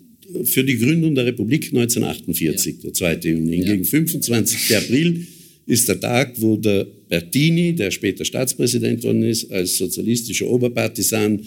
Für 0.43 0.63
die 0.63 0.77
Gründung 0.77 1.15
der 1.15 1.25
Republik 1.25 1.67
1948, 1.67 2.75
ja. 2.75 2.81
der 2.83 2.93
2. 2.93 3.15
Juni. 3.29 3.55
Hingegen 3.55 3.83
ja. 3.83 3.89
25. 3.89 4.75
April 4.75 5.25
ist 5.67 5.87
der 5.89 5.99
Tag, 5.99 6.41
wo 6.41 6.55
der 6.55 6.87
Bertini, 7.09 7.75
der 7.75 7.91
später 7.91 8.25
Staatspräsident 8.25 9.03
worden 9.03 9.23
ist, 9.23 9.51
als 9.51 9.77
sozialistischer 9.77 10.47
Oberpartisan 10.47 11.41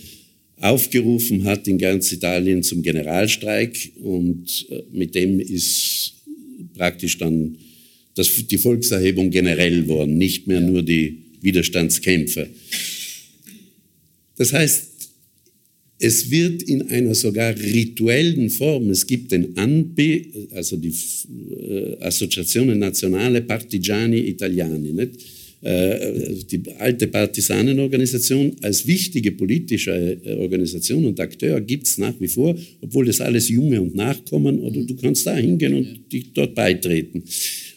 aufgerufen 0.61 1.45
hat 1.45 1.67
in 1.67 1.79
ganz 1.79 2.13
Italien 2.13 2.63
zum 2.63 2.83
Generalstreik 2.83 3.93
und 4.03 4.67
äh, 4.71 4.83
mit 4.93 5.15
dem 5.15 5.41
ist 5.41 6.13
praktisch 6.75 7.17
dann 7.17 7.57
das, 8.15 8.31
die 8.47 8.59
Volkserhebung 8.59 9.31
generell 9.31 9.89
worden, 9.89 10.19
nicht 10.19 10.47
mehr 10.47 10.61
nur 10.61 10.83
die 10.83 11.17
Widerstandskämpfer. 11.41 12.47
Das 14.37 14.53
heißt, 14.53 14.90
es 16.01 16.31
wird 16.31 16.63
in 16.63 16.89
einer 16.89 17.15
sogar 17.15 17.55
rituellen 17.57 18.49
Form, 18.49 18.89
es 18.89 19.07
gibt 19.07 19.33
den 19.33 19.57
ANPI, 19.57 20.49
also 20.55 20.77
die 20.77 20.95
äh, 21.69 21.97
Associazione 22.01 22.75
Nazionale 22.75 23.43
Partigiani 23.43 24.19
Italiani, 24.19 24.93
nicht? 24.93 25.11
Äh, 25.63 26.43
die 26.51 26.63
alte 26.79 27.07
Partisanenorganisation 27.07 28.57
als 28.63 28.87
wichtige 28.87 29.33
politische 29.33 30.19
äh, 30.25 30.37
Organisation 30.37 31.05
und 31.05 31.21
Akteur 31.21 31.61
gibt 31.61 31.87
es 31.87 31.99
nach 31.99 32.19
wie 32.19 32.29
vor, 32.29 32.57
obwohl 32.81 33.05
das 33.05 33.21
alles 33.21 33.51
Junge 33.51 33.83
und 33.83 33.95
Nachkommen, 33.95 34.59
oder 34.59 34.83
du 34.83 34.97
kannst 34.97 35.27
da 35.27 35.37
hingehen 35.37 35.75
und 35.75 36.11
dich 36.11 36.33
dort 36.33 36.55
beitreten. 36.55 37.23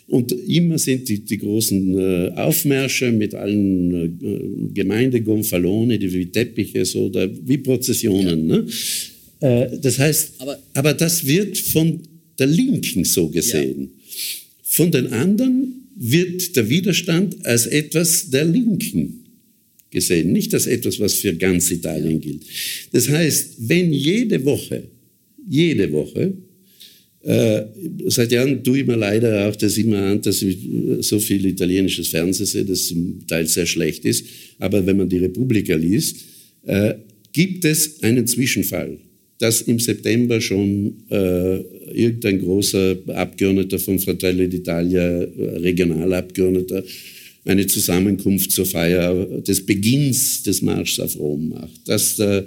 Und 0.08 0.32
immer 0.32 0.78
sind 0.78 1.08
die, 1.08 1.20
die 1.20 1.38
großen 1.38 1.98
äh, 1.98 2.32
Aufmärsche 2.36 3.12
mit 3.12 3.34
allen 3.34 3.94
äh, 4.22 4.74
Gemeindegonfalone, 4.74 5.98
die 5.98 6.14
wie 6.14 6.26
Teppiche 6.26 6.86
so, 6.86 7.06
oder 7.06 7.30
wie 7.48 7.58
Prozessionen. 7.58 8.50
Ja. 8.50 8.58
Ne? 8.58 8.68
Äh, 9.40 9.78
das 9.80 10.00
heißt, 10.00 10.34
aber, 10.40 10.60
aber, 10.74 10.94
das 10.94 11.26
wird 11.26 11.58
von 11.58 12.00
der 12.38 12.48
Linken 12.48 13.06
so 13.06 13.30
gesehen. 13.30 13.82
Ja. 13.82 13.88
Von 14.64 14.92
den 14.92 15.08
anderen 15.08 15.88
wird 15.96 16.56
der 16.56 16.70
Widerstand 16.70 17.46
als 17.46 17.66
etwas 17.68 18.30
der 18.30 18.46
Linken 18.46 19.24
gesehen, 19.90 20.34
nicht 20.34 20.54
als 20.54 20.66
etwas, 20.66 21.00
was 21.00 21.14
für 21.14 21.34
ganz 21.36 21.72
Italien 21.72 22.20
gilt. 22.20 22.42
Das 22.92 23.08
heißt, 23.08 23.56
wenn 23.60 23.94
jede 23.94 24.44
Woche, 24.44 24.84
jede 25.48 25.92
Woche, 25.92 26.34
äh, 27.24 27.64
seit 28.08 28.32
Jahren 28.32 28.64
tue 28.64 28.80
ich 28.80 28.88
mir 28.88 28.96
leider 28.96 29.48
auch 29.48 29.56
das 29.56 29.78
immer 29.78 30.00
an, 30.00 30.22
dass 30.22 30.42
ich 30.42 30.58
so 31.00 31.20
viel 31.20 31.46
italienisches 31.46 32.10
Fernsehen 32.10 32.46
sehe, 32.46 32.66
das 32.66 32.88
zum 32.88 33.26
Teil 33.28 33.48
sehr 33.48 33.66
schlecht 33.66 34.06
ist. 34.06 34.26
Aber 34.60 34.86
wenn 34.86 34.98
man 34.98 35.10
die 35.10 35.18
Republika 35.18 35.76
liest, 35.76 36.18
äh, 36.66 36.96
gibt 37.32 37.66
es 37.66 38.04
einen 38.04 38.28
Zwischenfall 38.28 38.98
dass 39.44 39.62
im 39.62 39.78
September 39.78 40.40
schon 40.40 41.04
äh, 41.10 41.58
irgendein 41.92 42.40
großer 42.40 42.96
Abgeordneter 43.08 43.78
von 43.78 44.00
Fratelli 44.00 44.46
d'Italia, 44.46 45.02
äh, 45.02 45.58
Regionalabgeordneter, 45.58 46.82
eine 47.44 47.68
Zusammenkunft 47.68 48.52
zur 48.52 48.66
Feier 48.66 49.26
des 49.42 49.66
Beginns 49.66 50.44
des 50.44 50.62
Marschs 50.62 51.00
auf 51.02 51.20
Rom 51.20 51.50
macht. 51.50 51.82
Dass 51.86 52.16
der 52.16 52.46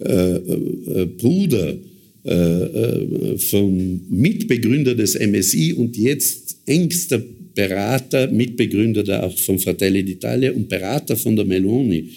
äh, 0.00 0.34
äh, 0.34 1.06
Bruder 1.06 1.76
äh, 2.24 2.32
äh, 2.32 3.38
vom 3.38 4.00
Mitbegründer 4.08 4.94
des 4.94 5.18
MSI 5.18 5.74
und 5.74 5.94
jetzt 5.96 6.56
engster 6.64 7.22
Berater, 7.54 8.28
Mitbegründer 8.30 9.02
der 9.02 9.24
auch 9.24 9.38
von 9.38 9.58
Fratelli 9.58 10.00
d'Italia 10.00 10.50
und 10.50 10.68
Berater 10.68 11.16
von 11.16 11.36
der 11.36 11.44
Meloni, 11.44 12.08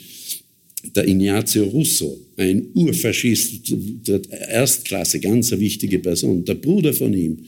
der 0.96 1.08
Ignazio 1.08 1.66
Russo, 1.66 2.18
ein 2.38 2.68
Urfaschist, 2.74 3.74
der 4.08 4.22
Erstklasse, 4.50 5.20
ganz 5.20 5.52
eine 5.52 5.62
wichtige 5.62 6.00
Person, 6.00 6.46
der 6.46 6.56
Bruder 6.56 6.94
von 6.94 7.14
ihm, 7.14 7.40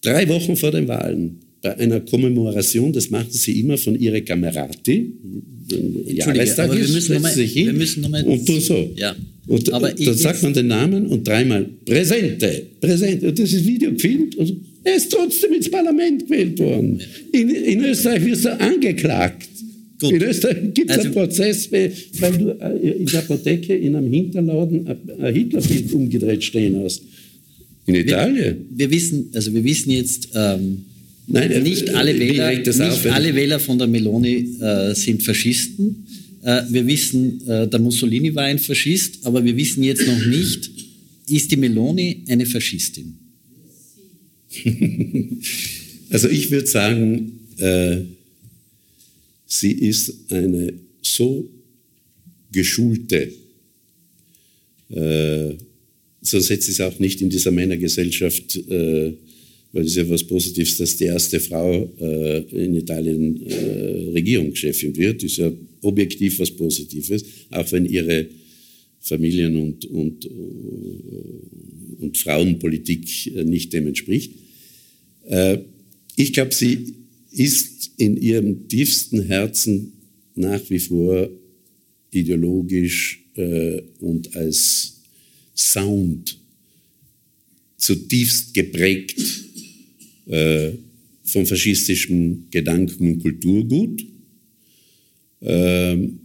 drei 0.00 0.26
Wochen 0.28 0.56
vor 0.56 0.70
den 0.70 0.88
Wahlen, 0.88 1.38
bei 1.60 1.76
einer 1.76 2.00
Kommemoration, 2.00 2.94
das 2.94 3.10
machen 3.10 3.30
sie 3.30 3.60
immer 3.60 3.76
von 3.76 3.98
ihre 4.00 4.22
Camerati, 4.22 5.12
Jahrestag 6.08 6.70
aber 6.70 6.80
wir 6.80 6.88
müssen 6.88 7.14
nochmal, 7.14 7.36
wir 7.36 7.72
müssen 7.72 8.02
nochmal, 8.02 8.24
und 8.24 8.46
so. 8.46 8.94
Ja. 8.96 9.14
Und 9.46 9.72
aber 9.72 9.92
dann 9.92 10.14
sagt 10.14 10.42
man 10.42 10.52
den 10.52 10.66
Namen 10.66 11.06
und 11.06 11.26
dreimal 11.26 11.66
Präsente, 11.84 12.66
Präsente. 12.80 13.28
Und 13.28 13.38
das 13.38 13.52
ist 13.52 13.66
Video 13.66 13.92
gefilmt 13.92 14.34
und 14.36 14.52
er 14.82 14.96
ist 14.96 15.10
trotzdem 15.10 15.52
ins 15.52 15.70
Parlament 15.70 16.26
gewählt 16.26 16.58
worden. 16.58 17.00
In, 17.32 17.50
in 17.50 17.84
Österreich 17.84 18.24
wird 18.24 18.44
er 18.44 18.60
angeklagt. 18.60 19.48
Gut. 20.00 20.12
In 20.12 20.22
Österreich 20.22 20.56
gibt 20.74 20.90
es 20.90 20.96
also, 20.96 21.08
einen 21.08 21.14
Prozess, 21.14 21.72
weil 21.72 21.92
du 22.38 22.50
äh, 22.60 22.98
in 22.98 23.06
der 23.06 23.20
Apotheke 23.20 23.74
in 23.74 23.96
einem 23.96 24.12
Hinterladen 24.12 24.86
ein 24.86 25.34
Hitlerbild 25.34 25.92
umgedreht 25.92 26.44
stehen 26.44 26.76
hast. 26.82 27.02
In 27.86 27.94
Italien? 27.94 28.66
Wir, 28.70 28.88
wir 28.88 28.90
wissen, 28.90 29.30
also 29.32 29.54
wir 29.54 29.64
wissen 29.64 29.90
jetzt, 29.90 30.28
ähm, 30.34 30.84
Nein, 31.28 31.50
äh, 31.50 31.60
nicht, 31.60 31.92
alle 31.94 32.18
Wähler, 32.18 32.52
nicht 32.52 33.06
alle 33.06 33.34
Wähler 33.34 33.58
von 33.58 33.78
der 33.78 33.88
Meloni 33.88 34.56
äh, 34.60 34.94
sind 34.94 35.22
Faschisten. 35.22 36.05
Äh, 36.42 36.62
wir 36.70 36.86
wissen, 36.86 37.46
äh, 37.46 37.68
der 37.68 37.80
Mussolini 37.80 38.34
war 38.34 38.44
ein 38.44 38.58
Faschist, 38.58 39.24
aber 39.24 39.44
wir 39.44 39.56
wissen 39.56 39.82
jetzt 39.82 40.06
noch 40.06 40.26
nicht, 40.26 40.70
ist 41.28 41.50
die 41.50 41.56
Meloni 41.56 42.24
eine 42.28 42.46
Faschistin? 42.46 43.18
also 46.10 46.28
ich 46.28 46.50
würde 46.50 46.66
sagen, 46.66 47.40
äh, 47.58 47.98
Sie 49.46 49.72
ist 49.72 50.32
eine 50.32 50.74
so 51.00 51.48
geschulte, 52.52 53.32
äh, 54.90 55.54
sonst 56.20 56.50
hätte 56.50 56.62
sie 56.62 56.72
es 56.72 56.80
auch 56.80 56.98
nicht 56.98 57.20
in 57.20 57.30
dieser 57.30 57.52
Männergesellschaft, 57.52 58.56
äh, 58.56 59.12
weil 59.72 59.84
es 59.84 59.94
ja 59.94 60.08
was 60.08 60.24
Positives, 60.24 60.76
dass 60.78 60.96
die 60.96 61.04
erste 61.04 61.38
Frau 61.38 61.90
äh, 62.00 62.40
in 62.64 62.74
Italien 62.74 63.40
äh, 63.46 64.10
Regierungschefin 64.12 64.96
wird, 64.96 65.22
ist 65.22 65.36
ja 65.36 65.52
objektiv 65.86 66.38
was 66.38 66.50
Positives, 66.50 67.24
auch 67.50 67.70
wenn 67.72 67.86
ihre 67.86 68.28
Familien- 69.00 69.56
und, 69.56 69.84
und, 69.86 70.24
äh, 70.24 70.28
und 72.00 72.18
Frauenpolitik 72.18 73.34
äh, 73.34 73.44
nicht 73.44 73.72
dem 73.72 73.86
entspricht. 73.86 74.32
Äh, 75.26 75.58
ich 76.16 76.32
glaube, 76.32 76.54
sie 76.54 76.94
ist 77.30 77.92
in 77.96 78.16
ihrem 78.16 78.68
tiefsten 78.68 79.22
Herzen 79.22 79.92
nach 80.34 80.68
wie 80.70 80.78
vor 80.78 81.30
ideologisch 82.10 83.22
und 84.00 84.34
als 84.34 85.02
Sound 85.54 86.38
zutiefst 87.76 88.54
geprägt 88.54 89.20
äh, 90.26 90.72
vom 91.24 91.44
faschistischen 91.44 92.46
Gedanken- 92.50 93.12
und 93.12 93.18
Kulturgut. 93.20 94.04
Ähm, 95.46 96.18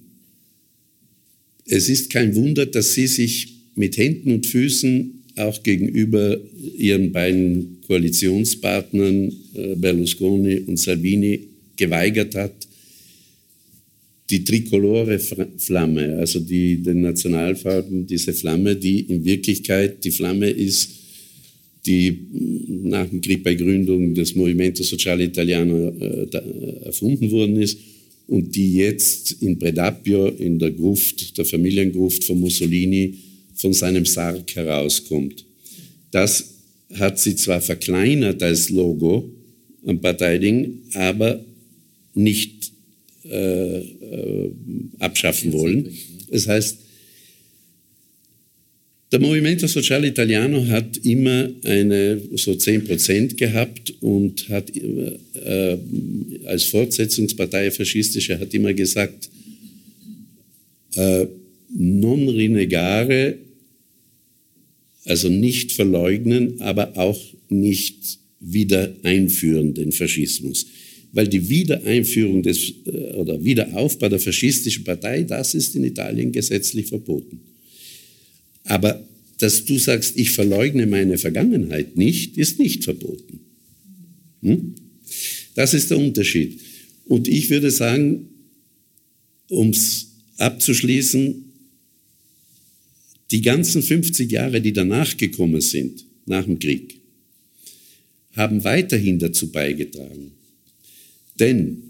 es 1.65 1.87
ist 1.87 2.09
kein 2.09 2.35
Wunder, 2.35 2.65
dass 2.65 2.93
sie 2.93 3.07
sich 3.07 3.53
mit 3.75 3.95
Händen 3.97 4.31
und 4.31 4.45
Füßen 4.45 5.23
auch 5.37 5.63
gegenüber 5.63 6.37
ihren 6.77 7.11
beiden 7.11 7.77
Koalitionspartnern 7.87 9.31
äh, 9.53 9.75
Berlusconi 9.75 10.59
und 10.67 10.77
Salvini 10.77 11.39
geweigert 11.77 12.35
hat, 12.35 12.53
die 14.29 14.43
trikolore 14.43 15.19
Flamme, 15.19 16.17
also 16.17 16.39
die, 16.39 16.81
den 16.81 17.01
Nationalfarben, 17.01 18.07
diese 18.07 18.33
Flamme, 18.33 18.75
die 18.75 19.01
in 19.01 19.23
Wirklichkeit 19.23 20.03
die 20.03 20.11
Flamme 20.11 20.49
ist, 20.49 20.89
die 21.85 22.27
nach 22.83 23.09
dem 23.09 23.21
Krieg 23.21 23.43
bei 23.43 23.55
Gründung 23.55 24.13
des 24.13 24.35
Movimento 24.35 24.83
Sociale 24.83 25.25
Italiano 25.25 25.89
äh, 25.89 26.85
erfunden 26.85 27.31
worden 27.31 27.61
ist 27.61 27.77
und 28.27 28.55
die 28.55 28.75
jetzt 28.75 29.41
in 29.41 29.59
Predapio, 29.59 30.27
in 30.27 30.59
der 30.59 30.71
Gruft, 30.71 31.37
der 31.37 31.45
Familiengruft 31.45 32.23
von 32.23 32.39
Mussolini, 32.39 33.15
von 33.55 33.73
seinem 33.73 34.05
Sarg 34.05 34.55
herauskommt. 34.55 35.45
Das 36.11 36.55
hat 36.93 37.19
sie 37.19 37.35
zwar 37.35 37.61
verkleinert 37.61 38.41
als 38.43 38.69
Logo 38.69 39.29
am 39.85 39.99
Parteiding, 39.99 40.79
aber 40.93 41.43
nicht 42.13 42.71
äh, 43.23 43.79
äh, 43.79 44.51
abschaffen 44.99 45.53
wollen. 45.53 45.89
Das 46.29 46.47
heißt, 46.47 46.77
Der 49.11 49.19
Movimento 49.19 49.67
Sociale 49.67 50.07
Italiano 50.07 50.65
hat 50.67 50.97
immer 51.03 51.49
eine 51.65 52.21
so 52.35 52.55
10 52.55 52.85
Prozent 52.85 53.37
gehabt 53.37 53.93
und 53.99 54.47
hat 54.47 54.71
äh, 54.73 55.77
als 56.45 56.63
Fortsetzungspartei 56.63 57.71
faschistische 57.71 58.39
hat 58.39 58.53
immer 58.53 58.73
gesagt, 58.73 59.29
äh, 60.95 61.25
non 61.75 62.29
renegare, 62.29 63.37
also 65.03 65.27
nicht 65.27 65.73
verleugnen, 65.73 66.61
aber 66.61 66.97
auch 66.97 67.19
nicht 67.49 68.17
wieder 68.39 68.93
einführen, 69.03 69.73
den 69.73 69.91
Faschismus. 69.91 70.67
Weil 71.11 71.27
die 71.27 71.49
Wiedereinführung 71.49 72.43
des, 72.43 72.73
äh, 72.85 73.11
oder 73.15 73.43
Wiederaufbau 73.43 74.07
der 74.07 74.19
faschistischen 74.19 74.85
Partei, 74.85 75.23
das 75.23 75.53
ist 75.53 75.75
in 75.75 75.83
Italien 75.83 76.31
gesetzlich 76.31 76.85
verboten. 76.87 77.41
Aber 78.65 79.07
dass 79.37 79.65
du 79.65 79.77
sagst, 79.79 80.17
ich 80.17 80.31
verleugne 80.31 80.85
meine 80.85 81.17
Vergangenheit 81.17 81.97
nicht, 81.97 82.37
ist 82.37 82.59
nicht 82.59 82.83
verboten. 82.83 83.39
Hm? 84.43 84.75
Das 85.55 85.73
ist 85.73 85.89
der 85.89 85.97
Unterschied. 85.97 86.59
Und 87.05 87.27
ich 87.27 87.49
würde 87.49 87.71
sagen, 87.71 88.29
um 89.49 89.69
es 89.69 90.11
abzuschließen, 90.37 91.45
die 93.31 93.41
ganzen 93.41 93.81
50 93.81 94.31
Jahre, 94.31 94.61
die 94.61 94.73
danach 94.73 95.17
gekommen 95.17 95.61
sind, 95.61 96.05
nach 96.25 96.45
dem 96.45 96.59
Krieg, 96.59 96.99
haben 98.33 98.63
weiterhin 98.63 99.19
dazu 99.19 99.51
beigetragen. 99.51 100.31
Denn 101.39 101.81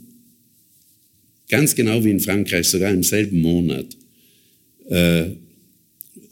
ganz 1.50 1.76
genau 1.76 2.04
wie 2.04 2.12
in 2.12 2.20
Frankreich, 2.20 2.68
sogar 2.68 2.92
im 2.92 3.04
selben 3.04 3.42
Monat, 3.42 3.98
äh, 4.90 5.32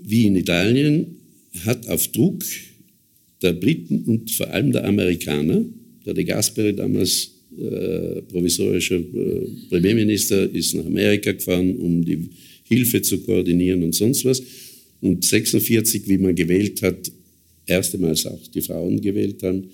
wie 0.04 0.26
in 0.26 0.36
Italien 0.36 1.16
hat 1.66 1.88
auf 1.88 2.08
Druck 2.10 2.44
der 3.42 3.54
Briten 3.54 4.04
und 4.06 4.32
vor 4.32 4.50
allem 4.50 4.72
der 4.72 4.86
Amerikaner, 4.86 5.66
der 6.06 6.14
De 6.14 6.24
Gasperi 6.24 6.76
damals 6.76 7.32
äh, 7.58 8.22
provisorischer 8.24 8.98
äh, 8.98 9.48
Premierminister, 9.70 10.54
ist 10.54 10.76
nach 10.76 10.86
Amerika 10.86 11.32
gefahren, 11.32 11.76
um 11.78 12.04
die 12.04 12.30
Hilfe 12.64 13.02
zu 13.02 13.20
koordinieren 13.20 13.84
und 13.84 13.96
sonst 13.96 14.26
was. 14.26 14.42
Und 15.02 15.24
46, 15.24 16.08
wie 16.08 16.18
man 16.18 16.36
gewählt 16.36 16.82
hat, 16.82 17.12
erstmals 17.66 18.26
auch 18.26 18.48
die 18.54 18.62
Frauen 18.62 19.00
gewählt 19.02 19.42
haben, 19.44 19.70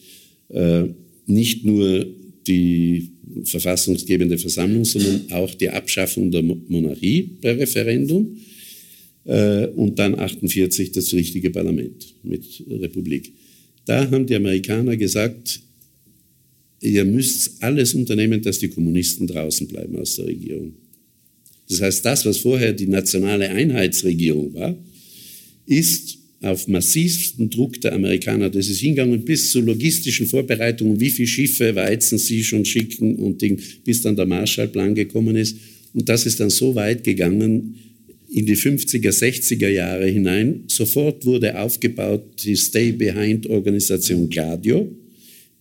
äh, 0.50 0.84
nicht 1.26 1.66
nur 1.66 2.06
die 2.48 3.10
verfassungsgebende 3.44 4.38
Versammlung, 4.38 4.86
sondern 4.86 5.32
auch 5.32 5.54
die 5.56 5.70
Abschaffung 5.70 6.30
der 6.30 6.44
Monarchie 6.44 7.24
per 7.42 7.58
Referendum 7.58 8.38
und 9.26 9.98
dann 9.98 10.20
48 10.20 10.92
das 10.92 11.14
richtige 11.14 11.50
Parlament 11.50 12.14
mit 12.24 12.44
Republik. 12.70 13.34
Da 13.86 14.10
haben 14.10 14.26
die 14.28 14.36
Amerikaner 14.36 14.96
gesagt, 14.98 15.62
ihr 16.82 17.06
müsst 17.06 17.64
alles 17.64 17.94
unternehmen, 17.96 18.42
dass 18.42 18.60
die 18.60 18.68
Kommunisten 18.68 19.26
draußen 19.28 19.68
bleiben 19.68 19.98
aus 19.98 20.16
der 20.16 20.28
Regierung. 20.28 20.74
Das 21.68 21.82
heißt, 21.82 22.06
das, 22.06 22.26
was 22.26 22.38
vorher 22.38 22.74
die 22.74 22.88
nationale 22.88 23.50
Einheitsregierung 23.50 24.54
war, 24.54 24.76
ist 25.66 26.20
auf 26.42 26.68
massivsten 26.68 27.50
Druck 27.50 27.82
der 27.82 27.94
Amerikaner, 27.94 28.52
das 28.52 28.70
ist 28.70 28.80
hingegangen 28.80 29.26
bis 29.26 29.52
zu 29.52 29.62
logistischen 29.62 30.28
Vorbereitungen, 30.28 31.00
wie 31.00 31.10
viele 31.10 31.28
Schiffe, 31.28 31.74
Weizen 31.74 32.20
sie 32.20 32.44
schon 32.44 32.66
schicken 32.66 33.16
und 33.16 33.42
Ding, 33.42 33.60
bis 33.84 34.04
dann 34.04 34.16
der 34.16 34.28
Marshallplan 34.28 34.94
gekommen 34.94 35.36
ist. 35.36 35.58
Und 35.94 36.08
das 36.08 36.28
ist 36.28 36.40
dann 36.40 36.52
so 36.52 36.76
weit 36.76 37.04
gegangen, 37.04 37.76
in 38.36 38.46
die 38.46 38.58
50er, 38.58 39.12
60er 39.12 39.70
Jahre 39.70 40.08
hinein. 40.08 40.66
Sofort 40.68 41.26
wurde 41.26 41.58
aufgebaut 41.58 42.22
die 42.44 42.58
Stay-Behind-Organisation 42.58 44.30
Gladio, 44.30 44.94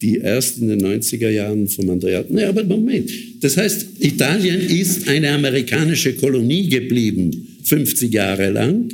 die 0.03 0.17
erst 0.17 0.59
in 0.59 0.69
den 0.69 0.83
90er 0.83 1.31
Jahren 1.31 1.69
vom 1.69 1.89
Andrea... 1.89 2.25
Nee, 2.29 2.43
aber 2.43 2.65
Moment. 2.65 3.09
Das 3.41 3.57
heißt, 3.57 3.87
Italien 4.01 4.61
ist 4.61 5.07
eine 5.07 5.31
amerikanische 5.31 6.15
Kolonie 6.15 6.69
geblieben, 6.69 7.47
50 7.63 8.13
Jahre 8.13 8.51
lang, 8.51 8.89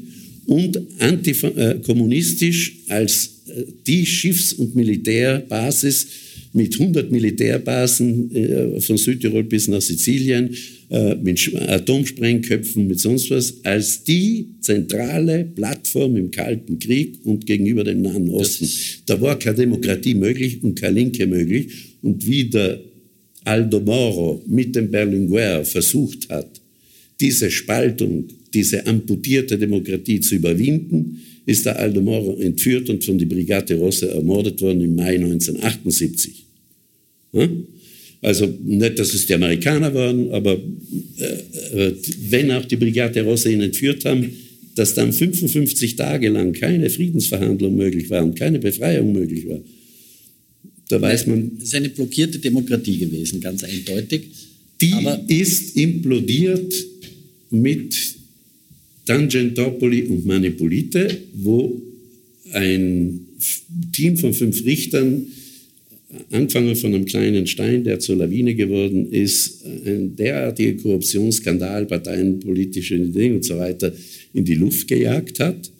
und 0.45 0.78
antikommunistisch 0.99 2.81
als 2.89 3.31
äh, 3.47 3.64
die 3.87 4.05
Schiffs- 4.05 4.53
und 4.53 4.74
Militärbasis 4.74 6.07
mit 6.53 6.79
100 6.79 7.11
Militärbasen 7.11 8.35
äh, 8.35 8.81
von 8.81 8.97
Südtirol 8.97 9.45
bis 9.45 9.69
nach 9.69 9.81
Sizilien, 9.81 10.55
äh, 10.91 11.15
mit 11.15 11.55
Atomsprengköpfen, 11.55 12.87
mit 12.87 12.99
sonst 13.01 13.31
was, 13.31 13.65
als 13.65 14.03
die 14.03 14.47
zentrale 14.61 15.45
Plattform 15.45 16.17
im 16.17 16.31
Kalten 16.31 16.79
Krieg 16.79 17.19
und 17.25 17.47
gegenüber 17.47 17.85
dem 17.85 18.03
Nahen 18.03 18.31
Osten. 18.31 18.69
Da 19.07 19.21
war 19.21 19.39
keine 19.39 19.57
Demokratie 19.57 20.15
möglich 20.15 20.63
und 20.63 20.81
keine 20.81 20.95
Linke 20.95 21.27
möglich. 21.27 21.69
Und 22.03 22.27
wie 22.27 22.45
der 22.45 22.81
Aldo 23.45 23.81
Moro 23.81 24.43
mit 24.47 24.75
dem 24.75 24.91
Berlinguer 24.91 25.65
versucht 25.65 26.29
hat, 26.29 26.60
diese 27.21 27.51
Spaltung, 27.51 28.25
diese 28.53 28.87
amputierte 28.87 29.59
Demokratie 29.59 30.21
zu 30.21 30.37
überwinden, 30.37 31.21
ist 31.47 31.66
der 31.66 31.79
Aldo 31.79 32.01
Moro 32.01 32.39
entführt 32.39 32.89
und 32.91 33.05
von 33.05 33.18
der 33.18 33.27
Brigate 33.27 33.75
Rosse 33.75 34.11
ermordet 34.11 34.61
worden 34.61 34.81
im 34.83 34.95
Mai 34.95 35.14
1978. 35.16 36.45
Also 38.23 38.47
nicht, 38.64 38.99
dass 38.99 39.14
es 39.14 39.27
die 39.27 39.35
Amerikaner 39.35 39.95
waren, 39.95 40.31
aber 40.31 40.53
äh, 40.55 41.87
äh, 41.87 41.95
wenn 42.29 42.51
auch 42.51 42.64
die 42.64 42.77
Brigate 42.77 43.23
Rosse 43.23 43.51
ihn 43.53 43.62
entführt 43.62 44.05
haben, 44.05 44.31
dass 44.75 44.95
dann 44.95 45.12
55 45.12 45.97
Tage 45.97 46.29
lang 46.29 46.53
keine 46.53 46.91
Friedensverhandlung 46.91 47.77
möglich 47.77 48.11
war 48.11 48.23
und 48.23 48.39
keine 48.39 48.59
Befreiung 48.59 49.12
möglich 49.12 49.49
war. 49.49 49.61
Da 50.89 51.01
weiß 51.01 51.27
man. 51.29 51.53
Es 51.59 51.68
ist 51.68 51.75
eine 51.75 51.89
blockierte 51.89 52.39
Demokratie 52.39 52.99
gewesen, 52.99 53.41
ganz 53.41 53.64
eindeutig. 53.64 54.23
Die 54.81 54.95
ist 55.29 55.77
implodiert 55.77 56.73
mit 57.51 58.17
Tangentopoli 59.05 60.03
und 60.05 60.27
Manipulite, 60.27 61.17
wo 61.35 61.81
ein 62.53 63.21
Team 63.93 64.17
von 64.17 64.33
fünf 64.33 64.65
Richtern, 64.65 65.27
angefangen 66.31 66.75
von 66.75 66.95
einem 66.95 67.05
kleinen 67.05 67.47
Stein, 67.47 67.85
der 67.85 68.01
zur 68.01 68.17
Lawine 68.17 68.55
geworden 68.55 69.11
ist, 69.13 69.65
ein 69.65 70.17
derartiger 70.17 70.75
Korruptionsskandal, 70.83 71.87
parteienpolitische 71.87 72.99
Dinge 72.99 73.37
und 73.37 73.45
so 73.45 73.57
weiter 73.57 73.93
in 74.35 74.45
die 74.45 74.55
Luft 74.55 74.89
gejagt 74.89 75.41
hat. 75.41 75.71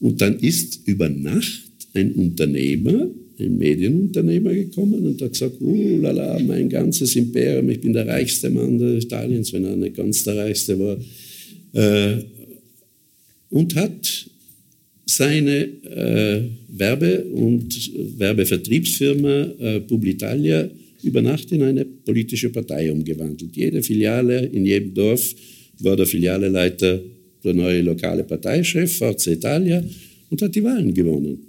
Und 0.00 0.20
dann 0.20 0.38
ist 0.38 0.80
über 0.86 1.08
Nacht 1.08 1.62
ein 1.94 2.12
Unternehmer, 2.12 3.10
ein 3.40 3.56
Medienunternehmer 3.56 4.52
gekommen 4.52 5.06
und 5.06 5.22
hat 5.22 5.32
gesagt, 5.32 5.56
oh 5.60 5.98
lala, 6.00 6.38
mein 6.40 6.68
ganzes 6.68 7.14
Imperium, 7.16 7.68
ich 7.70 7.80
bin 7.80 7.92
der 7.92 8.06
reichste 8.06 8.50
Mann 8.50 8.80
Italiens, 8.98 9.52
wenn 9.52 9.64
er 9.64 9.76
nicht 9.76 9.96
ganz 9.96 10.24
der 10.24 10.36
reichste 10.36 10.78
war. 10.78 10.98
Äh, 11.72 12.24
und 13.50 13.74
hat 13.76 14.26
seine 15.06 15.64
äh, 15.64 16.42
Werbe- 16.68 17.24
und 17.24 18.18
Werbevertriebsfirma 18.18 19.42
äh, 19.58 19.80
Publitalia 19.80 20.68
über 21.02 21.22
Nacht 21.22 21.50
in 21.52 21.62
eine 21.62 21.84
politische 21.84 22.50
Partei 22.50 22.92
umgewandelt. 22.92 23.56
Jede 23.56 23.82
Filiale 23.82 24.46
in 24.46 24.66
jedem 24.66 24.92
Dorf 24.94 25.34
war 25.80 25.96
der 25.96 26.06
Filialeleiter 26.06 27.00
der 27.44 27.54
neue 27.54 27.82
lokale 27.82 28.24
Parteichef, 28.24 28.98
Forza 28.98 29.30
Italia, 29.30 29.82
und 30.28 30.42
hat 30.42 30.54
die 30.54 30.64
Wahlen 30.64 30.92
gewonnen. 30.92 31.47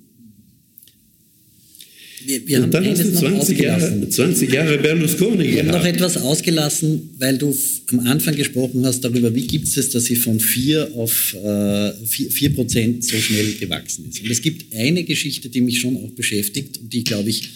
Wir, 2.26 2.48
wir 2.48 2.64
und 2.64 2.74
dann 2.74 2.86
hast 2.86 3.04
du 3.04 3.14
20 3.14 3.60
Jahre, 3.60 4.10
20 4.10 4.52
Jahre 4.52 4.78
Berlusconi 4.78 5.46
Wir 5.46 5.52
gehabt. 5.52 5.70
haben 5.70 5.78
noch 5.80 5.86
etwas 5.86 6.18
ausgelassen, 6.18 7.10
weil 7.18 7.38
du 7.38 7.56
am 7.88 8.00
Anfang 8.02 8.36
gesprochen 8.36 8.86
hast 8.86 9.02
darüber, 9.02 9.34
wie 9.34 9.48
gibt 9.48 9.68
es, 9.68 9.90
dass 9.92 10.06
sie 10.06 10.16
von 10.16 10.40
4 10.40 10.96
auf 10.96 11.36
äh, 11.36 11.94
4, 12.06 12.32
4 12.32 12.54
Prozent 12.56 13.04
so 13.06 13.18
schnell 13.18 13.54
gewachsen 13.54 14.10
ist. 14.10 14.22
Und 14.22 14.30
es 14.30 14.42
gibt 14.42 14.74
eine 14.76 15.04
Geschichte, 15.04 15.50
die 15.50 15.62
mich 15.62 15.80
schon 15.80 15.96
auch 15.98 16.12
beschäftigt 16.12 16.78
und 16.78 16.92
die, 16.92 17.04
glaube 17.04 17.30
ich, 17.30 17.50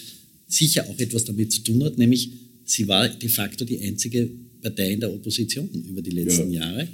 sicher 0.48 0.88
auch 0.88 0.98
etwas 0.98 1.24
damit 1.24 1.52
zu 1.52 1.62
tun 1.62 1.84
hat, 1.84 1.98
nämlich 1.98 2.30
sie 2.64 2.88
war 2.88 3.08
de 3.08 3.28
facto 3.28 3.64
die 3.64 3.80
einzige 3.80 4.30
Partei 4.62 4.92
in 4.92 5.00
der 5.00 5.12
Opposition 5.12 5.68
über 5.88 6.00
die 6.00 6.10
letzten 6.10 6.50
ja. 6.52 6.60
Jahre. 6.60 6.88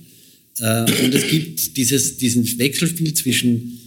Äh, 0.59 1.05
und 1.05 1.15
es 1.15 1.29
gibt 1.29 1.77
dieses, 1.77 2.17
diesen 2.17 2.59
Wechselspiel 2.59 3.15
zwischen 3.15 3.79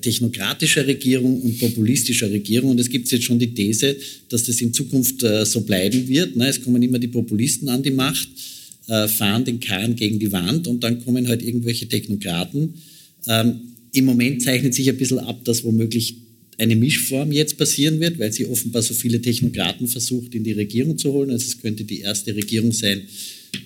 technokratischer 0.00 0.86
Regierung 0.86 1.40
und 1.42 1.58
populistischer 1.58 2.30
Regierung. 2.30 2.70
Und 2.70 2.80
es 2.80 2.88
gibt 2.88 3.10
jetzt 3.10 3.24
schon 3.24 3.38
die 3.38 3.52
These, 3.52 3.96
dass 4.28 4.44
das 4.44 4.60
in 4.60 4.72
Zukunft 4.72 5.22
äh, 5.22 5.44
so 5.44 5.60
bleiben 5.60 6.08
wird. 6.08 6.36
Ne? 6.36 6.48
Es 6.48 6.62
kommen 6.62 6.82
immer 6.82 6.98
die 6.98 7.08
Populisten 7.08 7.68
an 7.68 7.82
die 7.82 7.90
Macht, 7.90 8.28
äh, 8.88 9.08
fahren 9.08 9.44
den 9.44 9.60
Kahn 9.60 9.94
gegen 9.94 10.18
die 10.18 10.32
Wand 10.32 10.66
und 10.66 10.82
dann 10.82 11.04
kommen 11.04 11.28
halt 11.28 11.42
irgendwelche 11.42 11.88
Technokraten. 11.88 12.74
Ähm, 13.26 13.60
Im 13.92 14.04
Moment 14.04 14.42
zeichnet 14.42 14.74
sich 14.74 14.88
ein 14.88 14.96
bisschen 14.96 15.18
ab, 15.18 15.44
dass 15.44 15.64
womöglich 15.64 16.16
eine 16.58 16.76
Mischform 16.76 17.32
jetzt 17.32 17.58
passieren 17.58 18.00
wird, 18.00 18.18
weil 18.18 18.32
sie 18.32 18.46
offenbar 18.46 18.82
so 18.82 18.94
viele 18.94 19.20
Technokraten 19.20 19.88
versucht, 19.88 20.34
in 20.34 20.44
die 20.44 20.52
Regierung 20.52 20.96
zu 20.96 21.12
holen. 21.12 21.30
Also 21.30 21.46
es 21.46 21.60
könnte 21.60 21.84
die 21.84 22.00
erste 22.00 22.34
Regierung 22.34 22.72
sein, 22.72 23.02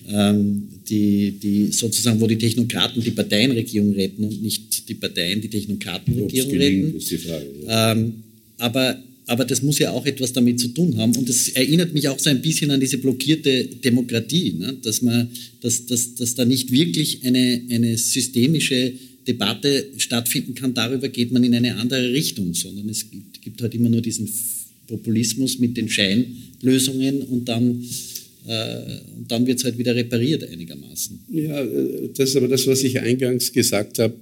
die, 0.07 1.33
die 1.33 1.73
sozusagen, 1.73 2.21
wo 2.21 2.27
die 2.27 2.39
Technokraten 2.39 3.03
die 3.03 3.11
Parteienregierung 3.11 3.93
retten 3.93 4.25
und 4.25 4.43
nicht 4.43 4.89
die 4.89 4.95
Parteien, 4.95 5.41
die 5.41 5.49
Technokratenregierung 5.49 6.53
retten. 6.53 6.97
Ist 6.97 7.11
die 7.11 7.19
Frage, 7.19 7.47
ja. 7.67 7.93
ähm, 7.93 8.15
aber, 8.59 9.03
aber 9.27 9.45
das 9.45 9.63
muss 9.63 9.79
ja 9.79 9.91
auch 9.91 10.05
etwas 10.07 10.33
damit 10.33 10.61
zu 10.61 10.69
tun 10.69 10.97
haben. 10.97 11.15
Und 11.17 11.29
das 11.29 11.49
erinnert 11.51 11.95
mich 11.95 12.09
auch 12.09 12.19
so 12.19 12.31
ein 12.31 12.43
bisschen 12.43 12.71
an 12.71 12.81
diese 12.81 12.99
blockierte 12.99 13.65
Demokratie, 13.85 14.55
ne? 14.59 14.77
dass, 14.83 15.03
man, 15.03 15.29
dass, 15.61 15.87
dass, 15.87 16.15
dass 16.15 16.35
da 16.35 16.45
nicht 16.45 16.71
wirklich 16.71 17.25
eine, 17.25 17.63
eine 17.71 17.97
systemische 17.97 18.93
Debatte 19.27 19.87
stattfinden 19.97 20.55
kann, 20.55 20.75
darüber 20.75 21.09
geht 21.09 21.31
man 21.31 21.45
in 21.45 21.55
eine 21.55 21.77
andere 21.77 22.13
Richtung, 22.13 22.55
sondern 22.55 22.89
es 22.89 23.11
gibt, 23.11 23.43
gibt 23.43 23.63
halt 23.63 23.75
immer 23.75 23.89
nur 23.89 24.01
diesen 24.01 24.29
Populismus 24.87 25.59
mit 25.59 25.77
den 25.77 25.89
Scheinlösungen 25.89 27.23
und 27.23 27.49
dann, 27.49 27.85
und 28.47 29.31
dann 29.31 29.47
wird 29.47 29.59
es 29.59 29.65
halt 29.65 29.79
wieder 29.79 29.95
repariert 29.95 30.49
einigermaßen. 30.49 31.21
Ja, 31.31 31.63
äh, 31.63 32.09
das 32.15 32.31
ist 32.31 32.37
aber 32.37 32.49
das, 32.49 32.67
was 32.67 32.83
ich 32.83 32.99
eingangs 32.99 33.53
gesagt 33.53 33.99
habe 33.99 34.15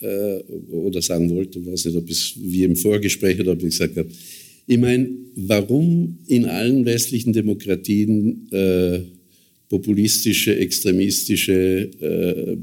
äh, 0.00 0.38
oder 0.72 1.00
sagen 1.02 1.30
wollte, 1.30 1.58
ich 1.58 1.66
weiß 1.66 1.86
nicht, 1.86 1.96
ob 1.96 2.10
es 2.10 2.34
wie 2.36 2.64
im 2.64 2.76
Vorgespräch 2.76 3.40
oder 3.40 3.52
ob 3.52 3.58
ich 3.58 3.70
gesagt 3.70 3.96
habe. 3.96 4.08
Ich 4.66 4.78
meine, 4.78 5.08
warum 5.36 6.18
in 6.26 6.46
allen 6.46 6.84
westlichen 6.84 7.32
Demokratien 7.32 8.48
äh, 8.50 9.00
populistische, 9.68 10.56
extremistische 10.56 11.90
äh, 12.00 12.56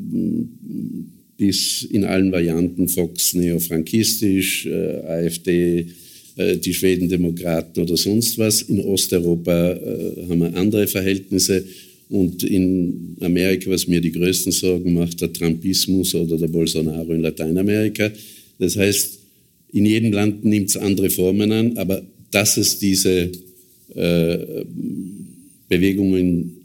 bis 1.38 1.84
in 1.84 2.04
allen 2.04 2.32
Varianten 2.32 2.88
Fox 2.88 3.34
neofrankistisch, 3.34 4.66
äh, 4.66 5.02
AfD, 5.06 5.88
äh, 6.36 6.58
die 6.58 6.74
Schwedendemokraten 6.74 7.84
oder 7.84 7.98
sonst 7.98 8.38
was. 8.38 8.62
In 8.64 8.80
Osteuropa 8.80 9.72
äh, 9.72 10.28
haben 10.30 10.40
wir 10.40 10.56
andere 10.56 10.88
Verhältnisse. 10.88 11.64
Und 12.10 12.44
in 12.44 13.16
Amerika, 13.22 13.70
was 13.70 13.88
mir 13.88 14.02
die 14.02 14.12
größten 14.12 14.52
Sorgen 14.52 14.94
macht, 14.94 15.22
der 15.22 15.32
Trumpismus 15.32 16.14
oder 16.14 16.38
der 16.38 16.48
Bolsonaro 16.48 17.14
in 17.14 17.22
Lateinamerika. 17.22 18.12
Das 18.60 18.76
heißt, 18.76 19.20
in 19.72 19.86
jedem 19.86 20.12
Land 20.12 20.44
nimmt 20.44 20.70
es 20.70 20.78
andere 20.78 21.10
Formen 21.10 21.52
an, 21.52 21.78
aber 21.78 22.06
dass 22.32 22.58
es 22.58 22.80
diese 22.80 23.32
äh, 23.96 24.38
Bewegungen 25.70 26.58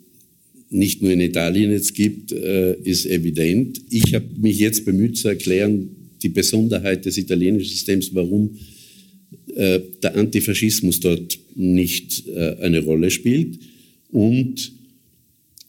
nicht 0.71 1.01
nur 1.03 1.13
in 1.13 1.21
Italien 1.21 1.71
jetzt 1.71 1.95
gibt, 1.95 2.33
äh, 2.33 2.75
ist 2.83 3.07
evident. 3.07 3.81
Ich 3.91 4.15
habe 4.15 4.27
mich 4.37 4.59
jetzt 4.59 4.85
bemüht 4.85 5.17
zu 5.17 5.29
erklären, 5.29 5.89
die 6.23 6.29
Besonderheit 6.29 7.05
des 7.05 7.19
italienischen 7.19 7.71
Systems, 7.71 8.11
warum 8.13 8.51
äh, 9.57 9.81
der 10.03 10.17
Antifaschismus 10.17 11.01
dort 11.01 11.39
nicht 11.55 12.27
äh, 12.29 12.57
eine 12.61 12.81
Rolle 12.81 13.11
spielt 13.11 13.59
und 14.11 14.73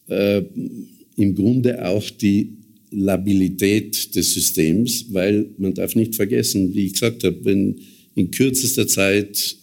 im 0.09 1.35
Grunde 1.35 1.85
auch 1.85 2.09
die 2.09 2.53
Labilität 2.91 4.15
des 4.15 4.35
Systems, 4.35 5.07
weil 5.09 5.49
man 5.57 5.73
darf 5.73 5.95
nicht 5.95 6.15
vergessen, 6.15 6.73
wie 6.73 6.85
ich 6.85 6.93
gesagt 6.93 7.25
habe, 7.25 7.43
wenn 7.43 7.75
in 8.15 8.31
kürzester 8.31 8.87
Zeit 8.87 9.57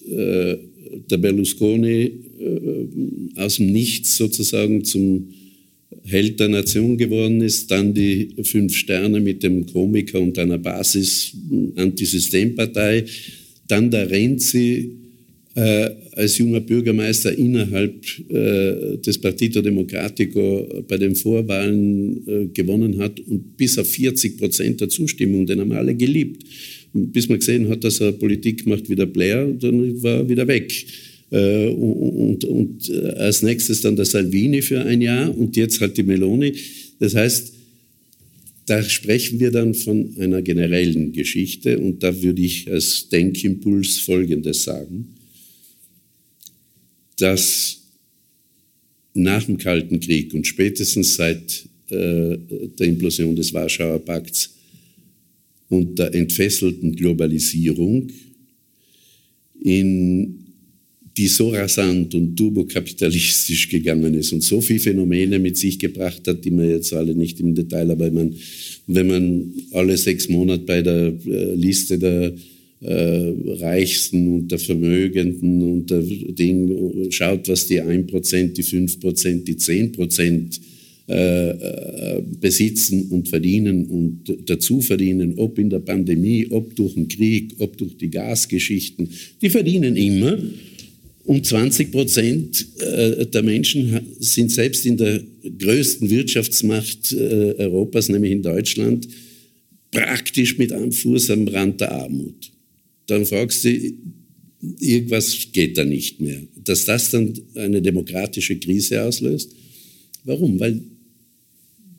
der 1.11 1.17
Berlusconi 1.17 2.13
äh, 2.39 2.87
aus 3.37 3.57
dem 3.57 3.73
Nichts 3.73 4.17
sozusagen 4.17 4.85
zum 4.85 5.31
Held 6.05 6.39
der 6.41 6.49
Nation 6.49 6.99
geworden 6.99 7.41
ist, 7.41 7.71
dann 7.71 7.95
die 7.95 8.35
Fünf 8.43 8.77
Sterne 8.77 9.21
mit 9.21 9.43
dem 9.43 9.65
Komiker 9.67 10.21
und 10.21 10.39
einer 10.39 10.59
Basis-Antisystempartei, 10.59 13.07
dann 13.69 13.91
der 13.91 14.11
Renzi 14.11 14.93
äh, 15.55 15.91
als 16.13 16.39
junger 16.39 16.61
Bürgermeister 16.61 17.37
innerhalb 17.37 17.95
äh, 18.29 18.99
des 18.99 19.19
Partito 19.19 19.63
Democratico 19.63 20.85
bei 20.89 20.97
den 20.97 21.15
Vorwahlen 21.15 22.27
äh, 22.27 22.47
gewonnen 22.53 22.99
hat 22.99 23.21
und 23.21 23.57
bis 23.57 23.79
auf 23.79 23.89
40 23.89 24.37
Prozent 24.37 24.81
der 24.81 24.89
Zustimmung, 24.89 25.47
den 25.47 25.61
haben 25.61 25.73
alle 25.73 25.95
geliebt. 25.95 26.45
Bis 26.93 27.29
man 27.29 27.39
gesehen 27.39 27.69
hat, 27.69 27.83
dass 27.83 28.01
er 28.01 28.13
Politik 28.13 28.67
macht 28.67 28.89
wie 28.89 28.97
der 28.97 29.07
Blair, 29.07 29.47
dann 29.47 30.03
war 30.03 30.19
er 30.19 30.29
wieder 30.29 30.47
weg. 30.47 30.73
Äh, 31.31 31.69
und, 31.69 32.45
und 32.45 32.91
äh, 32.91 33.09
als 33.17 33.43
nächstes 33.43 33.81
dann 33.81 33.97
der 33.97 34.05
Salvini 34.05 34.63
für 34.63 34.81
ein 34.81 35.01
Jahr 35.01 35.37
und 35.37 35.57
jetzt 35.57 35.81
halt 35.81 35.97
die 35.97 36.03
Meloni. 36.03 36.53
Das 37.01 37.15
heißt, 37.15 37.54
da 38.67 38.83
sprechen 38.83 39.41
wir 39.41 39.51
dann 39.51 39.75
von 39.75 40.15
einer 40.19 40.43
generellen 40.43 41.13
Geschichte 41.13 41.79
und 41.79 42.03
da 42.03 42.23
würde 42.23 42.43
ich 42.43 42.71
als 42.71 43.09
Denkimpuls 43.09 43.99
Folgendes 43.99 44.65
sagen, 44.65 45.15
dass 47.19 47.83
nach 49.13 49.45
dem 49.45 49.59
Kalten 49.59 50.01
Krieg 50.01 50.35
und 50.35 50.47
spätestens 50.47 51.15
seit 51.15 51.67
äh, 51.91 52.37
der 52.79 52.87
Implosion 52.87 53.37
des 53.37 53.53
Warschauer 53.53 54.05
Pakts 54.05 54.55
und 55.69 55.99
der 55.99 56.15
entfesselten 56.15 56.97
Globalisierung 56.97 58.11
in 59.63 60.44
die 61.17 61.29
so 61.29 61.51
rasant 61.51 62.15
und 62.15 62.37
turbokapitalistisch 62.37 63.69
gegangen 63.69 64.15
ist 64.15 64.33
und 64.33 64.43
so 64.43 64.61
viele 64.61 64.81
Phänomene 64.81 65.39
mit 65.39 65.57
sich 65.57 65.79
gebracht 65.79 66.27
hat, 66.27 66.45
die 66.45 66.51
man 66.51 66.69
jetzt 66.69 66.93
alle 66.93 67.15
nicht 67.15 67.39
im 67.41 67.55
Detail, 67.55 67.91
aber 67.91 68.11
man, 68.11 68.35
wenn 68.87 69.07
man 69.07 69.53
alle 69.73 69.97
sechs 69.97 70.29
Monate 70.29 70.65
bei 70.65 70.83
der 70.83 71.13
äh, 71.27 71.55
Liste 71.55 71.99
der 71.99 72.35
äh, 72.81 73.33
Reichsten 73.61 74.35
und 74.35 74.49
der 74.49 74.59
Vermögenden 74.59 75.63
und 75.63 75.91
der 75.91 76.03
Ding 76.03 77.11
schaut, 77.11 77.49
was 77.49 77.67
die 77.67 77.81
1%, 77.81 78.47
die 78.49 78.65
5%, 78.65 79.45
die 79.45 79.55
10% 79.55 80.61
äh, 81.07 81.51
äh, 81.51 82.23
besitzen 82.41 83.09
und 83.11 83.29
verdienen 83.29 83.85
und 83.87 84.21
dazu 84.47 84.81
verdienen, 84.81 85.35
ob 85.37 85.59
in 85.59 85.69
der 85.69 85.81
Pandemie, 85.81 86.47
ob 86.51 86.75
durch 86.77 86.95
den 86.95 87.09
Krieg, 87.09 87.55
ob 87.59 87.77
durch 87.77 87.97
die 87.99 88.09
Gasgeschichten, 88.09 89.09
die 89.41 89.51
verdienen 89.51 89.97
immer. 89.97 90.39
Und 91.25 91.47
20 91.47 91.91
Prozent 91.91 92.67
äh, 92.81 93.27
der 93.27 93.43
Menschen 93.43 93.99
sind 94.19 94.51
selbst 94.51 94.85
in 94.85 94.99
der 94.99 95.23
größten 95.59 96.11
Wirtschaftsmacht 96.11 97.13
äh, 97.13 97.55
Europas, 97.59 98.11
nämlich 98.11 98.33
in 98.33 98.43
Deutschland, 98.43 99.09
praktisch 99.91 100.59
mit 100.59 100.73
einem 100.73 100.93
Fuß 100.93 101.31
am 101.31 101.49
Rand 101.49 101.81
der 101.81 101.93
Armut. 101.93 102.53
Dann 103.07 103.25
fragst 103.25 103.65
du, 103.65 103.71
irgendwas 104.81 105.49
geht 105.53 105.79
da 105.79 105.85
nicht 105.85 106.21
mehr. 106.21 106.43
Dass 106.63 106.85
das 106.85 107.11
dann 107.11 107.33
eine 107.55 107.81
demokratische 107.81 108.57
Krise 108.57 109.03
auslöst? 109.03 109.51
Warum? 110.25 110.59
Weil 110.61 110.81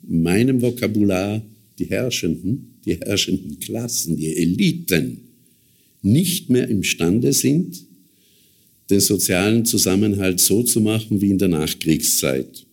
in 0.08 0.22
meinem 0.22 0.60
Vokabular 0.62 1.44
die 1.78 1.86
Herrschenden, 1.86 2.78
die 2.84 2.96
herrschenden 2.96 3.58
Klassen, 3.58 4.16
die 4.16 4.36
Eliten 4.36 5.20
nicht 6.02 6.48
mehr 6.48 6.68
imstande 6.68 7.32
sind, 7.32 7.84
den 8.90 9.00
sozialen 9.00 9.64
Zusammenhalt 9.64 10.40
so 10.40 10.62
zu 10.62 10.80
machen 10.80 11.20
wie 11.20 11.30
in 11.30 11.38
der 11.38 11.48
Nachkriegszeit, 11.48 12.64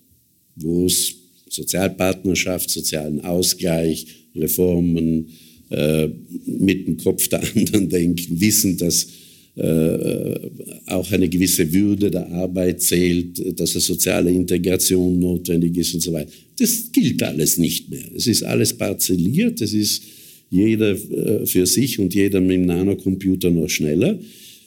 wo 0.56 0.86
es 0.86 1.16
Sozialpartnerschaft, 1.50 2.70
sozialen 2.70 3.22
Ausgleich, 3.22 4.06
Reformen, 4.36 5.30
äh, 5.70 6.10
mit 6.46 6.88
dem 6.88 6.98
Kopf 6.98 7.28
der 7.28 7.42
anderen 7.56 7.90
denken, 7.90 8.40
wissen, 8.40 8.78
dass 8.78 9.08
äh, 9.56 10.50
auch 10.88 11.12
eine 11.12 11.30
gewisse 11.30 11.72
Würde 11.72 12.10
der 12.10 12.28
Arbeit 12.32 12.82
zählt, 12.82 13.60
dass 13.60 13.74
eine 13.74 13.82
soziale 13.82 14.32
Integration 14.32 15.20
notwendig 15.20 15.78
ist 15.78 15.94
und 15.94 16.02
so 16.02 16.12
weiter. 16.12 16.32
Das 16.58 16.92
gilt 16.92 17.22
alles 17.22 17.58
nicht 17.58 17.90
mehr. 17.90 18.06
Es 18.16 18.26
ist 18.26 18.44
alles 18.44 18.74
parzelliert, 18.74 19.62
es 19.62 19.74
ist 19.74 20.04
jeder 20.50 20.92
äh, 20.92 21.46
für 21.46 21.66
sich 21.66 22.00
und 22.00 22.14
jeder 22.14 22.42
mit 22.42 22.52
dem 22.52 22.66
Nanocomputer 22.66 23.52
noch 23.52 23.70
schneller. 23.70 24.20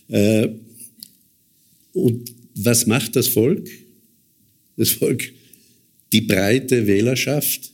Äh, 0.08 0.48
und 1.96 2.32
was 2.54 2.86
macht 2.86 3.16
das 3.16 3.28
Volk? 3.28 3.68
Das 4.76 4.90
Volk, 4.90 5.32
die 6.12 6.20
breite 6.20 6.86
Wählerschaft. 6.86 7.72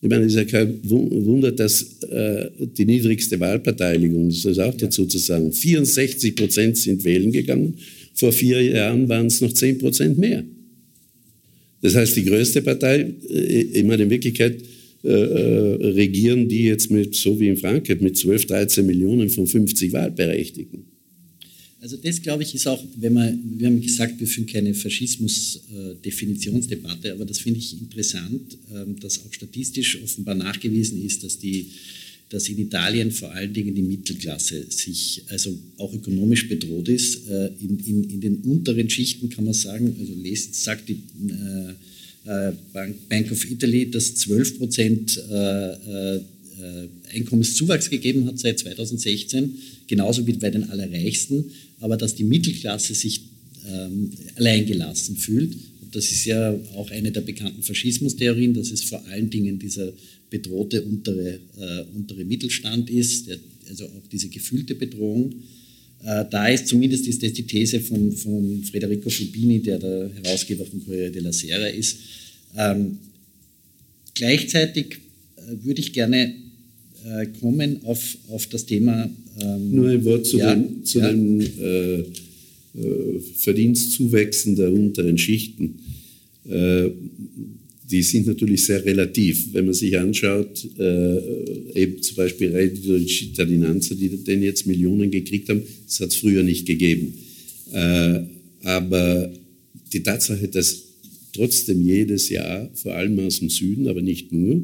Ich 0.00 0.08
meine, 0.08 0.24
es 0.24 0.32
ist 0.32 0.38
ja 0.38 0.44
kein 0.44 0.78
Wunder, 0.82 1.52
dass 1.52 2.02
äh, 2.02 2.50
die 2.58 2.84
niedrigste 2.84 3.38
Wahlbeteiligung, 3.38 4.28
das 4.28 4.44
ist 4.44 4.58
auch 4.58 4.74
dazu 4.74 5.06
zu 5.06 5.18
sagen, 5.18 5.52
64 5.52 6.34
Prozent 6.34 6.76
sind 6.76 7.04
wählen 7.04 7.32
gegangen. 7.32 7.74
Vor 8.14 8.32
vier 8.32 8.60
Jahren 8.60 9.08
waren 9.08 9.26
es 9.26 9.40
noch 9.40 9.52
10 9.52 9.78
Prozent 9.78 10.18
mehr. 10.18 10.44
Das 11.80 11.94
heißt, 11.94 12.16
die 12.16 12.24
größte 12.24 12.62
Partei, 12.62 13.14
äh, 13.30 13.62
ich 13.62 13.84
meine, 13.84 14.02
in 14.02 14.10
Wirklichkeit 14.10 14.62
äh, 15.04 15.08
äh, 15.08 15.86
regieren 15.92 16.48
die 16.48 16.64
jetzt 16.64 16.90
mit, 16.90 17.14
so 17.14 17.38
wie 17.40 17.48
in 17.48 17.56
Frankreich, 17.56 18.00
mit 18.00 18.16
12, 18.16 18.46
13 18.46 18.86
Millionen 18.86 19.30
von 19.30 19.46
50 19.46 19.92
Wahlberechtigten. 19.92 20.91
Also 21.82 21.96
das, 21.96 22.22
glaube 22.22 22.44
ich, 22.44 22.54
ist 22.54 22.68
auch, 22.68 22.80
wenn 22.96 23.12
man, 23.12 23.58
wir 23.58 23.66
haben 23.66 23.80
gesagt, 23.80 24.20
wir 24.20 24.28
führen 24.28 24.46
keine 24.46 24.72
Faschismus-Definitionsdebatte, 24.72 27.10
aber 27.10 27.24
das 27.24 27.40
finde 27.40 27.58
ich 27.58 27.72
interessant, 27.72 28.56
ähm, 28.72 29.00
dass 29.00 29.18
auch 29.18 29.32
statistisch 29.32 30.00
offenbar 30.00 30.36
nachgewiesen 30.36 31.04
ist, 31.04 31.24
dass 31.24 31.40
die 31.40 31.72
dass 32.28 32.48
in 32.48 32.58
Italien 32.58 33.10
vor 33.10 33.32
allen 33.32 33.52
Dingen 33.52 33.74
die 33.74 33.82
Mittelklasse 33.82 34.64
sich 34.70 35.24
also 35.28 35.58
auch 35.76 35.92
ökonomisch 35.92 36.48
bedroht 36.48 36.88
ist. 36.88 37.28
Äh, 37.28 37.50
in, 37.60 37.78
in, 37.80 38.04
in 38.08 38.20
den 38.22 38.36
unteren 38.36 38.88
Schichten 38.88 39.28
kann 39.28 39.44
man 39.44 39.52
sagen, 39.52 39.94
also 40.00 40.14
lest, 40.14 40.54
sagt 40.54 40.88
die 40.88 41.02
äh, 41.28 41.72
äh, 42.30 42.52
Bank, 42.72 43.06
Bank 43.08 43.30
of 43.32 43.50
Italy, 43.50 43.90
dass 43.90 44.14
12 44.14 44.58
Prozent 44.58 45.20
Einkommenszuwachs 47.12 47.90
gegeben 47.90 48.24
hat 48.26 48.38
seit 48.38 48.60
2016, 48.60 49.56
genauso 49.88 50.24
wie 50.26 50.34
bei 50.34 50.48
den 50.48 50.70
Allerreichsten, 50.70 51.50
aber 51.82 51.96
dass 51.96 52.14
die 52.14 52.24
Mittelklasse 52.24 52.94
sich 52.94 53.22
ähm, 53.68 54.10
alleingelassen 54.36 55.16
fühlt. 55.16 55.54
Und 55.82 55.94
das 55.94 56.10
ist 56.10 56.24
ja 56.24 56.58
auch 56.76 56.90
eine 56.90 57.10
der 57.10 57.20
bekannten 57.20 57.62
Faschismustheorien, 57.62 58.54
dass 58.54 58.70
es 58.70 58.82
vor 58.84 59.04
allen 59.06 59.28
Dingen 59.28 59.58
dieser 59.58 59.92
bedrohte 60.30 60.82
untere, 60.82 61.40
äh, 61.58 61.84
untere 61.94 62.24
Mittelstand 62.24 62.88
ist, 62.88 63.28
der, 63.28 63.38
also 63.68 63.86
auch 63.86 64.06
diese 64.10 64.28
gefühlte 64.28 64.74
Bedrohung. 64.76 65.34
Äh, 66.04 66.24
da 66.30 66.48
ist 66.48 66.68
zumindest 66.68 67.06
ist 67.08 67.22
das 67.22 67.32
die 67.32 67.42
These 67.42 67.80
von, 67.80 68.12
von 68.12 68.62
Federico 68.62 69.10
Fubini, 69.10 69.60
der 69.60 69.78
der 69.78 70.10
Herausgeber 70.22 70.64
von 70.64 70.84
Corriere 70.84 71.10
della 71.10 71.32
Sera 71.32 71.66
ist. 71.66 71.98
Ähm, 72.56 72.98
gleichzeitig 74.14 74.98
äh, 75.36 75.64
würde 75.64 75.80
ich 75.80 75.92
gerne 75.92 76.34
äh, 77.04 77.26
kommen 77.40 77.84
auf, 77.84 78.16
auf 78.28 78.46
das 78.46 78.66
Thema. 78.66 79.10
Ähm, 79.40 79.70
Nur 79.70 79.88
ein 79.88 80.04
Wort 80.04 80.26
zu 80.26 80.38
ja, 80.38 80.54
den, 80.54 80.84
zu 80.84 81.00
ja. 81.00 81.10
den 81.10 81.40
äh, 81.40 82.04
äh, 82.74 83.20
Verdienstzuwächsen 83.36 84.56
der 84.56 84.72
unteren 84.72 85.18
Schichten, 85.18 85.78
äh, 86.48 86.88
die 87.90 88.02
sind 88.02 88.26
natürlich 88.26 88.64
sehr 88.64 88.82
relativ. 88.82 89.52
Wenn 89.52 89.66
man 89.66 89.74
sich 89.74 89.98
anschaut, 89.98 90.66
äh, 90.78 91.18
eben 91.74 92.00
zum 92.00 92.16
Beispiel 92.16 92.48
Reddito 92.48 92.94
und 92.94 93.10
Cittadinanza, 93.10 93.94
die 93.94 94.08
den 94.08 94.42
jetzt 94.42 94.66
Millionen 94.66 95.10
gekriegt 95.10 95.50
haben, 95.50 95.62
das 95.86 96.00
hat 96.00 96.08
es 96.08 96.16
früher 96.16 96.42
nicht 96.42 96.66
gegeben. 96.66 97.14
aber 98.64 99.32
die 99.92 100.02
Tatsache, 100.02 100.48
dass 100.48 100.82
trotzdem 101.32 101.80
jedes 101.86 102.28
Jahr, 102.28 102.70
vor 102.74 102.94
allem 102.94 103.18
aus 103.20 103.38
dem 103.38 103.48
Süden, 103.48 103.88
aber 103.88 104.02
nicht 104.02 104.30
nur, 104.32 104.62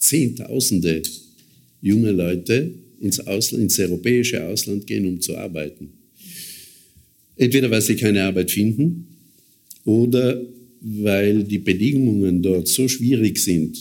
Zehntausende 0.00 1.02
junge 1.80 2.10
Leute 2.10 2.74
ins, 3.00 3.20
Ausland, 3.20 3.64
ins 3.64 3.78
europäische 3.78 4.44
Ausland 4.44 4.86
gehen, 4.86 5.06
um 5.06 5.20
zu 5.20 5.36
arbeiten. 5.36 5.90
Entweder 7.36 7.70
weil 7.70 7.80
sie 7.80 7.96
keine 7.96 8.24
Arbeit 8.24 8.50
finden 8.50 9.06
oder 9.84 10.40
weil 10.80 11.44
die 11.44 11.58
Bedingungen 11.58 12.42
dort 12.42 12.68
so 12.68 12.88
schwierig 12.88 13.38
sind. 13.38 13.78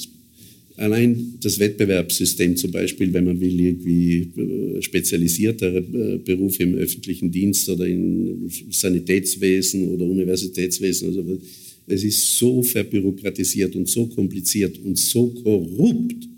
Allein 0.77 1.33
das 1.41 1.59
Wettbewerbssystem 1.59 2.55
zum 2.55 2.71
Beispiel, 2.71 3.11
wenn 3.11 3.25
man 3.25 3.41
will, 3.41 3.59
irgendwie 3.59 4.31
äh, 4.37 4.81
spezialisiertere 4.81 5.79
äh, 5.79 6.17
Berufe 6.19 6.63
im 6.63 6.75
öffentlichen 6.75 7.29
Dienst 7.31 7.67
oder 7.67 7.85
im 7.85 8.49
Sanitätswesen 8.69 9.89
oder 9.89 10.05
Universitätswesen, 10.05 11.09
also 11.09 11.41
es 11.89 12.03
ist 12.03 12.37
so 12.37 12.61
verbürokratisiert 12.63 13.75
und 13.75 13.87
so 13.87 14.07
kompliziert 14.07 14.77
und 14.79 14.97
so 14.97 15.27
korrupt, 15.27 16.29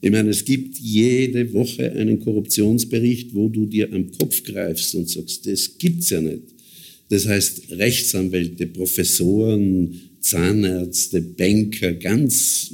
ich 0.00 0.10
meine, 0.10 0.30
es 0.30 0.44
gibt 0.44 0.78
jede 0.78 1.52
Woche 1.52 1.90
einen 1.90 2.20
Korruptionsbericht, 2.20 3.34
wo 3.34 3.48
du 3.48 3.66
dir 3.66 3.92
am 3.92 4.10
Kopf 4.12 4.42
greifst 4.44 4.94
und 4.94 5.08
sagst, 5.08 5.46
das 5.46 5.78
gibt's 5.78 6.10
ja 6.10 6.20
nicht. 6.20 6.42
Das 7.08 7.26
heißt, 7.26 7.70
Rechtsanwälte, 7.72 8.66
Professoren, 8.66 10.00
Zahnärzte, 10.20 11.20
Banker, 11.20 11.94
ganz 11.94 12.70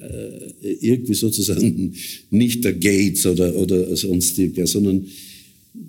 äh, 0.00 0.74
irgendwie 0.80 1.14
sozusagen 1.14 1.94
nicht 2.30 2.64
der 2.64 2.74
Gates 2.74 3.26
oder, 3.26 3.54
oder 3.56 3.94
sonstiger, 3.96 4.66
sondern 4.66 5.06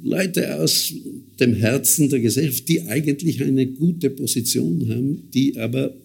Leute 0.03 0.55
aus 0.55 0.93
dem 1.39 1.53
Herzen 1.53 2.09
der 2.09 2.19
Gesellschaft, 2.19 2.67
die 2.67 2.81
eigentlich 2.83 3.41
eine 3.41 3.67
gute 3.67 4.09
Position 4.09 4.87
haben, 4.89 5.29
die 5.33 5.57
aber 5.57 5.95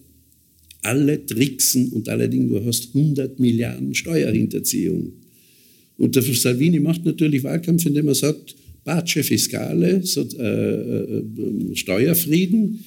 alle 0.81 1.25
tricksen 1.25 1.89
und 1.89 2.09
allerdings 2.09 2.51
du 2.51 2.65
hast 2.65 2.95
100 2.95 3.39
Milliarden 3.39 3.93
Steuerhinterziehung. 3.93 5.13
Und 5.97 6.15
der 6.15 6.23
Salvini 6.23 6.79
macht 6.79 7.05
natürlich 7.05 7.43
Wahlkampf, 7.43 7.85
indem 7.85 8.07
er 8.07 8.15
sagt, 8.15 8.55
Pace 8.83 9.25
Fiscale, 9.25 10.03
so, 10.03 10.21
äh, 10.37 10.43
äh, 10.43 11.75
Steuerfrieden, 11.75 12.85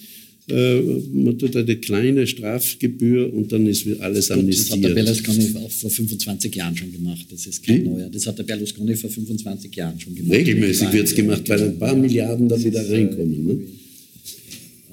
äh, 0.49 0.81
man 1.13 1.39
tut 1.39 1.57
eine 1.57 1.77
kleine 1.77 2.27
Strafgebühr 2.27 3.33
und 3.33 3.53
dann 3.53 3.67
ist 3.67 3.87
alles 4.01 4.31
amnestiert. 4.31 4.71
Das 4.71 4.77
hat 4.77 4.85
der 4.85 4.95
Berlusconi 4.95 5.55
auch 5.57 5.71
vor 5.71 5.91
25 5.91 6.55
Jahren 6.55 6.77
schon 6.77 6.93
gemacht. 6.93 7.27
Das 7.31 7.47
ist 7.47 7.63
kein 7.63 7.85
hm? 7.85 7.93
neuer. 7.93 8.09
Das 8.11 8.27
hat 8.27 8.39
der 8.39 8.45
Berlusconi 8.45 8.95
vor 8.97 9.11
25 9.11 9.75
Jahren 9.75 9.99
schon 10.01 10.15
gemacht. 10.15 10.39
Regelmäßig 10.39 10.93
wird 10.93 11.07
es 11.07 11.15
gemacht, 11.15 11.49
weil 11.49 11.63
ein 11.63 11.79
paar 11.79 11.95
Milliarden 11.95 12.49
da 12.49 12.63
wieder 12.63 12.89
reinkommen. 12.89 13.47
Ne? 13.47 13.59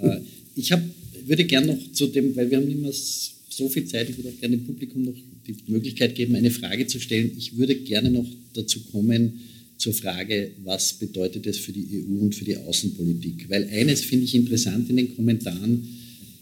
Äh, 0.01 0.19
ich 0.55 0.71
habe 0.71 0.83
würde 1.27 1.45
gerne 1.45 1.67
noch 1.67 1.91
zu 1.91 2.07
dem, 2.07 2.35
weil 2.35 2.49
wir 2.49 2.57
haben 2.57 2.69
immer 2.69 2.91
so 2.91 3.69
viel 3.69 3.85
Zeit, 3.85 4.09
ich 4.09 4.17
würde 4.17 4.29
auch 4.29 4.39
gerne 4.39 4.57
dem 4.57 4.65
Publikum 4.65 5.03
noch 5.03 5.15
die 5.47 5.55
Möglichkeit 5.67 6.15
geben, 6.15 6.35
eine 6.35 6.51
Frage 6.51 6.87
zu 6.87 6.99
stellen. 6.99 7.31
Ich 7.37 7.57
würde 7.57 7.75
gerne 7.75 8.11
noch 8.11 8.25
dazu 8.53 8.81
kommen, 8.91 9.39
zur 9.77 9.93
Frage, 9.93 10.51
was 10.63 10.93
bedeutet 10.93 11.45
es 11.47 11.57
für 11.57 11.71
die 11.71 11.85
EU 11.93 12.23
und 12.23 12.35
für 12.35 12.45
die 12.45 12.57
Außenpolitik? 12.57 13.49
Weil 13.49 13.67
eines 13.69 14.01
finde 14.01 14.25
ich 14.25 14.35
interessant 14.35 14.89
in 14.89 14.97
den 14.97 15.15
Kommentaren, 15.15 15.87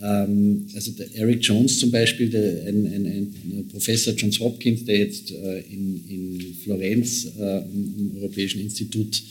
ähm, 0.01 0.67
also 0.75 0.91
der 0.91 1.07
Eric 1.15 1.43
Jones 1.43 1.79
zum 1.79 1.91
Beispiel, 1.91 2.29
der, 2.29 2.65
ein, 2.67 2.85
ein, 2.85 3.05
ein, 3.05 3.67
Professor 3.69 4.13
Johns 4.13 4.39
Hopkins, 4.39 4.85
der 4.85 4.97
jetzt 4.97 5.31
äh, 5.31 5.59
in, 5.71 6.03
in, 6.09 6.55
Florenz 6.63 7.27
äh, 7.39 7.57
im 7.57 8.11
Europäischen 8.17 8.61
Institut 8.61 9.21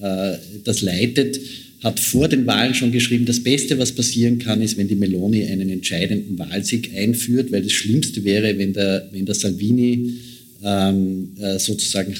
äh, 0.00 0.34
das 0.64 0.82
leitet, 0.82 1.40
hat 1.82 2.00
vor 2.00 2.28
den 2.28 2.46
Wahlen 2.46 2.74
schon 2.74 2.92
geschrieben, 2.92 3.24
das 3.24 3.42
Beste, 3.42 3.78
was 3.78 3.92
passieren 3.92 4.38
kann, 4.38 4.60
ist, 4.62 4.76
wenn 4.76 4.88
die 4.88 4.96
Meloni 4.96 5.44
einen 5.44 5.70
entscheidenden 5.70 6.38
Wahlsieg 6.38 6.90
einführt, 6.94 7.52
weil 7.52 7.62
das 7.62 7.72
Schlimmste 7.72 8.24
wäre, 8.24 8.58
wenn 8.58 8.72
der, 8.72 9.08
wenn 9.12 9.26
der 9.26 9.34
Salvini 9.34 10.14
ähm, 10.62 11.30
äh, 11.38 11.58
sozusagen 11.58 12.14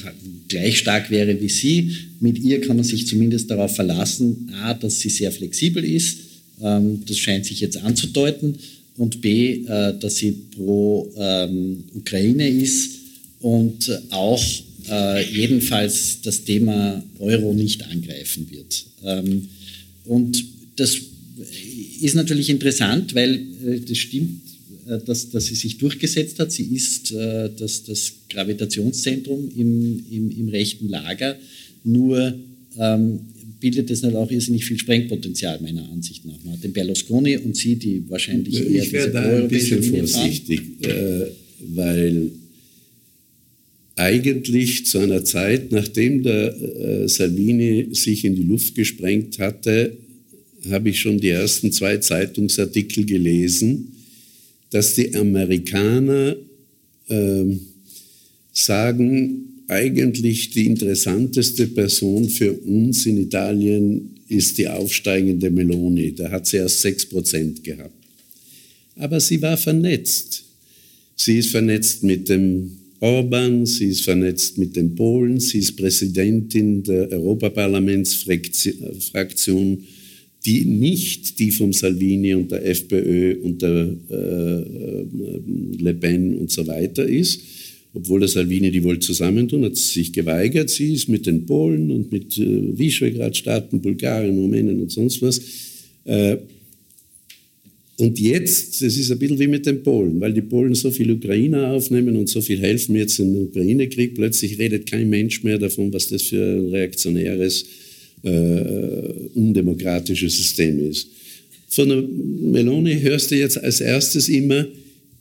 gleich 0.47 0.79
stark 0.79 1.09
wäre 1.09 1.39
wie 1.41 1.49
sie. 1.49 1.91
Mit 2.19 2.39
ihr 2.39 2.61
kann 2.61 2.77
man 2.77 2.85
sich 2.85 3.07
zumindest 3.07 3.49
darauf 3.49 3.75
verlassen, 3.75 4.51
a, 4.63 4.73
dass 4.73 4.99
sie 4.99 5.09
sehr 5.09 5.31
flexibel 5.31 5.83
ist, 5.83 6.17
ähm, 6.61 7.03
das 7.05 7.17
scheint 7.17 7.45
sich 7.45 7.59
jetzt 7.59 7.77
anzudeuten, 7.77 8.55
und 8.99 9.21
b, 9.21 9.63
äh, 9.65 9.97
dass 9.97 10.17
sie 10.17 10.33
pro 10.55 11.09
ähm, 11.17 11.85
Ukraine 11.95 12.49
ist 12.49 12.91
und 13.39 13.89
auch 14.09 14.43
äh, 14.89 15.23
jedenfalls 15.33 16.19
das 16.21 16.43
Thema 16.43 17.01
Euro 17.19 17.53
nicht 17.53 17.85
angreifen 17.85 18.47
wird. 18.51 18.85
Ähm, 19.05 19.47
und 20.03 20.43
das 20.75 20.97
ist 22.01 22.15
natürlich 22.15 22.49
interessant, 22.49 23.15
weil 23.15 23.35
äh, 23.35 23.79
das 23.87 23.97
stimmt, 23.97 24.41
dass, 24.97 25.29
dass 25.29 25.45
sie 25.45 25.55
sich 25.55 25.77
durchgesetzt 25.77 26.39
hat. 26.39 26.51
Sie 26.51 26.63
ist 26.75 27.11
äh, 27.11 27.49
das, 27.55 27.83
das 27.83 28.13
Gravitationszentrum 28.29 29.51
im, 29.55 30.03
im, 30.11 30.31
im 30.31 30.49
rechten 30.49 30.89
Lager. 30.89 31.37
Nur 31.83 32.33
ähm, 32.77 33.19
bildet 33.59 33.89
es 33.91 34.01
nicht 34.01 34.15
auch 34.15 34.31
irrsinnig 34.31 34.65
viel 34.65 34.79
Sprengpotenzial, 34.79 35.59
meiner 35.61 35.89
Ansicht 35.89 36.25
nach. 36.25 36.43
Man 36.43 36.53
hat 36.53 36.63
den 36.63 36.73
Berlusconi 36.73 37.37
und 37.37 37.55
sie, 37.55 37.75
die 37.75 38.03
wahrscheinlich 38.09 38.55
eher 38.55 38.83
Ich 38.83 38.91
wäre 38.91 39.11
da 39.11 39.37
ein 39.37 39.47
bisschen 39.47 39.83
vorsichtig, 39.83 40.61
äh, 40.81 41.25
weil 41.75 42.31
eigentlich 43.95 44.85
zu 44.85 44.99
einer 44.99 45.25
Zeit, 45.25 45.71
nachdem 45.71 46.23
der 46.23 46.55
äh, 46.55 47.07
Salvini 47.09 47.87
sich 47.91 48.23
in 48.23 48.35
die 48.35 48.43
Luft 48.43 48.75
gesprengt 48.75 49.39
hatte, 49.39 49.97
habe 50.69 50.89
ich 50.89 50.99
schon 50.99 51.19
die 51.19 51.29
ersten 51.29 51.71
zwei 51.71 51.97
Zeitungsartikel 51.97 53.05
gelesen, 53.05 53.91
dass 54.69 54.95
die 54.95 55.13
Amerikaner 55.15 56.35
äh, 57.07 57.45
sagen, 58.53 59.63
eigentlich 59.67 60.51
die 60.51 60.65
interessanteste 60.65 61.67
Person 61.67 62.29
für 62.29 62.53
uns 62.53 63.05
in 63.05 63.17
Italien 63.17 64.15
ist 64.27 64.57
die 64.57 64.67
aufsteigende 64.67 65.49
Meloni. 65.49 66.13
Da 66.13 66.31
hat 66.31 66.47
sie 66.47 66.57
erst 66.57 66.85
6% 66.85 67.61
gehabt. 67.61 67.93
Aber 68.95 69.19
sie 69.19 69.41
war 69.41 69.57
vernetzt. 69.57 70.43
Sie 71.15 71.39
ist 71.39 71.51
vernetzt 71.51 72.03
mit 72.03 72.29
dem 72.29 72.71
Orban, 72.99 73.65
sie 73.65 73.85
ist 73.85 74.01
vernetzt 74.01 74.57
mit 74.57 74.75
den 74.75 74.95
Polen, 74.95 75.39
sie 75.39 75.59
ist 75.59 75.77
Präsidentin 75.77 76.83
der 76.83 77.09
Europaparlamentsfraktion, 77.11 79.85
die 80.45 80.65
nicht 80.65 81.39
die 81.39 81.51
vom 81.51 81.73
Salvini 81.73 82.33
und 82.33 82.51
der 82.51 82.65
FPÖ 82.65 83.37
und 83.43 83.61
der 83.61 83.95
äh, 84.09 85.83
Le 85.83 85.93
Pen 85.93 86.37
und 86.37 86.51
so 86.51 86.65
weiter 86.65 87.05
ist. 87.05 87.41
Obwohl 87.93 88.19
der 88.19 88.29
Salvini 88.29 88.71
die 88.71 88.83
wohl 88.83 88.99
zusammentun, 88.99 89.65
hat 89.65 89.75
sie 89.75 89.99
sich 89.99 90.13
geweigert. 90.13 90.69
Sie 90.69 90.93
ist 90.93 91.09
mit 91.09 91.25
den 91.25 91.45
Polen 91.45 91.91
und 91.91 92.11
mit 92.11 92.37
äh, 92.37 92.77
Visegrad-Staaten, 92.77 93.81
Bulgarien, 93.81 94.37
Rumänien 94.37 94.81
und 94.81 94.91
sonst 94.91 95.21
was 95.21 95.41
äh, 96.05 96.37
und 97.99 98.17
jetzt, 98.17 98.81
das 98.81 98.95
ist 98.95 99.11
ein 99.11 99.19
bisschen 99.19 99.39
wie 99.39 99.47
mit 99.47 99.65
den 99.65 99.83
Polen, 99.83 100.21
weil 100.21 100.31
die 100.31 100.41
Polen 100.41 100.73
so 100.73 100.89
viele 100.89 101.15
Ukrainer 101.15 101.71
aufnehmen 101.71 102.15
und 102.15 102.29
so 102.29 102.39
viel 102.39 102.57
helfen 102.57 102.95
jetzt 102.95 103.19
im 103.19 103.35
Ukraine-Krieg, 103.35 104.15
plötzlich 104.15 104.57
redet 104.57 104.89
kein 104.89 105.09
Mensch 105.09 105.43
mehr 105.43 105.57
davon, 105.57 105.91
was 105.91 106.07
das 106.07 106.21
für 106.21 106.41
ein 106.41 106.69
reaktionäres, 106.69 107.65
äh, 108.23 108.29
undemokratisches 109.33 110.37
System 110.37 110.79
ist. 110.89 111.07
Von 111.69 111.89
der 111.89 112.01
Meloni 112.01 112.99
hörst 112.99 113.31
du 113.31 113.35
jetzt 113.35 113.57
als 113.57 113.81
erstes 113.81 114.29
immer, 114.29 114.65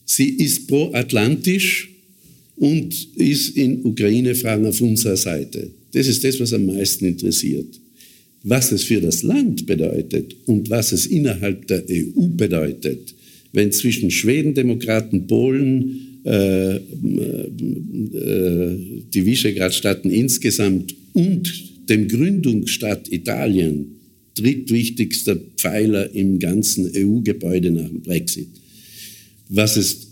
sie 0.05 0.31
ist 0.31 0.67
pro-atlantisch, 0.67 1.89
und 2.59 3.17
ist 3.17 3.57
in 3.57 3.85
Ukraine-Fragen 3.85 4.67
auf 4.67 4.81
unserer 4.81 5.17
Seite. 5.17 5.71
Das 5.93 6.07
ist 6.07 6.25
das, 6.25 6.39
was 6.41 6.53
am 6.53 6.67
meisten 6.67 7.07
interessiert. 7.07 7.81
Was 8.43 8.73
es 8.73 8.85
für 8.85 9.01
das 9.01 9.23
Land 9.23 9.67
bedeutet 9.67 10.37
und 10.47 10.69
was 10.71 10.93
es 10.93 11.07
innerhalb 11.07 11.67
der 11.67 11.85
EU 11.91 12.27
bedeutet, 12.37 13.15
wenn 13.53 13.73
zwischen 13.73 14.11
Schweden, 14.11 14.55
Demokraten, 14.55 15.27
Polen, 15.27 16.21
äh, 16.25 16.77
äh, 16.77 16.81
die 19.13 19.25
Visegrad-Staaten 19.25 20.11
insgesamt 20.11 20.95
und 21.15 21.53
dem 21.89 22.09
Gründungsstaat 22.09 23.11
Italien, 23.11 23.97
drittwichtigster 24.35 25.37
Pfeiler 25.57 26.15
im 26.15 26.39
ganzen 26.39 26.91
EU-Gebäude 26.95 27.71
nach 27.71 27.89
dem 27.89 28.03
Brexit. 28.03 28.49
Was 29.49 29.77
es 29.77 30.09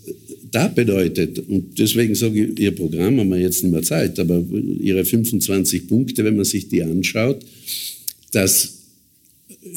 da 0.51 0.67
bedeutet, 0.67 1.39
und 1.39 1.77
deswegen 1.77 2.15
sage 2.15 2.45
ich, 2.45 2.59
Ihr 2.59 2.71
Programm 2.71 3.19
haben 3.19 3.29
wir 3.29 3.39
jetzt 3.39 3.63
nicht 3.63 3.71
mehr 3.71 3.83
Zeit, 3.83 4.19
aber 4.19 4.43
Ihre 4.81 5.05
25 5.05 5.87
Punkte, 5.87 6.23
wenn 6.23 6.35
man 6.35 6.45
sich 6.45 6.67
die 6.67 6.81
anschaut, 6.81 7.45
das 8.31 8.77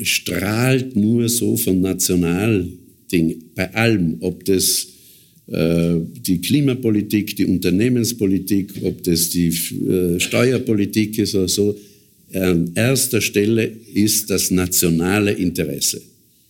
strahlt 0.03 0.97
nur 0.97 1.29
so 1.29 1.57
von 1.57 1.81
Nationalding 1.81 3.43
bei 3.55 3.73
allem, 3.75 4.17
ob 4.21 4.45
das 4.45 4.87
äh, 5.51 5.97
die 6.27 6.41
Klimapolitik, 6.41 7.37
die 7.37 7.47
Unternehmenspolitik, 7.47 8.73
ob 8.83 9.03
das 9.03 9.31
die 9.31 9.49
äh, 9.49 10.21
Steuerpolitik 10.21 11.19
ist 11.19 11.35
oder 11.35 11.49
so. 11.49 11.77
An 12.33 12.72
erster 12.74 13.20
Stelle 13.20 13.70
ist 13.95 14.31
das 14.31 14.51
nationale 14.51 15.33
Interesse. 15.33 16.01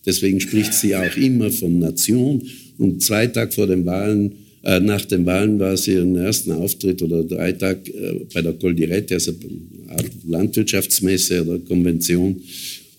Deswegen 0.05 0.39
spricht 0.39 0.73
sie 0.73 0.95
auch 0.95 1.15
immer 1.17 1.51
von 1.51 1.79
Nation. 1.79 2.41
Und 2.77 3.01
zwei 3.03 3.27
Tage 3.27 3.51
vor 3.51 3.67
den 3.67 3.85
Wahlen, 3.85 4.31
äh, 4.63 4.79
nach 4.79 5.05
den 5.05 5.25
Wahlen 5.25 5.59
war 5.59 5.75
sie 5.77 5.93
ihren 5.93 6.15
ersten 6.15 6.51
Auftritt 6.51 7.01
oder 7.01 7.23
drei 7.23 7.51
Tage 7.51 7.91
äh, 7.91 8.25
bei 8.33 8.41
der 8.41 8.53
Coldiretti, 8.53 9.13
also 9.13 9.33
Landwirtschaftsmesse 10.27 11.43
oder 11.43 11.59
Konvention. 11.59 12.41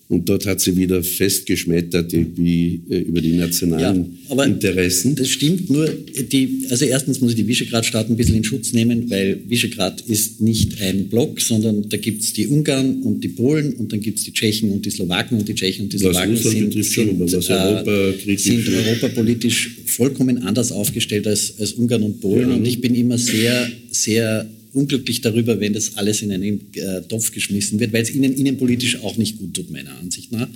Und 0.09 0.27
dort 0.27 0.45
hat 0.45 0.59
sie 0.59 0.75
wieder 0.75 1.01
festgeschmettert 1.01 2.13
wie, 2.13 2.81
äh, 2.89 2.99
über 2.99 3.21
die 3.21 3.31
nationalen 3.31 4.17
ja, 4.29 4.43
Interessen. 4.43 5.15
Das 5.15 5.29
stimmt, 5.29 5.69
nur 5.69 5.87
die, 5.87 6.65
also 6.69 6.85
erstens 6.85 7.21
muss 7.21 7.31
ich 7.31 7.37
die 7.37 7.47
Visegrad-Staaten 7.47 8.13
ein 8.13 8.17
bisschen 8.17 8.35
in 8.35 8.43
Schutz 8.43 8.73
nehmen, 8.73 9.09
weil 9.09 9.39
Visegrad 9.47 10.01
ist 10.01 10.41
nicht 10.41 10.81
ein 10.81 11.07
Block, 11.07 11.39
sondern 11.39 11.87
da 11.87 11.97
gibt 11.97 12.21
es 12.21 12.33
die 12.33 12.47
Ungarn 12.47 13.01
und 13.01 13.23
die 13.23 13.29
Polen 13.29 13.73
und 13.73 13.93
dann 13.93 14.01
gibt 14.01 14.19
es 14.19 14.25
die 14.25 14.33
Tschechen 14.33 14.71
und 14.71 14.85
die 14.85 14.91
Slowaken 14.91 15.39
und 15.39 15.47
die 15.47 15.55
Tschechen 15.55 15.85
und 15.85 15.93
die 15.93 15.97
Slowaken 15.97 16.35
sind, 16.35 16.73
sind, 16.73 16.85
sind, 16.85 17.19
Europa 17.19 18.37
sind 18.37 18.69
europapolitisch 18.69 19.77
vollkommen 19.85 20.39
anders 20.39 20.71
aufgestellt 20.73 21.27
als, 21.27 21.59
als 21.59 21.73
Ungarn 21.73 22.03
und 22.03 22.19
Polen. 22.19 22.49
Ja. 22.49 22.55
Und 22.55 22.65
ich 22.65 22.81
bin 22.81 22.93
immer 22.93 23.17
sehr, 23.17 23.71
sehr 23.89 24.49
unglücklich 24.73 25.21
darüber, 25.21 25.59
wenn 25.59 25.73
das 25.73 25.97
alles 25.97 26.21
in 26.21 26.31
einen 26.31 26.61
äh, 26.73 27.01
Topf 27.03 27.31
geschmissen 27.31 27.79
wird, 27.79 27.93
weil 27.93 28.03
es 28.03 28.13
ihnen 28.13 28.33
innenpolitisch 28.33 28.97
auch 29.01 29.17
nicht 29.17 29.37
gut 29.37 29.53
tut, 29.53 29.71
meiner 29.71 29.97
Ansicht 29.99 30.31
nach. 30.31 30.49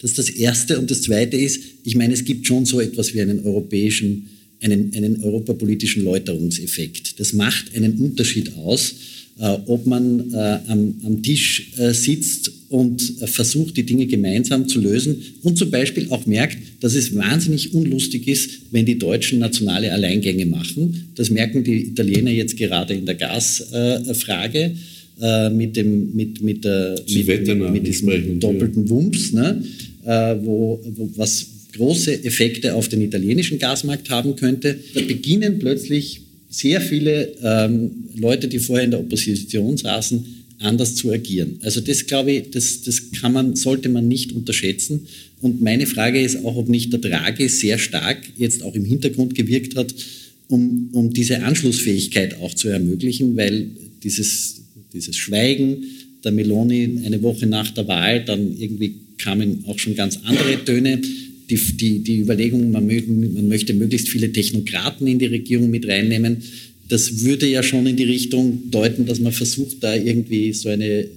Das 0.00 0.12
ist 0.12 0.18
das 0.18 0.30
Erste. 0.30 0.78
Und 0.78 0.90
das 0.90 1.02
Zweite 1.02 1.36
ist, 1.36 1.60
ich 1.84 1.96
meine, 1.96 2.14
es 2.14 2.24
gibt 2.24 2.46
schon 2.46 2.64
so 2.64 2.80
etwas 2.80 3.14
wie 3.14 3.20
einen 3.20 3.40
europäischen, 3.40 4.28
einen, 4.60 4.94
einen 4.94 5.22
europapolitischen 5.22 6.04
Läuterungseffekt. 6.04 7.18
Das 7.18 7.32
macht 7.32 7.74
einen 7.74 7.98
Unterschied 7.98 8.54
aus, 8.54 8.94
ob 9.66 9.86
man 9.86 10.32
äh, 10.32 10.58
am, 10.66 10.94
am, 11.04 11.22
Tisch 11.22 11.72
äh, 11.78 11.92
sitzt 11.92 12.50
und 12.70 13.22
äh, 13.22 13.26
versucht, 13.26 13.76
die 13.76 13.84
Dinge 13.84 14.06
gemeinsam 14.06 14.66
zu 14.66 14.80
lösen 14.80 15.22
und 15.42 15.56
zum 15.56 15.70
Beispiel 15.70 16.08
auch 16.10 16.26
merkt, 16.26 16.58
dass 16.80 16.94
es 16.94 17.14
wahnsinnig 17.14 17.72
unlustig 17.72 18.26
ist, 18.26 18.50
wenn 18.72 18.84
die 18.84 18.98
Deutschen 18.98 19.38
nationale 19.38 19.92
Alleingänge 19.92 20.46
machen. 20.46 21.10
Das 21.14 21.30
merken 21.30 21.62
die 21.62 21.88
Italiener 21.88 22.32
jetzt 22.32 22.56
gerade 22.56 22.94
in 22.94 23.06
der 23.06 23.14
Gasfrage 23.14 24.72
äh, 25.20 25.50
mit, 25.50 25.76
dem, 25.76 26.16
mit, 26.16 26.42
mit, 26.42 26.64
der, 26.64 27.00
mit, 27.08 27.46
mit, 27.46 27.72
mit 27.72 27.86
diesem 27.86 28.40
doppelten 28.40 28.88
Wumms, 28.88 29.32
ne? 29.32 29.62
wo, 30.42 30.80
wo, 30.96 31.10
was 31.16 31.46
große 31.76 32.24
Effekte 32.24 32.74
auf 32.74 32.88
den 32.88 33.02
italienischen 33.02 33.58
Gasmarkt 33.58 34.10
haben 34.10 34.36
könnte. 34.36 34.78
Da 34.94 35.00
beginnen 35.02 35.58
plötzlich 35.58 36.22
sehr 36.50 36.80
viele 36.80 37.34
ähm, 37.42 37.90
Leute, 38.14 38.48
die 38.48 38.58
vorher 38.58 38.84
in 38.84 38.90
der 38.90 39.00
Opposition 39.00 39.76
saßen, 39.76 40.24
anders 40.60 40.94
zu 40.94 41.12
agieren. 41.12 41.58
Also 41.62 41.80
das 41.80 42.06
glaube 42.06 42.32
ich, 42.32 42.50
das, 42.50 42.82
das 42.82 43.12
kann 43.12 43.32
man, 43.32 43.54
sollte 43.54 43.88
man 43.88 44.08
nicht 44.08 44.32
unterschätzen. 44.32 45.06
Und 45.40 45.60
meine 45.60 45.86
Frage 45.86 46.20
ist 46.20 46.44
auch, 46.44 46.56
ob 46.56 46.68
nicht 46.68 46.92
der 46.92 47.00
Draghi 47.00 47.48
sehr 47.48 47.78
stark 47.78 48.18
jetzt 48.36 48.62
auch 48.62 48.74
im 48.74 48.84
Hintergrund 48.84 49.34
gewirkt 49.34 49.76
hat, 49.76 49.94
um, 50.48 50.88
um 50.92 51.12
diese 51.12 51.42
Anschlussfähigkeit 51.42 52.40
auch 52.40 52.54
zu 52.54 52.68
ermöglichen, 52.68 53.36
weil 53.36 53.68
dieses, 54.02 54.62
dieses 54.92 55.16
Schweigen 55.16 55.84
der 56.24 56.32
Meloni 56.32 57.02
eine 57.04 57.22
Woche 57.22 57.46
nach 57.46 57.70
der 57.70 57.86
Wahl, 57.86 58.24
dann 58.24 58.56
irgendwie 58.58 58.94
kamen 59.18 59.64
auch 59.66 59.78
schon 59.78 59.94
ganz 59.94 60.18
andere 60.24 60.64
Töne 60.64 61.00
die, 61.48 61.56
die, 61.56 61.98
die 62.00 62.18
Überlegung, 62.20 62.70
man, 62.70 62.86
möge, 62.86 63.10
man 63.10 63.48
möchte 63.48 63.74
möglichst 63.74 64.08
viele 64.08 64.32
Technokraten 64.32 65.06
in 65.06 65.18
die 65.18 65.26
Regierung 65.26 65.70
mit 65.70 65.86
reinnehmen, 65.86 66.42
das 66.88 67.22
würde 67.22 67.46
ja 67.46 67.62
schon 67.62 67.86
in 67.86 67.96
die 67.96 68.04
Richtung 68.04 68.70
deuten, 68.70 69.04
dass 69.06 69.20
man 69.20 69.32
versucht, 69.32 69.76
da 69.80 69.94
irgendwie 69.94 70.52
so 70.52 70.68
eine, 70.68 70.84
äh, 70.84 71.08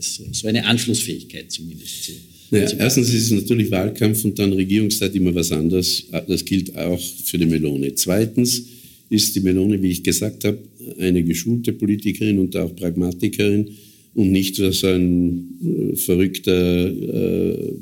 so, 0.00 0.24
so 0.30 0.46
eine 0.46 0.64
Anschlussfähigkeit 0.64 1.50
zumindest 1.50 2.04
zu. 2.04 2.12
Naja, 2.50 2.70
erstens 2.78 3.08
ist 3.08 3.24
es 3.24 3.30
natürlich 3.30 3.70
Wahlkampf 3.70 4.24
und 4.24 4.38
dann 4.38 4.52
Regierungszeit 4.52 5.14
immer 5.14 5.34
was 5.34 5.50
anderes. 5.50 6.04
Das 6.28 6.44
gilt 6.44 6.76
auch 6.76 7.00
für 7.24 7.38
die 7.38 7.46
Melone. 7.46 7.94
Zweitens 7.94 8.64
ist 9.08 9.34
die 9.34 9.40
Melone, 9.40 9.82
wie 9.82 9.90
ich 9.90 10.02
gesagt 10.02 10.44
habe, 10.44 10.58
eine 10.98 11.22
geschulte 11.24 11.72
Politikerin 11.72 12.38
und 12.38 12.54
auch 12.56 12.74
Pragmatikerin 12.76 13.70
und 14.14 14.30
nicht 14.30 14.56
so 14.56 14.86
ein 14.86 15.92
äh, 15.92 15.96
verrückter 15.96 16.52
äh, 16.52 17.72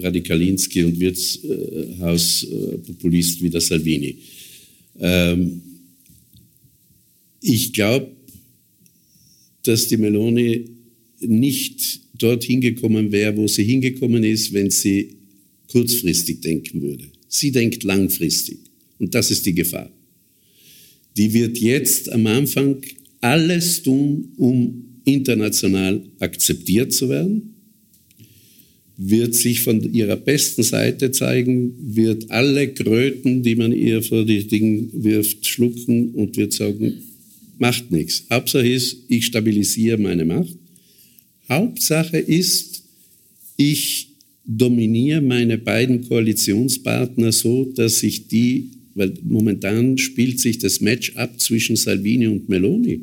Radikalinski 0.00 0.84
und 0.84 0.98
Wirtshauspopulist 0.98 3.42
wie 3.42 3.50
der 3.50 3.60
Salvini. 3.60 4.16
Ähm, 4.98 5.60
ich 7.42 7.70
glaube, 7.72 8.12
dass 9.64 9.88
die 9.88 9.98
Meloni 9.98 10.70
nicht 11.20 12.00
dorthin 12.18 12.60
gekommen 12.60 13.12
wäre, 13.12 13.36
wo 13.36 13.46
sie 13.46 13.64
hingekommen 13.64 14.24
ist, 14.24 14.52
wenn 14.52 14.70
sie 14.70 15.10
kurzfristig 15.68 16.40
denken 16.40 16.80
würde. 16.80 17.04
Sie 17.28 17.50
denkt 17.50 17.82
langfristig. 17.82 18.58
Und 18.98 19.14
das 19.14 19.30
ist 19.30 19.44
die 19.44 19.54
Gefahr. 19.54 19.90
Die 21.16 21.32
wird 21.32 21.58
jetzt 21.58 22.10
am 22.10 22.26
Anfang 22.26 22.76
alles 23.20 23.82
tun, 23.82 24.32
um 24.36 24.83
international 25.04 26.02
akzeptiert 26.18 26.92
zu 26.92 27.08
werden, 27.08 27.54
wird 28.96 29.34
sich 29.34 29.60
von 29.60 29.92
ihrer 29.92 30.16
besten 30.16 30.62
Seite 30.62 31.10
zeigen, 31.10 31.74
wird 31.80 32.30
alle 32.30 32.68
Kröten, 32.68 33.42
die 33.42 33.56
man 33.56 33.72
ihr 33.72 34.02
vor 34.02 34.24
die 34.24 34.46
Dinge 34.46 34.88
wirft, 34.92 35.46
schlucken 35.46 36.10
und 36.10 36.36
wird 36.36 36.52
sagen, 36.52 36.94
macht 37.58 37.90
nichts. 37.90 38.24
Hauptsache 38.30 38.68
ist, 38.68 38.98
ich 39.08 39.26
stabilisiere 39.26 39.98
meine 39.98 40.24
Macht. 40.24 40.56
Hauptsache 41.48 42.18
ist, 42.18 42.84
ich 43.56 44.08
dominiere 44.46 45.20
meine 45.20 45.58
beiden 45.58 46.06
Koalitionspartner 46.06 47.32
so, 47.32 47.64
dass 47.64 48.02
ich 48.02 48.28
die, 48.28 48.70
weil 48.94 49.14
momentan 49.24 49.98
spielt 49.98 50.40
sich 50.40 50.58
das 50.58 50.80
Match 50.80 51.16
ab 51.16 51.40
zwischen 51.40 51.76
Salvini 51.76 52.26
und 52.28 52.48
Meloni. 52.48 53.00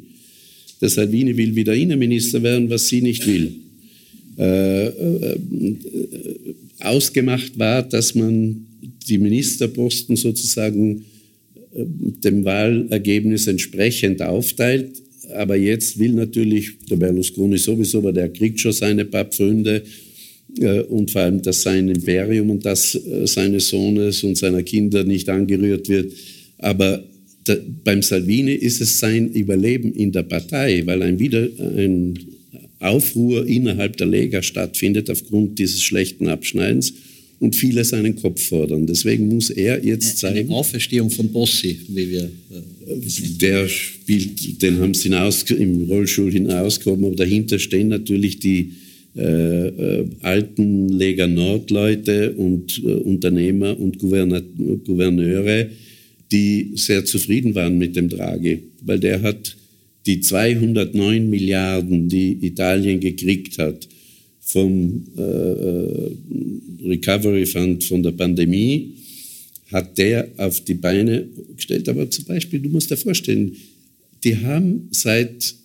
Der 0.82 0.90
Salvini 0.90 1.38
will 1.38 1.56
wieder 1.56 1.76
Innenminister 1.76 2.42
werden, 2.42 2.70
was 2.70 2.88
sie 2.88 3.02
nicht 3.02 3.26
will. 3.28 3.54
Äh, 4.38 4.88
äh, 4.88 5.38
ausgemacht 6.80 7.58
war, 7.60 7.84
dass 7.84 8.16
man 8.16 8.66
die 9.08 9.18
Ministerposten 9.18 10.16
sozusagen 10.16 11.06
äh, 11.76 11.86
dem 12.24 12.44
Wahlergebnis 12.44 13.48
entsprechend 13.48 14.22
aufteilt. 14.22 15.02
Aber 15.36 15.56
jetzt 15.56 16.00
will 16.00 16.14
natürlich 16.14 16.72
der 16.90 16.96
Berlusconi 16.96 17.58
sowieso, 17.58 18.04
weil 18.04 18.14
der 18.14 18.30
kriegt 18.30 18.60
schon 18.60 18.74
seine 18.74 19.06
paar 19.06 19.26
Pfründe 19.26 19.84
äh, 20.60 20.82
und 20.82 21.12
vor 21.12 21.22
allem, 21.22 21.42
dass 21.42 21.62
sein 21.62 21.90
Imperium 21.90 22.50
und 22.50 22.66
das 22.66 22.96
äh, 22.96 23.28
seines 23.28 23.70
Sohnes 23.70 24.24
und 24.24 24.38
seiner 24.38 24.64
Kinder 24.64 25.04
nicht 25.04 25.30
angerührt 25.30 25.88
wird. 25.88 26.14
Aber 26.58 27.04
da, 27.44 27.58
beim 27.84 28.02
Salvini 28.02 28.54
ist 28.54 28.82
es 28.82 29.00
sein 29.00 29.32
Überleben 29.32 29.94
in 29.94 30.12
der 30.12 30.24
Partei, 30.24 30.84
weil 30.86 31.02
ein, 31.02 31.20
wieder, 31.20 31.48
ein 31.58 32.18
Aufruhr 32.80 33.46
innerhalb 33.48 33.98
der 33.98 34.08
Lega 34.08 34.42
stattfindet 34.42 35.10
aufgrund 35.10 35.60
dieses 35.60 35.82
schlechten 35.82 36.28
Abschneidens 36.28 36.94
und 37.40 37.56
viele 37.56 37.84
seinen 37.84 38.16
Kopf 38.16 38.42
fordern. 38.42 38.86
Deswegen 38.86 39.28
muss 39.28 39.50
er 39.50 39.84
jetzt 39.84 40.20
zeigen. 40.20 40.50
Eine 40.50 40.58
Auferstehung 40.58 41.10
von 41.10 41.32
Bossi, 41.32 41.80
wie 41.88 42.12
wir. 42.12 42.24
Äh, 42.24 42.30
der 43.40 43.68
spielt, 43.68 44.62
den 44.62 44.80
haben 44.80 44.94
sie 44.94 45.10
hinaus, 45.10 45.44
im 45.50 45.84
Rollstuhl 45.84 46.32
hinausgehoben, 46.32 47.06
aber 47.06 47.16
dahinter 47.16 47.58
stehen 47.58 47.88
natürlich 47.88 48.40
die 48.40 48.74
äh, 49.14 49.68
äh, 49.68 50.08
alten 50.22 50.88
Lega 50.90 51.28
Nord-Leute 51.28 52.32
und 52.34 52.82
äh, 52.86 52.92
Unternehmer 52.92 53.78
und 53.78 54.00
Gouverneure, 54.00 55.70
die 56.32 56.72
sehr 56.76 57.06
zufrieden 57.06 57.56
waren 57.56 57.78
mit 57.78 57.96
dem 57.96 58.10
Draghi, 58.10 58.64
weil 58.82 59.00
der 59.00 59.22
hat 59.22 59.56
die 60.06 60.22
209 60.22 61.30
Milliarden, 61.30 62.10
die 62.10 62.38
Italien 62.46 63.00
gekriegt 63.00 63.58
hat 63.58 63.88
vom 64.40 65.04
äh, 65.18 65.22
äh, 65.22 66.12
Recovery 66.84 67.46
Fund 67.46 67.84
von 67.84 68.02
der 68.02 68.12
Pandemie, 68.12 68.96
hat 69.72 69.98
der 69.98 70.28
auf 70.38 70.62
die 70.62 70.74
Beine 70.74 71.28
gestellt. 71.56 71.88
Aber 71.88 72.10
zum 72.10 72.26
Beispiel, 72.26 72.60
du 72.60 72.70
musst 72.70 72.90
dir 72.90 72.98
vorstellen, 72.98 73.56
die 74.24 74.38
haben 74.38 74.88
seit 74.92 75.56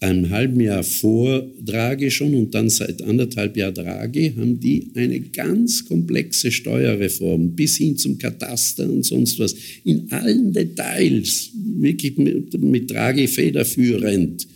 einem 0.00 0.30
halben 0.30 0.60
Jahr 0.60 0.82
vor 0.82 1.46
Draghi 1.64 2.10
schon 2.10 2.34
und 2.34 2.54
dann 2.54 2.68
seit 2.68 3.00
anderthalb 3.02 3.56
Jahr 3.56 3.72
Draghi 3.72 4.34
haben 4.36 4.60
die 4.60 4.90
eine 4.94 5.20
ganz 5.20 5.86
komplexe 5.86 6.52
Steuerreform 6.52 7.52
bis 7.52 7.78
hin 7.78 7.96
zum 7.96 8.18
Kataster 8.18 8.88
und 8.90 9.04
sonst 9.04 9.38
was 9.38 9.54
in 9.84 10.10
allen 10.12 10.52
Details 10.52 11.50
wirklich 11.54 12.18
mit, 12.18 12.60
mit 12.60 12.90
Draghi 12.90 13.26
federführend 13.26 14.46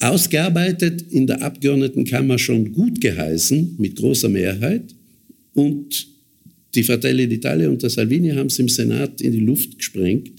ausgearbeitet, 0.00 1.04
in 1.10 1.26
der 1.26 1.42
Abgeordnetenkammer 1.42 2.38
schon 2.38 2.72
gut 2.72 3.00
geheißen, 3.00 3.76
mit 3.78 3.96
großer 3.96 4.28
Mehrheit. 4.28 4.94
Und 5.54 6.06
die 6.74 6.82
Fratelli 6.82 7.24
d'Italia 7.24 7.68
und 7.68 7.82
der 7.82 7.90
Salvini 7.90 8.30
haben 8.30 8.48
es 8.48 8.58
im 8.58 8.68
Senat 8.68 9.20
in 9.20 9.32
die 9.32 9.40
Luft 9.40 9.78
gesprengt, 9.78 10.32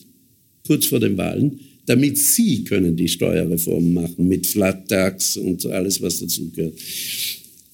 kurz 0.65 0.85
vor 0.85 0.99
den 0.99 1.17
Wahlen 1.17 1.59
damit 1.87 2.17
sie 2.17 2.63
können 2.65 2.95
die 2.95 3.07
Steuerreform 3.07 3.93
machen 3.93 4.27
mit 4.27 4.45
Flat 4.45 4.87
Tax 4.89 5.37
und 5.37 5.65
alles, 5.65 6.01
was 6.01 6.19
dazugehört. 6.19 6.75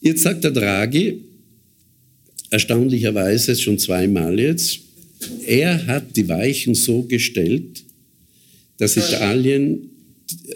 Jetzt 0.01 0.21
sagt 0.21 0.43
der 0.43 0.51
Draghi, 0.51 1.19
erstaunlicherweise 2.49 3.55
schon 3.55 3.79
zweimal 3.79 4.39
jetzt, 4.39 4.79
er 5.47 5.85
hat 5.87 6.15
die 6.15 6.29
Weichen 6.29 6.75
so 6.75 7.03
gestellt, 7.03 7.83
dass 8.77 8.97
Italien 8.97 9.89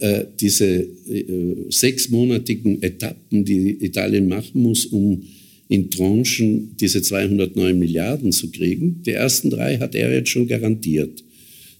äh, 0.01 0.25
diese 0.39 0.65
äh, 0.67 1.25
sechsmonatigen 1.69 2.83
Etappen, 2.83 3.43
die 3.43 3.83
Italien 3.83 4.27
machen 4.27 4.61
muss, 4.61 4.85
um 4.85 5.23
in 5.69 5.89
Tranchen 5.89 6.75
diese 6.79 7.01
209 7.01 7.77
Milliarden 7.77 8.31
zu 8.31 8.51
kriegen, 8.51 9.01
die 9.03 9.11
ersten 9.11 9.49
drei 9.49 9.77
hat 9.77 9.95
er 9.95 10.13
jetzt 10.13 10.29
schon 10.29 10.47
garantiert. 10.47 11.23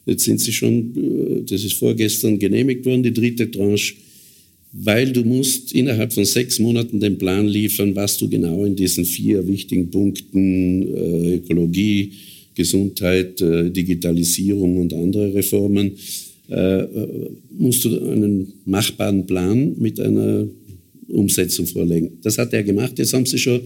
Jetzt 0.08 0.24
sind 0.24 0.40
sie 0.40 0.54
schon, 0.54 0.94
äh, 0.96 1.44
das 1.44 1.64
ist 1.64 1.74
vorgestern 1.74 2.40
genehmigt 2.40 2.86
worden, 2.86 3.04
die 3.04 3.14
dritte 3.14 3.52
Tranche, 3.52 3.96
weil 4.72 5.12
du 5.12 5.24
musst 5.24 5.74
innerhalb 5.74 6.14
von 6.14 6.26
sechs 6.26 6.60
Monaten 6.60 7.00
den 7.00 7.18
Plan 7.18 7.48
liefern, 7.48 7.96
was 7.96 8.18
du 8.18 8.30
genau 8.30 8.64
in 8.64 8.76
diesen 8.76 9.06
vier 9.06 9.46
wichtigen 9.48 9.92
Punkten, 9.92 10.84
äh, 10.84 11.36
Ökologie, 11.36 12.12
Gesundheit, 12.56 13.40
äh, 13.42 13.70
Digitalisierung 13.70 14.78
und 14.78 14.94
andere 14.94 15.34
Reformen, 15.34 15.92
musst 17.60 17.84
du 17.84 17.90
einen 18.10 18.54
machbaren 18.64 19.26
Plan 19.26 19.76
mit 19.78 20.00
einer 20.00 20.48
Umsetzung 21.10 21.68
vorlegen. 21.68 22.12
Das 22.22 22.38
hat 22.38 22.54
er 22.54 22.64
gemacht. 22.64 22.98
Jetzt 22.98 23.12
haben 23.12 23.26
sie 23.26 23.38
schon 23.38 23.60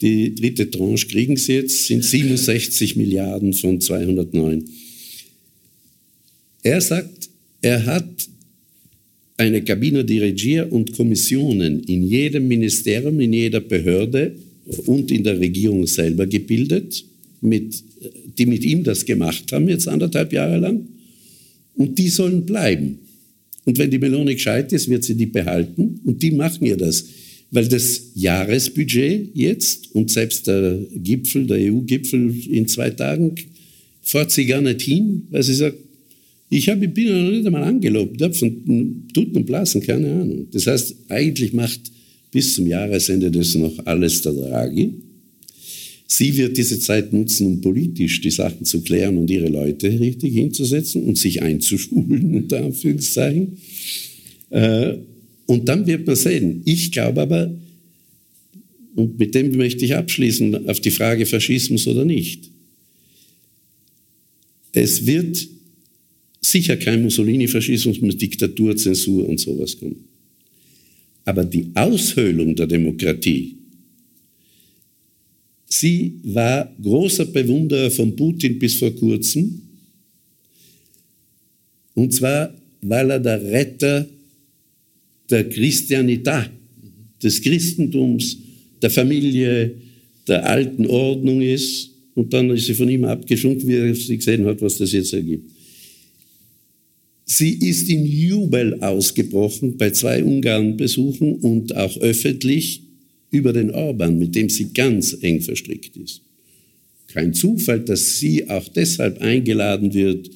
die 0.00 0.34
dritte 0.34 0.68
Tranche, 0.68 1.06
kriegen 1.06 1.36
sie 1.36 1.52
jetzt, 1.52 1.86
sind 1.86 2.02
67 2.02 2.96
Milliarden 2.96 3.52
von 3.52 3.80
209. 3.80 4.64
Er 6.62 6.80
sagt, 6.80 7.30
er 7.60 7.84
hat 7.86 8.28
eine 9.36 9.62
Kabine 9.62 10.04
die 10.04 10.18
Regier 10.18 10.70
und 10.72 10.92
Kommissionen 10.96 11.80
in 11.84 12.02
jedem 12.02 12.48
Ministerium, 12.48 13.20
in 13.20 13.32
jeder 13.32 13.60
Behörde 13.60 14.34
und 14.86 15.10
in 15.10 15.22
der 15.24 15.38
Regierung 15.38 15.86
selber 15.86 16.26
gebildet, 16.26 17.04
mit, 17.40 17.82
die 18.36 18.46
mit 18.46 18.64
ihm 18.64 18.82
das 18.82 19.04
gemacht 19.04 19.52
haben, 19.52 19.68
jetzt 19.68 19.86
anderthalb 19.86 20.32
Jahre 20.32 20.58
lang. 20.58 20.88
Und 21.76 21.98
die 21.98 22.08
sollen 22.08 22.44
bleiben. 22.44 22.98
Und 23.64 23.78
wenn 23.78 23.90
die 23.90 23.98
Melone 23.98 24.34
gescheit 24.34 24.72
ist, 24.72 24.88
wird 24.88 25.04
sie 25.04 25.14
die 25.14 25.26
behalten 25.26 26.00
und 26.04 26.22
die 26.22 26.32
machen 26.32 26.66
ihr 26.66 26.76
das. 26.76 27.04
Weil 27.50 27.68
das 27.68 28.10
Jahresbudget 28.14 29.30
jetzt 29.34 29.94
und 29.94 30.10
selbst 30.10 30.46
der 30.48 30.78
Gipfel, 30.96 31.46
der 31.46 31.58
EU-Gipfel 31.58 32.34
in 32.50 32.66
zwei 32.66 32.90
Tagen, 32.90 33.34
fährt 34.02 34.32
sie 34.32 34.46
gar 34.46 34.60
nicht 34.60 34.82
hin, 34.82 35.28
weil 35.30 35.42
sie 35.42 35.54
sagt, 35.54 35.76
ich 36.50 36.68
hab, 36.68 36.80
bin 36.80 37.06
ja 37.06 37.12
noch 37.12 37.30
nicht 37.30 37.46
einmal 37.46 37.64
angelobt, 37.64 38.20
habe 38.22 38.34
von 38.34 39.06
Tuten 39.12 39.36
und 39.36 39.46
Blasen 39.46 39.82
keine 39.82 40.12
Ahnung. 40.12 40.46
Das 40.50 40.66
heißt, 40.66 40.96
eigentlich 41.08 41.52
macht 41.52 41.80
bis 42.30 42.54
zum 42.54 42.66
Jahresende 42.66 43.30
das 43.30 43.54
noch 43.54 43.86
alles 43.86 44.22
der 44.22 44.32
Draghi. 44.32 44.94
Sie 46.06 46.34
wird 46.38 46.56
diese 46.56 46.78
Zeit 46.80 47.12
nutzen, 47.12 47.46
um 47.46 47.60
politisch 47.60 48.22
die 48.22 48.30
Sachen 48.30 48.64
zu 48.64 48.80
klären 48.80 49.18
und 49.18 49.30
ihre 49.30 49.48
Leute 49.48 49.88
richtig 50.00 50.32
hinzusetzen 50.32 51.04
und 51.04 51.18
sich 51.18 51.42
einzuschulen, 51.42 52.34
unter 52.34 52.64
Anführungszeichen. 52.64 53.58
Äh, 54.48 54.94
und 55.46 55.68
dann 55.68 55.86
wird 55.86 56.06
man 56.06 56.16
sehen. 56.16 56.62
Ich 56.64 56.92
glaube 56.92 57.20
aber, 57.20 57.54
und 58.94 59.18
mit 59.18 59.34
dem 59.34 59.54
möchte 59.56 59.84
ich 59.84 59.94
abschließen, 59.94 60.68
auf 60.68 60.80
die 60.80 60.90
Frage 60.90 61.26
Faschismus 61.26 61.86
oder 61.86 62.06
nicht. 62.06 62.50
Es 64.72 65.06
wird 65.06 65.46
sicher 66.40 66.76
kein 66.76 67.02
Mussolini-Faschismus 67.02 68.00
mit 68.00 68.20
Diktatur, 68.20 68.76
Zensur 68.76 69.28
und 69.28 69.38
sowas 69.38 69.78
kommen. 69.78 70.04
Aber 71.24 71.44
die 71.44 71.66
Aushöhlung 71.74 72.54
der 72.54 72.66
Demokratie, 72.66 73.56
sie 75.66 76.14
war 76.22 76.74
großer 76.80 77.26
Bewunderer 77.26 77.90
von 77.90 78.16
Putin 78.16 78.58
bis 78.58 78.76
vor 78.76 78.90
kurzem. 78.92 79.60
Und 81.94 82.14
zwar, 82.14 82.54
weil 82.80 83.10
er 83.10 83.20
der 83.20 83.42
Retter 83.42 84.08
der 85.28 85.48
Christianität, 85.48 86.50
des 87.22 87.42
Christentums, 87.42 88.38
der 88.80 88.90
Familie, 88.90 89.74
der 90.26 90.48
alten 90.48 90.86
Ordnung 90.86 91.42
ist. 91.42 91.90
Und 92.14 92.32
dann 92.32 92.50
ist 92.50 92.66
sie 92.66 92.74
von 92.74 92.88
ihm 92.88 93.04
abgeschunken, 93.04 93.68
wie 93.68 93.74
er 93.74 93.94
sie 93.94 94.16
gesehen 94.16 94.44
hat, 94.46 94.62
was 94.62 94.78
das 94.78 94.92
jetzt 94.92 95.12
ergibt. 95.12 95.50
Sie 97.30 97.52
ist 97.52 97.90
in 97.90 98.06
Jubel 98.06 98.80
ausgebrochen 98.80 99.76
bei 99.76 99.90
zwei 99.90 100.24
Ungarn-Besuchen 100.24 101.34
und 101.36 101.76
auch 101.76 101.94
öffentlich 101.98 102.80
über 103.30 103.52
den 103.52 103.70
Orban, 103.70 104.18
mit 104.18 104.34
dem 104.34 104.48
sie 104.48 104.72
ganz 104.72 105.14
eng 105.20 105.42
verstrickt 105.42 105.94
ist. 105.98 106.22
Kein 107.08 107.34
Zufall, 107.34 107.80
dass 107.80 108.18
sie 108.18 108.48
auch 108.48 108.66
deshalb 108.68 109.20
eingeladen 109.20 109.92
wird 109.92 110.30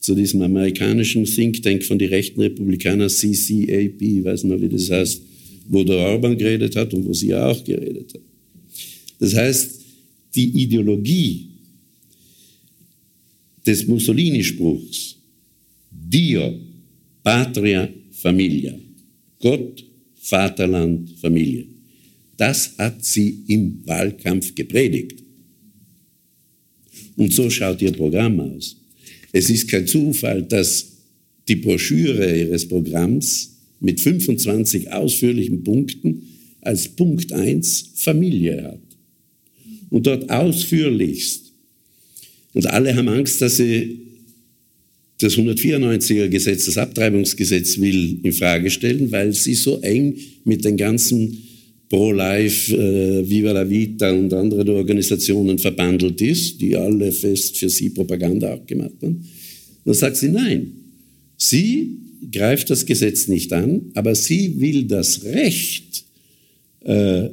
zu 0.00 0.14
diesem 0.14 0.42
amerikanischen 0.42 1.24
Think 1.24 1.62
Tank 1.62 1.82
von 1.82 1.98
den 1.98 2.10
rechten 2.10 2.42
Republikanern, 2.42 3.08
CCAP, 3.08 4.02
weiß 4.24 4.44
man, 4.44 4.60
wie 4.60 4.68
das 4.68 4.90
heißt, 4.90 5.22
wo 5.70 5.82
der 5.82 5.96
Orban 5.96 6.36
geredet 6.36 6.76
hat 6.76 6.92
und 6.92 7.06
wo 7.06 7.14
sie 7.14 7.34
auch 7.34 7.64
geredet 7.64 8.12
hat. 8.12 8.20
Das 9.18 9.34
heißt, 9.34 9.80
die 10.34 10.62
Ideologie 10.62 11.46
des 13.66 13.86
Mussolini-Spruchs, 13.86 15.16
Dio, 16.08 16.58
Patria, 17.22 17.88
Familia. 18.10 18.78
Gott, 19.40 19.84
Vaterland, 20.16 21.10
Familie. 21.20 21.66
Das 22.36 22.76
hat 22.78 23.04
sie 23.04 23.44
im 23.48 23.80
Wahlkampf 23.86 24.54
gepredigt. 24.54 25.22
Und 27.16 27.32
so 27.32 27.48
schaut 27.48 27.80
ihr 27.80 27.92
Programm 27.92 28.40
aus. 28.40 28.76
Es 29.32 29.50
ist 29.50 29.68
kein 29.68 29.86
Zufall, 29.86 30.42
dass 30.42 30.92
die 31.48 31.56
Broschüre 31.56 32.38
ihres 32.38 32.66
Programms 32.66 33.56
mit 33.80 34.00
25 34.00 34.92
ausführlichen 34.92 35.62
Punkten 35.62 36.22
als 36.60 36.88
Punkt 36.88 37.32
1 37.32 37.90
Familie 37.96 38.64
hat. 38.64 38.80
Und 39.90 40.06
dort 40.06 40.28
ausführlichst. 40.30 41.52
Und 42.54 42.66
alle 42.66 42.96
haben 42.96 43.08
Angst, 43.08 43.40
dass 43.40 43.58
sie 43.58 44.03
das 45.24 45.38
194er 45.38 46.28
Gesetz, 46.28 46.66
das 46.66 46.76
Abtreibungsgesetz 46.76 47.80
will 47.80 48.20
in 48.22 48.32
Frage 48.32 48.70
stellen, 48.70 49.10
weil 49.10 49.32
sie 49.32 49.54
so 49.54 49.80
eng 49.80 50.16
mit 50.44 50.64
den 50.64 50.76
ganzen 50.76 51.38
Pro-Life, 51.88 52.76
äh, 52.76 53.28
Viva 53.28 53.52
la 53.52 53.68
Vita 53.68 54.10
und 54.10 54.32
anderen 54.34 54.68
Organisationen 54.68 55.58
verbandelt 55.58 56.20
ist, 56.20 56.60
die 56.60 56.76
alle 56.76 57.10
fest 57.10 57.56
für 57.56 57.70
sie 57.70 57.90
Propaganda 57.90 58.54
auch 58.54 58.66
gemacht 58.66 58.96
haben. 59.02 59.24
Dann 59.84 59.94
sagt 59.94 60.16
sie 60.16 60.28
nein. 60.28 60.72
Sie 61.38 61.96
greift 62.30 62.68
das 62.68 62.84
Gesetz 62.84 63.26
nicht 63.26 63.50
an, 63.52 63.92
aber 63.94 64.14
sie 64.14 64.60
will 64.60 64.84
das 64.84 65.24
Recht 65.24 66.04
äh, 66.84 67.24
äh 67.24 67.30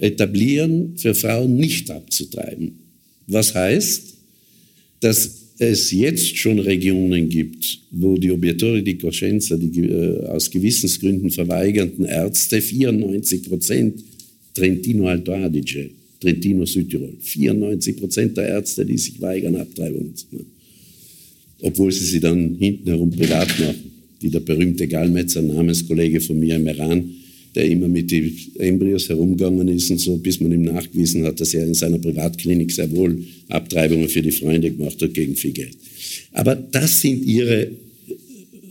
etablieren, 0.00 0.96
für 0.96 1.14
Frauen 1.14 1.56
nicht 1.56 1.90
abzutreiben. 1.90 2.78
Was 3.26 3.54
heißt, 3.54 4.14
dass 5.00 5.47
es 5.58 5.90
jetzt 5.90 6.36
schon 6.36 6.58
Regionen 6.60 7.28
gibt, 7.28 7.80
wo 7.90 8.16
die 8.16 8.30
Obiettori 8.30 8.82
di 8.82 8.96
Coscienza, 8.96 9.56
die 9.56 9.80
äh, 9.80 10.24
aus 10.26 10.50
Gewissensgründen 10.50 11.30
verweigernden 11.30 12.04
Ärzte, 12.04 12.60
94 12.60 13.42
Prozent 13.42 14.04
Trentino 14.54 15.08
Alto 15.08 15.32
Adige, 15.32 15.90
Trentino, 16.20 16.64
Südtirol. 16.64 17.14
94 17.20 17.96
Prozent 17.96 18.36
der 18.36 18.48
Ärzte, 18.48 18.84
die 18.84 18.98
sich 18.98 19.20
weigern, 19.20 19.56
Abtreibungen 19.56 20.14
zu 20.14 20.26
machen. 20.30 20.46
Obwohl 21.60 21.90
sie 21.90 22.04
sie 22.04 22.20
dann 22.20 22.56
hinten 22.58 22.88
herum 22.88 23.10
privat 23.10 23.48
machen, 23.58 23.90
wie 24.20 24.30
der 24.30 24.40
berühmte 24.40 24.86
Gallmetzer, 24.86 25.42
Namenskollege 25.42 26.20
von 26.20 26.38
mir 26.38 26.56
im 26.56 26.66
Iran, 26.68 27.10
der 27.58 27.68
immer 27.68 27.88
mit 27.88 28.08
den 28.08 28.32
Embryos 28.60 29.08
herumgegangen 29.08 29.66
ist 29.66 29.90
und 29.90 29.98
so, 29.98 30.16
bis 30.16 30.38
man 30.38 30.52
ihm 30.52 30.62
nachgewiesen 30.62 31.24
hat, 31.24 31.40
dass 31.40 31.52
er 31.54 31.66
in 31.66 31.74
seiner 31.74 31.98
Privatklinik 31.98 32.70
sehr 32.70 32.88
wohl 32.92 33.18
Abtreibungen 33.48 34.08
für 34.08 34.22
die 34.22 34.30
Freunde 34.30 34.70
gemacht 34.70 35.02
hat 35.02 35.12
gegen 35.12 35.34
viel 35.34 35.50
Geld. 35.50 35.76
Aber 36.32 36.54
das 36.54 37.00
sind 37.00 37.24
ihre 37.26 37.72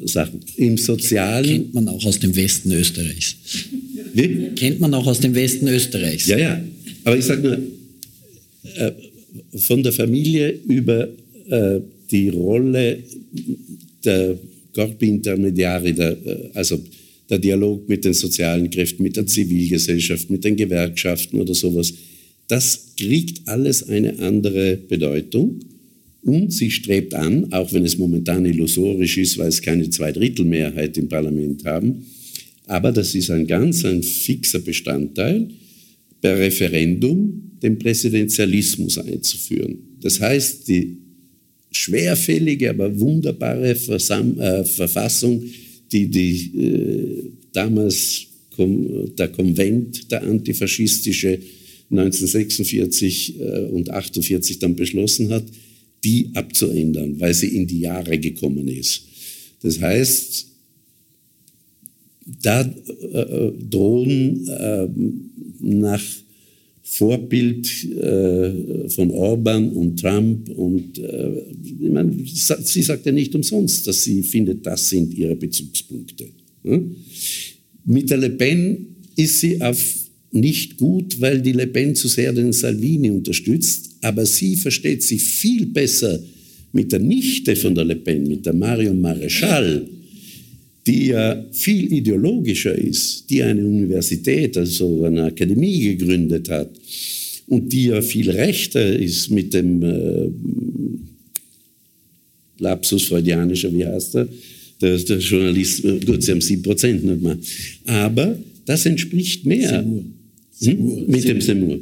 Sachen. 0.05 0.39
Im 0.55 0.77
Sozialen. 0.77 1.43
Kennt 1.43 1.73
man 1.73 1.89
auch 1.89 2.05
aus 2.05 2.18
dem 2.19 2.34
Westen 2.34 2.72
Österreichs. 2.72 3.35
Wie? 4.14 4.51
Kennt 4.55 4.80
man 4.80 4.93
auch 4.93 5.05
aus 5.05 5.19
dem 5.19 5.35
Westen 5.35 5.68
Österreichs. 5.68 6.27
Ja, 6.27 6.38
ja. 6.38 6.64
Aber 7.03 7.18
ich 7.18 7.26
sage 7.26 7.41
nur, 7.41 7.57
äh, 8.77 8.91
von 9.57 9.84
der 9.84 9.91
Familie 9.91 10.57
über 10.65 11.09
äh, 11.49 11.81
die 12.09 12.30
Rolle 12.30 12.99
der 14.05 14.38
Corpi 14.73 15.09
Intermediari, 15.09 15.91
der, 15.91 16.11
äh, 16.26 16.49
also 16.53 16.80
der 17.30 17.40
Dialog 17.40 17.88
mit 17.90 18.06
den 18.06 18.14
sozialen 18.14 18.70
Kräften, 18.70 19.04
mit 19.04 19.18
der 19.18 19.28
Zivilgesellschaft, 19.28 20.30
mit 20.30 20.44
den 20.44 20.56
Gewerkschaften 20.56 21.40
oder 21.40 21.54
sowas, 21.54 21.94
das 22.48 22.94
kriegt 22.98 23.48
alles 23.48 23.88
eine 23.88 24.20
andere 24.20 24.78
Bedeutung. 24.78 25.60
Und 26.24 26.52
sie 26.52 26.72
strebt 26.72 27.14
an, 27.14 27.54
auch 27.54 27.72
wenn 27.72 27.86
es 27.86 27.98
momentan 27.98 28.45
illusorisch 28.45 29.18
ist, 29.18 29.38
weil 29.38 29.48
es 29.48 29.62
keine 29.62 29.90
Zweidrittelmehrheit 29.90 30.98
im 30.98 31.08
Parlament 31.08 31.64
haben, 31.64 32.06
aber 32.68 32.91
das 32.91 33.16
ist 33.16 33.32
ein 33.32 33.48
ganz 33.48 33.86
ein 33.86 34.04
fixer 34.04 34.60
Bestandteil, 34.60 35.48
per 36.22 36.38
Referendum 36.38 37.52
den 37.62 37.80
Präsidentialismus 37.80 38.98
einzuführen. 38.98 39.78
Das 40.02 40.20
heißt, 40.20 40.68
die 40.68 40.98
schwerfällige, 41.72 42.70
aber 42.70 42.99
wunderbare 42.99 43.76
Versam 43.76 44.40
äh, 44.40 44.66
Verfassung, 44.66 45.44
die, 45.91 46.07
die 46.07 46.57
äh, 46.57 47.23
damals 47.53 48.27
kom 48.55 49.15
der 49.15 49.30
Konvent, 49.30 50.11
der 50.11 50.23
antifaschistische, 50.23 51.39
1946 51.89 53.39
äh, 53.39 53.59
und 53.72 53.89
48 53.89 54.59
dann 54.59 54.76
beschlossen 54.76 55.30
hat, 55.30 55.45
die 56.03 56.30
abzuändern, 56.34 57.19
weil 57.19 57.34
sie 57.34 57.55
in 57.55 57.68
die 57.68 57.80
Jahre 57.80 58.19
gekommen 58.19 58.68
ist. 58.68 59.03
Das 59.61 59.80
heißt, 59.80 60.47
da 62.41 62.61
äh, 62.61 63.51
drohen 63.69 64.47
äh, 64.47 64.88
nach 65.59 66.03
Vorbild 66.89 67.68
äh, 67.95 68.89
von 68.89 69.11
Orban 69.11 69.69
und 69.72 69.99
Trump 69.99 70.49
und 70.49 70.97
äh, 70.97 71.43
ich 71.64 71.91
meine, 71.91 72.14
sie 72.26 72.81
sagt 72.81 73.05
ja 73.05 73.11
nicht 73.11 73.35
umsonst, 73.35 73.85
dass 73.88 74.03
sie 74.05 74.23
findet, 74.23 74.65
das 74.65 74.89
sind 74.89 75.14
ihre 75.14 75.35
Bezugspunkte. 75.35 76.27
Hm? 76.64 76.95
Mit 77.85 78.09
der 78.09 78.18
Le 78.18 78.30
Pen 78.30 78.88
ist 79.15 79.41
sie 79.41 79.61
auf 79.61 79.77
nicht 80.31 80.77
gut, 80.77 81.19
weil 81.19 81.41
die 81.41 81.51
Le 81.51 81.68
Pen 81.68 81.93
zu 81.93 82.07
sehr 82.07 82.31
den 82.31 82.53
Salvini 82.53 83.11
unterstützt, 83.11 83.97
aber 84.01 84.26
sie 84.26 84.55
versteht 84.55 85.03
sich 85.03 85.22
viel 85.22 85.65
besser 85.68 86.19
mit 86.72 86.91
der 86.91 86.99
Nichte 86.99 87.55
von 87.55 87.76
der 87.76 87.85
Le 87.85 87.97
Pen, 87.97 88.27
mit 88.27 88.45
der 88.45 88.53
Marion 88.53 89.01
Maréchal, 89.01 89.85
die 90.88 91.07
ja 91.07 91.45
viel 91.51 91.91
ideologischer 91.91 92.73
ist, 92.76 93.30
die 93.30 93.43
eine 93.43 93.64
Universität, 93.65 94.57
also 94.57 95.03
eine 95.03 95.26
Akademie 95.26 95.95
gegründet 95.95 96.49
hat 96.49 96.69
und 97.47 97.72
die 97.72 97.85
ja 97.88 98.01
viel 98.01 98.30
rechter 98.31 98.97
ist 98.97 99.30
mit 99.30 99.53
dem 99.53 99.84
äh, 99.84 100.30
Lapsus 102.59 103.03
freudianischer, 103.03 103.73
wie 103.73 103.85
heißt 103.85 104.15
er? 104.15 104.27
Der, 104.81 104.97
der 104.97 105.19
Journalist, 105.19 105.84
äh, 105.84 105.99
gut, 105.99 106.23
sie 106.23 106.31
haben 106.31 106.41
sieben 106.41 106.61
Prozent 106.61 107.03
nicht 107.03 107.22
mehr. 107.22 107.38
Aber 107.85 108.38
das 108.65 108.85
entspricht 108.85 109.45
mehr. 109.45 109.69
Semur. 109.69 110.03
Semur. 110.51 110.97
Hm? 110.97 111.07
Mit 111.07 111.22
Semur. 111.22 111.34
dem 111.34 111.41
Semur. 111.41 111.80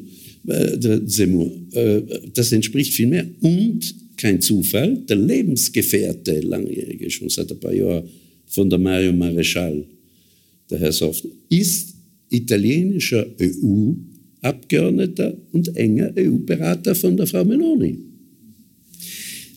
Äh, 0.47 0.77
der 0.77 1.01
Semur. 1.05 1.51
Äh, 1.73 2.01
das 2.33 2.51
entspricht 2.51 2.93
viel 2.93 3.07
mehr. 3.07 3.27
Und 3.41 3.95
kein 4.17 4.41
Zufall, 4.41 4.97
der 5.09 5.17
Lebensgefährte, 5.17 6.39
langjährige, 6.39 7.09
schon 7.09 7.29
seit 7.29 7.51
ein 7.51 7.59
paar 7.59 7.73
Jahren, 7.73 8.07
von 8.47 8.69
der 8.69 8.79
Mario 8.79 9.13
Mareschal, 9.13 9.85
der 10.69 10.79
Herr 10.79 10.91
Soft, 10.91 11.25
ist 11.49 11.95
italienischer 12.29 13.25
EU-Abgeordneter 13.39 15.35
und 15.51 15.75
enger 15.75 16.11
EU-Berater 16.17 16.95
von 16.95 17.17
der 17.17 17.27
Frau 17.27 17.45
Meloni. 17.45 17.97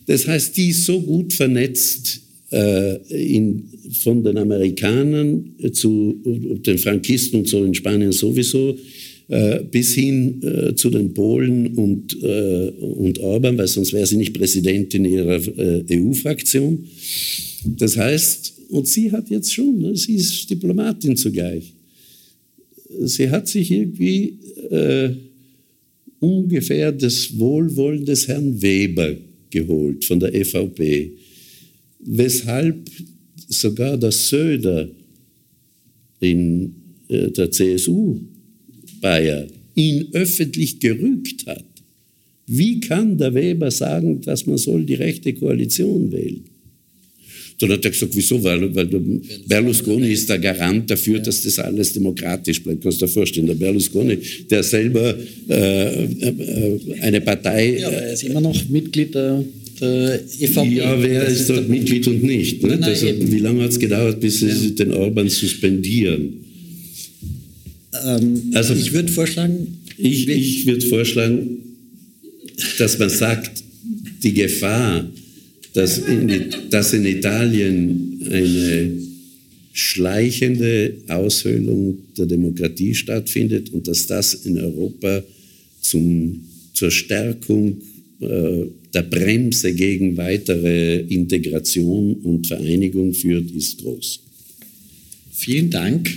Das 0.06 0.26
heißt, 0.26 0.56
die 0.56 0.68
ist 0.70 0.86
so 0.86 1.00
gut 1.00 1.32
vernetzt 1.32 2.22
äh, 2.50 2.96
in, 3.08 3.64
von 4.02 4.24
den 4.24 4.38
Amerikanern 4.38 5.54
zu 5.72 6.18
den 6.66 6.78
Frankisten 6.78 7.40
und 7.40 7.48
so 7.48 7.62
in 7.64 7.74
Spanien 7.74 8.12
sowieso, 8.12 8.76
äh, 9.28 9.60
bis 9.70 9.94
hin 9.94 10.42
äh, 10.42 10.74
zu 10.74 10.88
den 10.88 11.12
Polen 11.12 11.74
und, 11.74 12.16
äh, 12.22 12.70
und 12.80 13.18
Orban, 13.18 13.58
weil 13.58 13.66
sonst 13.66 13.92
wäre 13.92 14.06
sie 14.06 14.16
nicht 14.16 14.32
Präsidentin 14.32 15.04
ihrer 15.04 15.40
äh, 15.58 15.84
EU-Fraktion. 15.90 16.86
Das 17.76 17.98
heißt, 17.98 18.57
und 18.70 18.86
sie 18.86 19.10
hat 19.10 19.30
jetzt 19.30 19.52
schon, 19.52 19.78
ne, 19.78 19.96
sie 19.96 20.16
ist 20.16 20.48
Diplomatin 20.50 21.16
zugleich. 21.16 21.72
Sie 23.00 23.30
hat 23.30 23.48
sich 23.48 23.70
irgendwie 23.70 24.38
äh, 24.70 25.10
ungefähr 26.20 26.92
das 26.92 27.38
Wohlwollen 27.38 28.04
des 28.04 28.28
Herrn 28.28 28.60
Weber 28.60 29.16
geholt 29.50 30.04
von 30.04 30.20
der 30.20 30.34
EVP, 30.34 31.12
weshalb 32.00 32.90
sogar 33.48 33.96
der 33.96 34.12
Söder 34.12 34.88
in 36.20 36.74
äh, 37.08 37.30
der 37.30 37.50
CSU 37.50 38.20
Bayer 39.00 39.46
ihn 39.74 40.08
öffentlich 40.12 40.80
gerügt 40.80 41.46
hat. 41.46 41.64
Wie 42.46 42.80
kann 42.80 43.16
der 43.16 43.34
Weber 43.34 43.70
sagen, 43.70 44.20
dass 44.22 44.46
man 44.46 44.58
soll 44.58 44.84
die 44.84 44.94
rechte 44.94 45.34
Koalition 45.34 46.10
wählen? 46.10 46.44
Dann 47.58 47.70
hat 47.70 47.84
er 47.84 47.90
gesagt, 47.90 48.14
wieso? 48.14 48.42
Weil, 48.42 48.72
weil 48.74 48.88
Berlusconi 49.46 50.12
ist 50.12 50.28
der 50.28 50.38
Garant 50.38 50.88
dafür, 50.88 51.18
dass 51.18 51.42
das 51.42 51.58
alles 51.58 51.92
demokratisch 51.92 52.62
bleibt. 52.62 52.82
Kannst 52.82 53.02
du 53.02 53.06
dir 53.06 53.12
vorstellen, 53.12 53.48
der 53.48 53.54
Berlusconi, 53.54 54.16
der 54.48 54.62
selber 54.62 55.16
äh, 55.48 56.04
äh, 56.04 56.78
eine 57.00 57.20
Partei... 57.20 57.78
Ja, 57.78 57.90
er 57.90 58.12
ist 58.12 58.22
immer 58.22 58.40
noch 58.40 58.68
Mitglied 58.68 59.12
der, 59.12 59.44
der 59.80 60.20
EVP. 60.38 60.68
Ja, 60.76 61.02
wer 61.02 61.24
das 61.24 61.40
ist 61.40 61.50
dort 61.50 61.68
Mitglied 61.68 62.06
und 62.06 62.22
nicht? 62.22 62.62
Ne? 62.62 62.76
Nein, 62.76 62.84
also, 62.84 63.06
wie 63.06 63.38
lange 63.40 63.64
hat 63.64 63.70
es 63.70 63.78
gedauert, 63.80 64.20
bis 64.20 64.38
sie 64.38 64.46
ja. 64.46 64.70
den 64.70 64.94
Orban 64.94 65.28
suspendieren? 65.28 66.34
Ähm, 68.06 68.52
also 68.54 68.72
ich 68.74 68.92
würde 68.92 69.10
vorschlagen... 69.10 69.78
Ich, 69.96 70.28
ich 70.28 70.64
würde 70.64 70.86
vorschlagen, 70.86 71.58
dass 72.78 73.00
man 73.00 73.10
sagt, 73.10 73.64
die 74.22 74.32
Gefahr, 74.32 75.10
dass 75.78 75.98
in, 75.98 76.28
dass 76.70 76.92
in 76.92 77.04
Italien 77.04 78.20
eine 78.28 78.90
schleichende 79.72 80.96
Aushöhlung 81.06 81.98
der 82.16 82.26
Demokratie 82.26 82.96
stattfindet 82.96 83.72
und 83.72 83.86
dass 83.86 84.08
das 84.08 84.34
in 84.34 84.58
Europa 84.58 85.22
zum, 85.80 86.40
zur 86.72 86.90
Stärkung 86.90 87.80
äh, 88.20 88.64
der 88.92 89.02
Bremse 89.02 89.72
gegen 89.72 90.16
weitere 90.16 90.98
Integration 90.98 92.14
und 92.24 92.48
Vereinigung 92.48 93.14
führt, 93.14 93.48
ist 93.52 93.80
groß. 93.80 94.20
Vielen 95.30 95.70
Dank. 95.70 96.10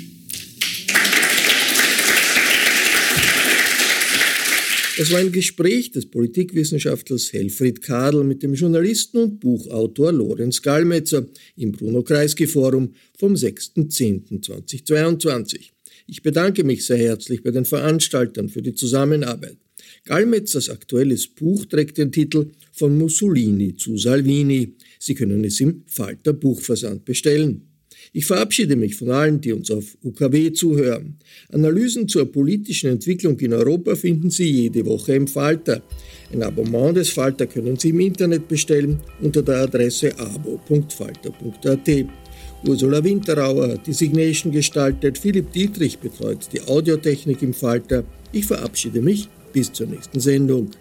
Das 5.02 5.11
war 5.11 5.18
ein 5.18 5.32
Gespräch 5.32 5.90
des 5.90 6.06
Politikwissenschaftlers 6.06 7.34
Helfried 7.34 7.82
Kadel 7.82 8.23
mit 8.23 8.44
dem 8.44 8.53
Journalisten 8.53 9.18
und 9.18 9.40
Buchautor 9.40 10.11
Lorenz 10.11 10.61
Gallmetzer 10.61 11.26
im 11.56 11.72
Bruno 11.72 12.03
Kreisky 12.03 12.45
Forum 12.45 12.94
vom 13.18 13.34
6.10.2022. 13.34 15.72
Ich 16.06 16.22
bedanke 16.22 16.64
mich 16.64 16.86
sehr 16.86 16.99
herzlich 16.99 17.41
bei 17.41 17.49
den 17.49 17.65
Veranstaltern 17.65 18.48
für 18.48 18.61
die 18.61 18.76
Zusammenarbeit. 18.76 19.57
Gallmetzers 20.06 20.69
aktuelles 20.69 21.28
Buch 21.28 21.65
trägt 21.65 21.98
den 21.98 22.11
Titel 22.11 22.52
Von 22.72 22.95
Mussolini 22.95 23.76
zu 23.76 23.98
Salvini. 23.98 24.76
Sie 24.99 25.15
können 25.15 25.44
es 25.44 25.60
im 25.61 25.82
Falter 25.88 26.34
Buchversand 26.34 27.06
bestellen. 27.06 27.70
Ich 28.13 28.25
verabschiede 28.25 28.75
mich 28.75 28.95
von 28.95 29.09
allen, 29.11 29.39
die 29.39 29.53
uns 29.53 29.71
auf 29.71 29.97
UKW 30.03 30.51
zuhören. 30.51 31.15
Analysen 31.49 32.09
zur 32.09 32.29
politischen 32.29 32.89
Entwicklung 32.89 33.39
in 33.39 33.53
Europa 33.53 33.95
finden 33.95 34.29
Sie 34.29 34.49
jede 34.49 34.85
Woche 34.85 35.13
im 35.13 35.27
Falter. 35.27 35.81
Ein 36.33 36.43
Abonnement 36.43 36.97
des 36.97 37.09
Falter 37.09 37.47
können 37.47 37.79
Sie 37.79 37.89
im 37.89 38.01
Internet 38.01 38.49
bestellen 38.49 38.99
unter 39.21 39.41
der 39.41 39.61
Adresse 39.61 40.17
abo.falter.at. 40.19 41.89
Ursula 42.67 43.03
Winterauer 43.03 43.69
hat 43.69 43.88
die 43.88 43.93
Signation 43.93 44.51
gestaltet, 44.51 45.17
Philipp 45.17 45.51
Dietrich 45.53 45.97
betreut 45.97 46.49
die 46.51 46.61
Audiotechnik 46.61 47.41
im 47.41 47.53
Falter. 47.53 48.03
Ich 48.33 48.45
verabschiede 48.45 49.01
mich. 49.01 49.29
Bis 49.53 49.71
zur 49.71 49.88
nächsten 49.88 50.19
Sendung. 50.19 50.71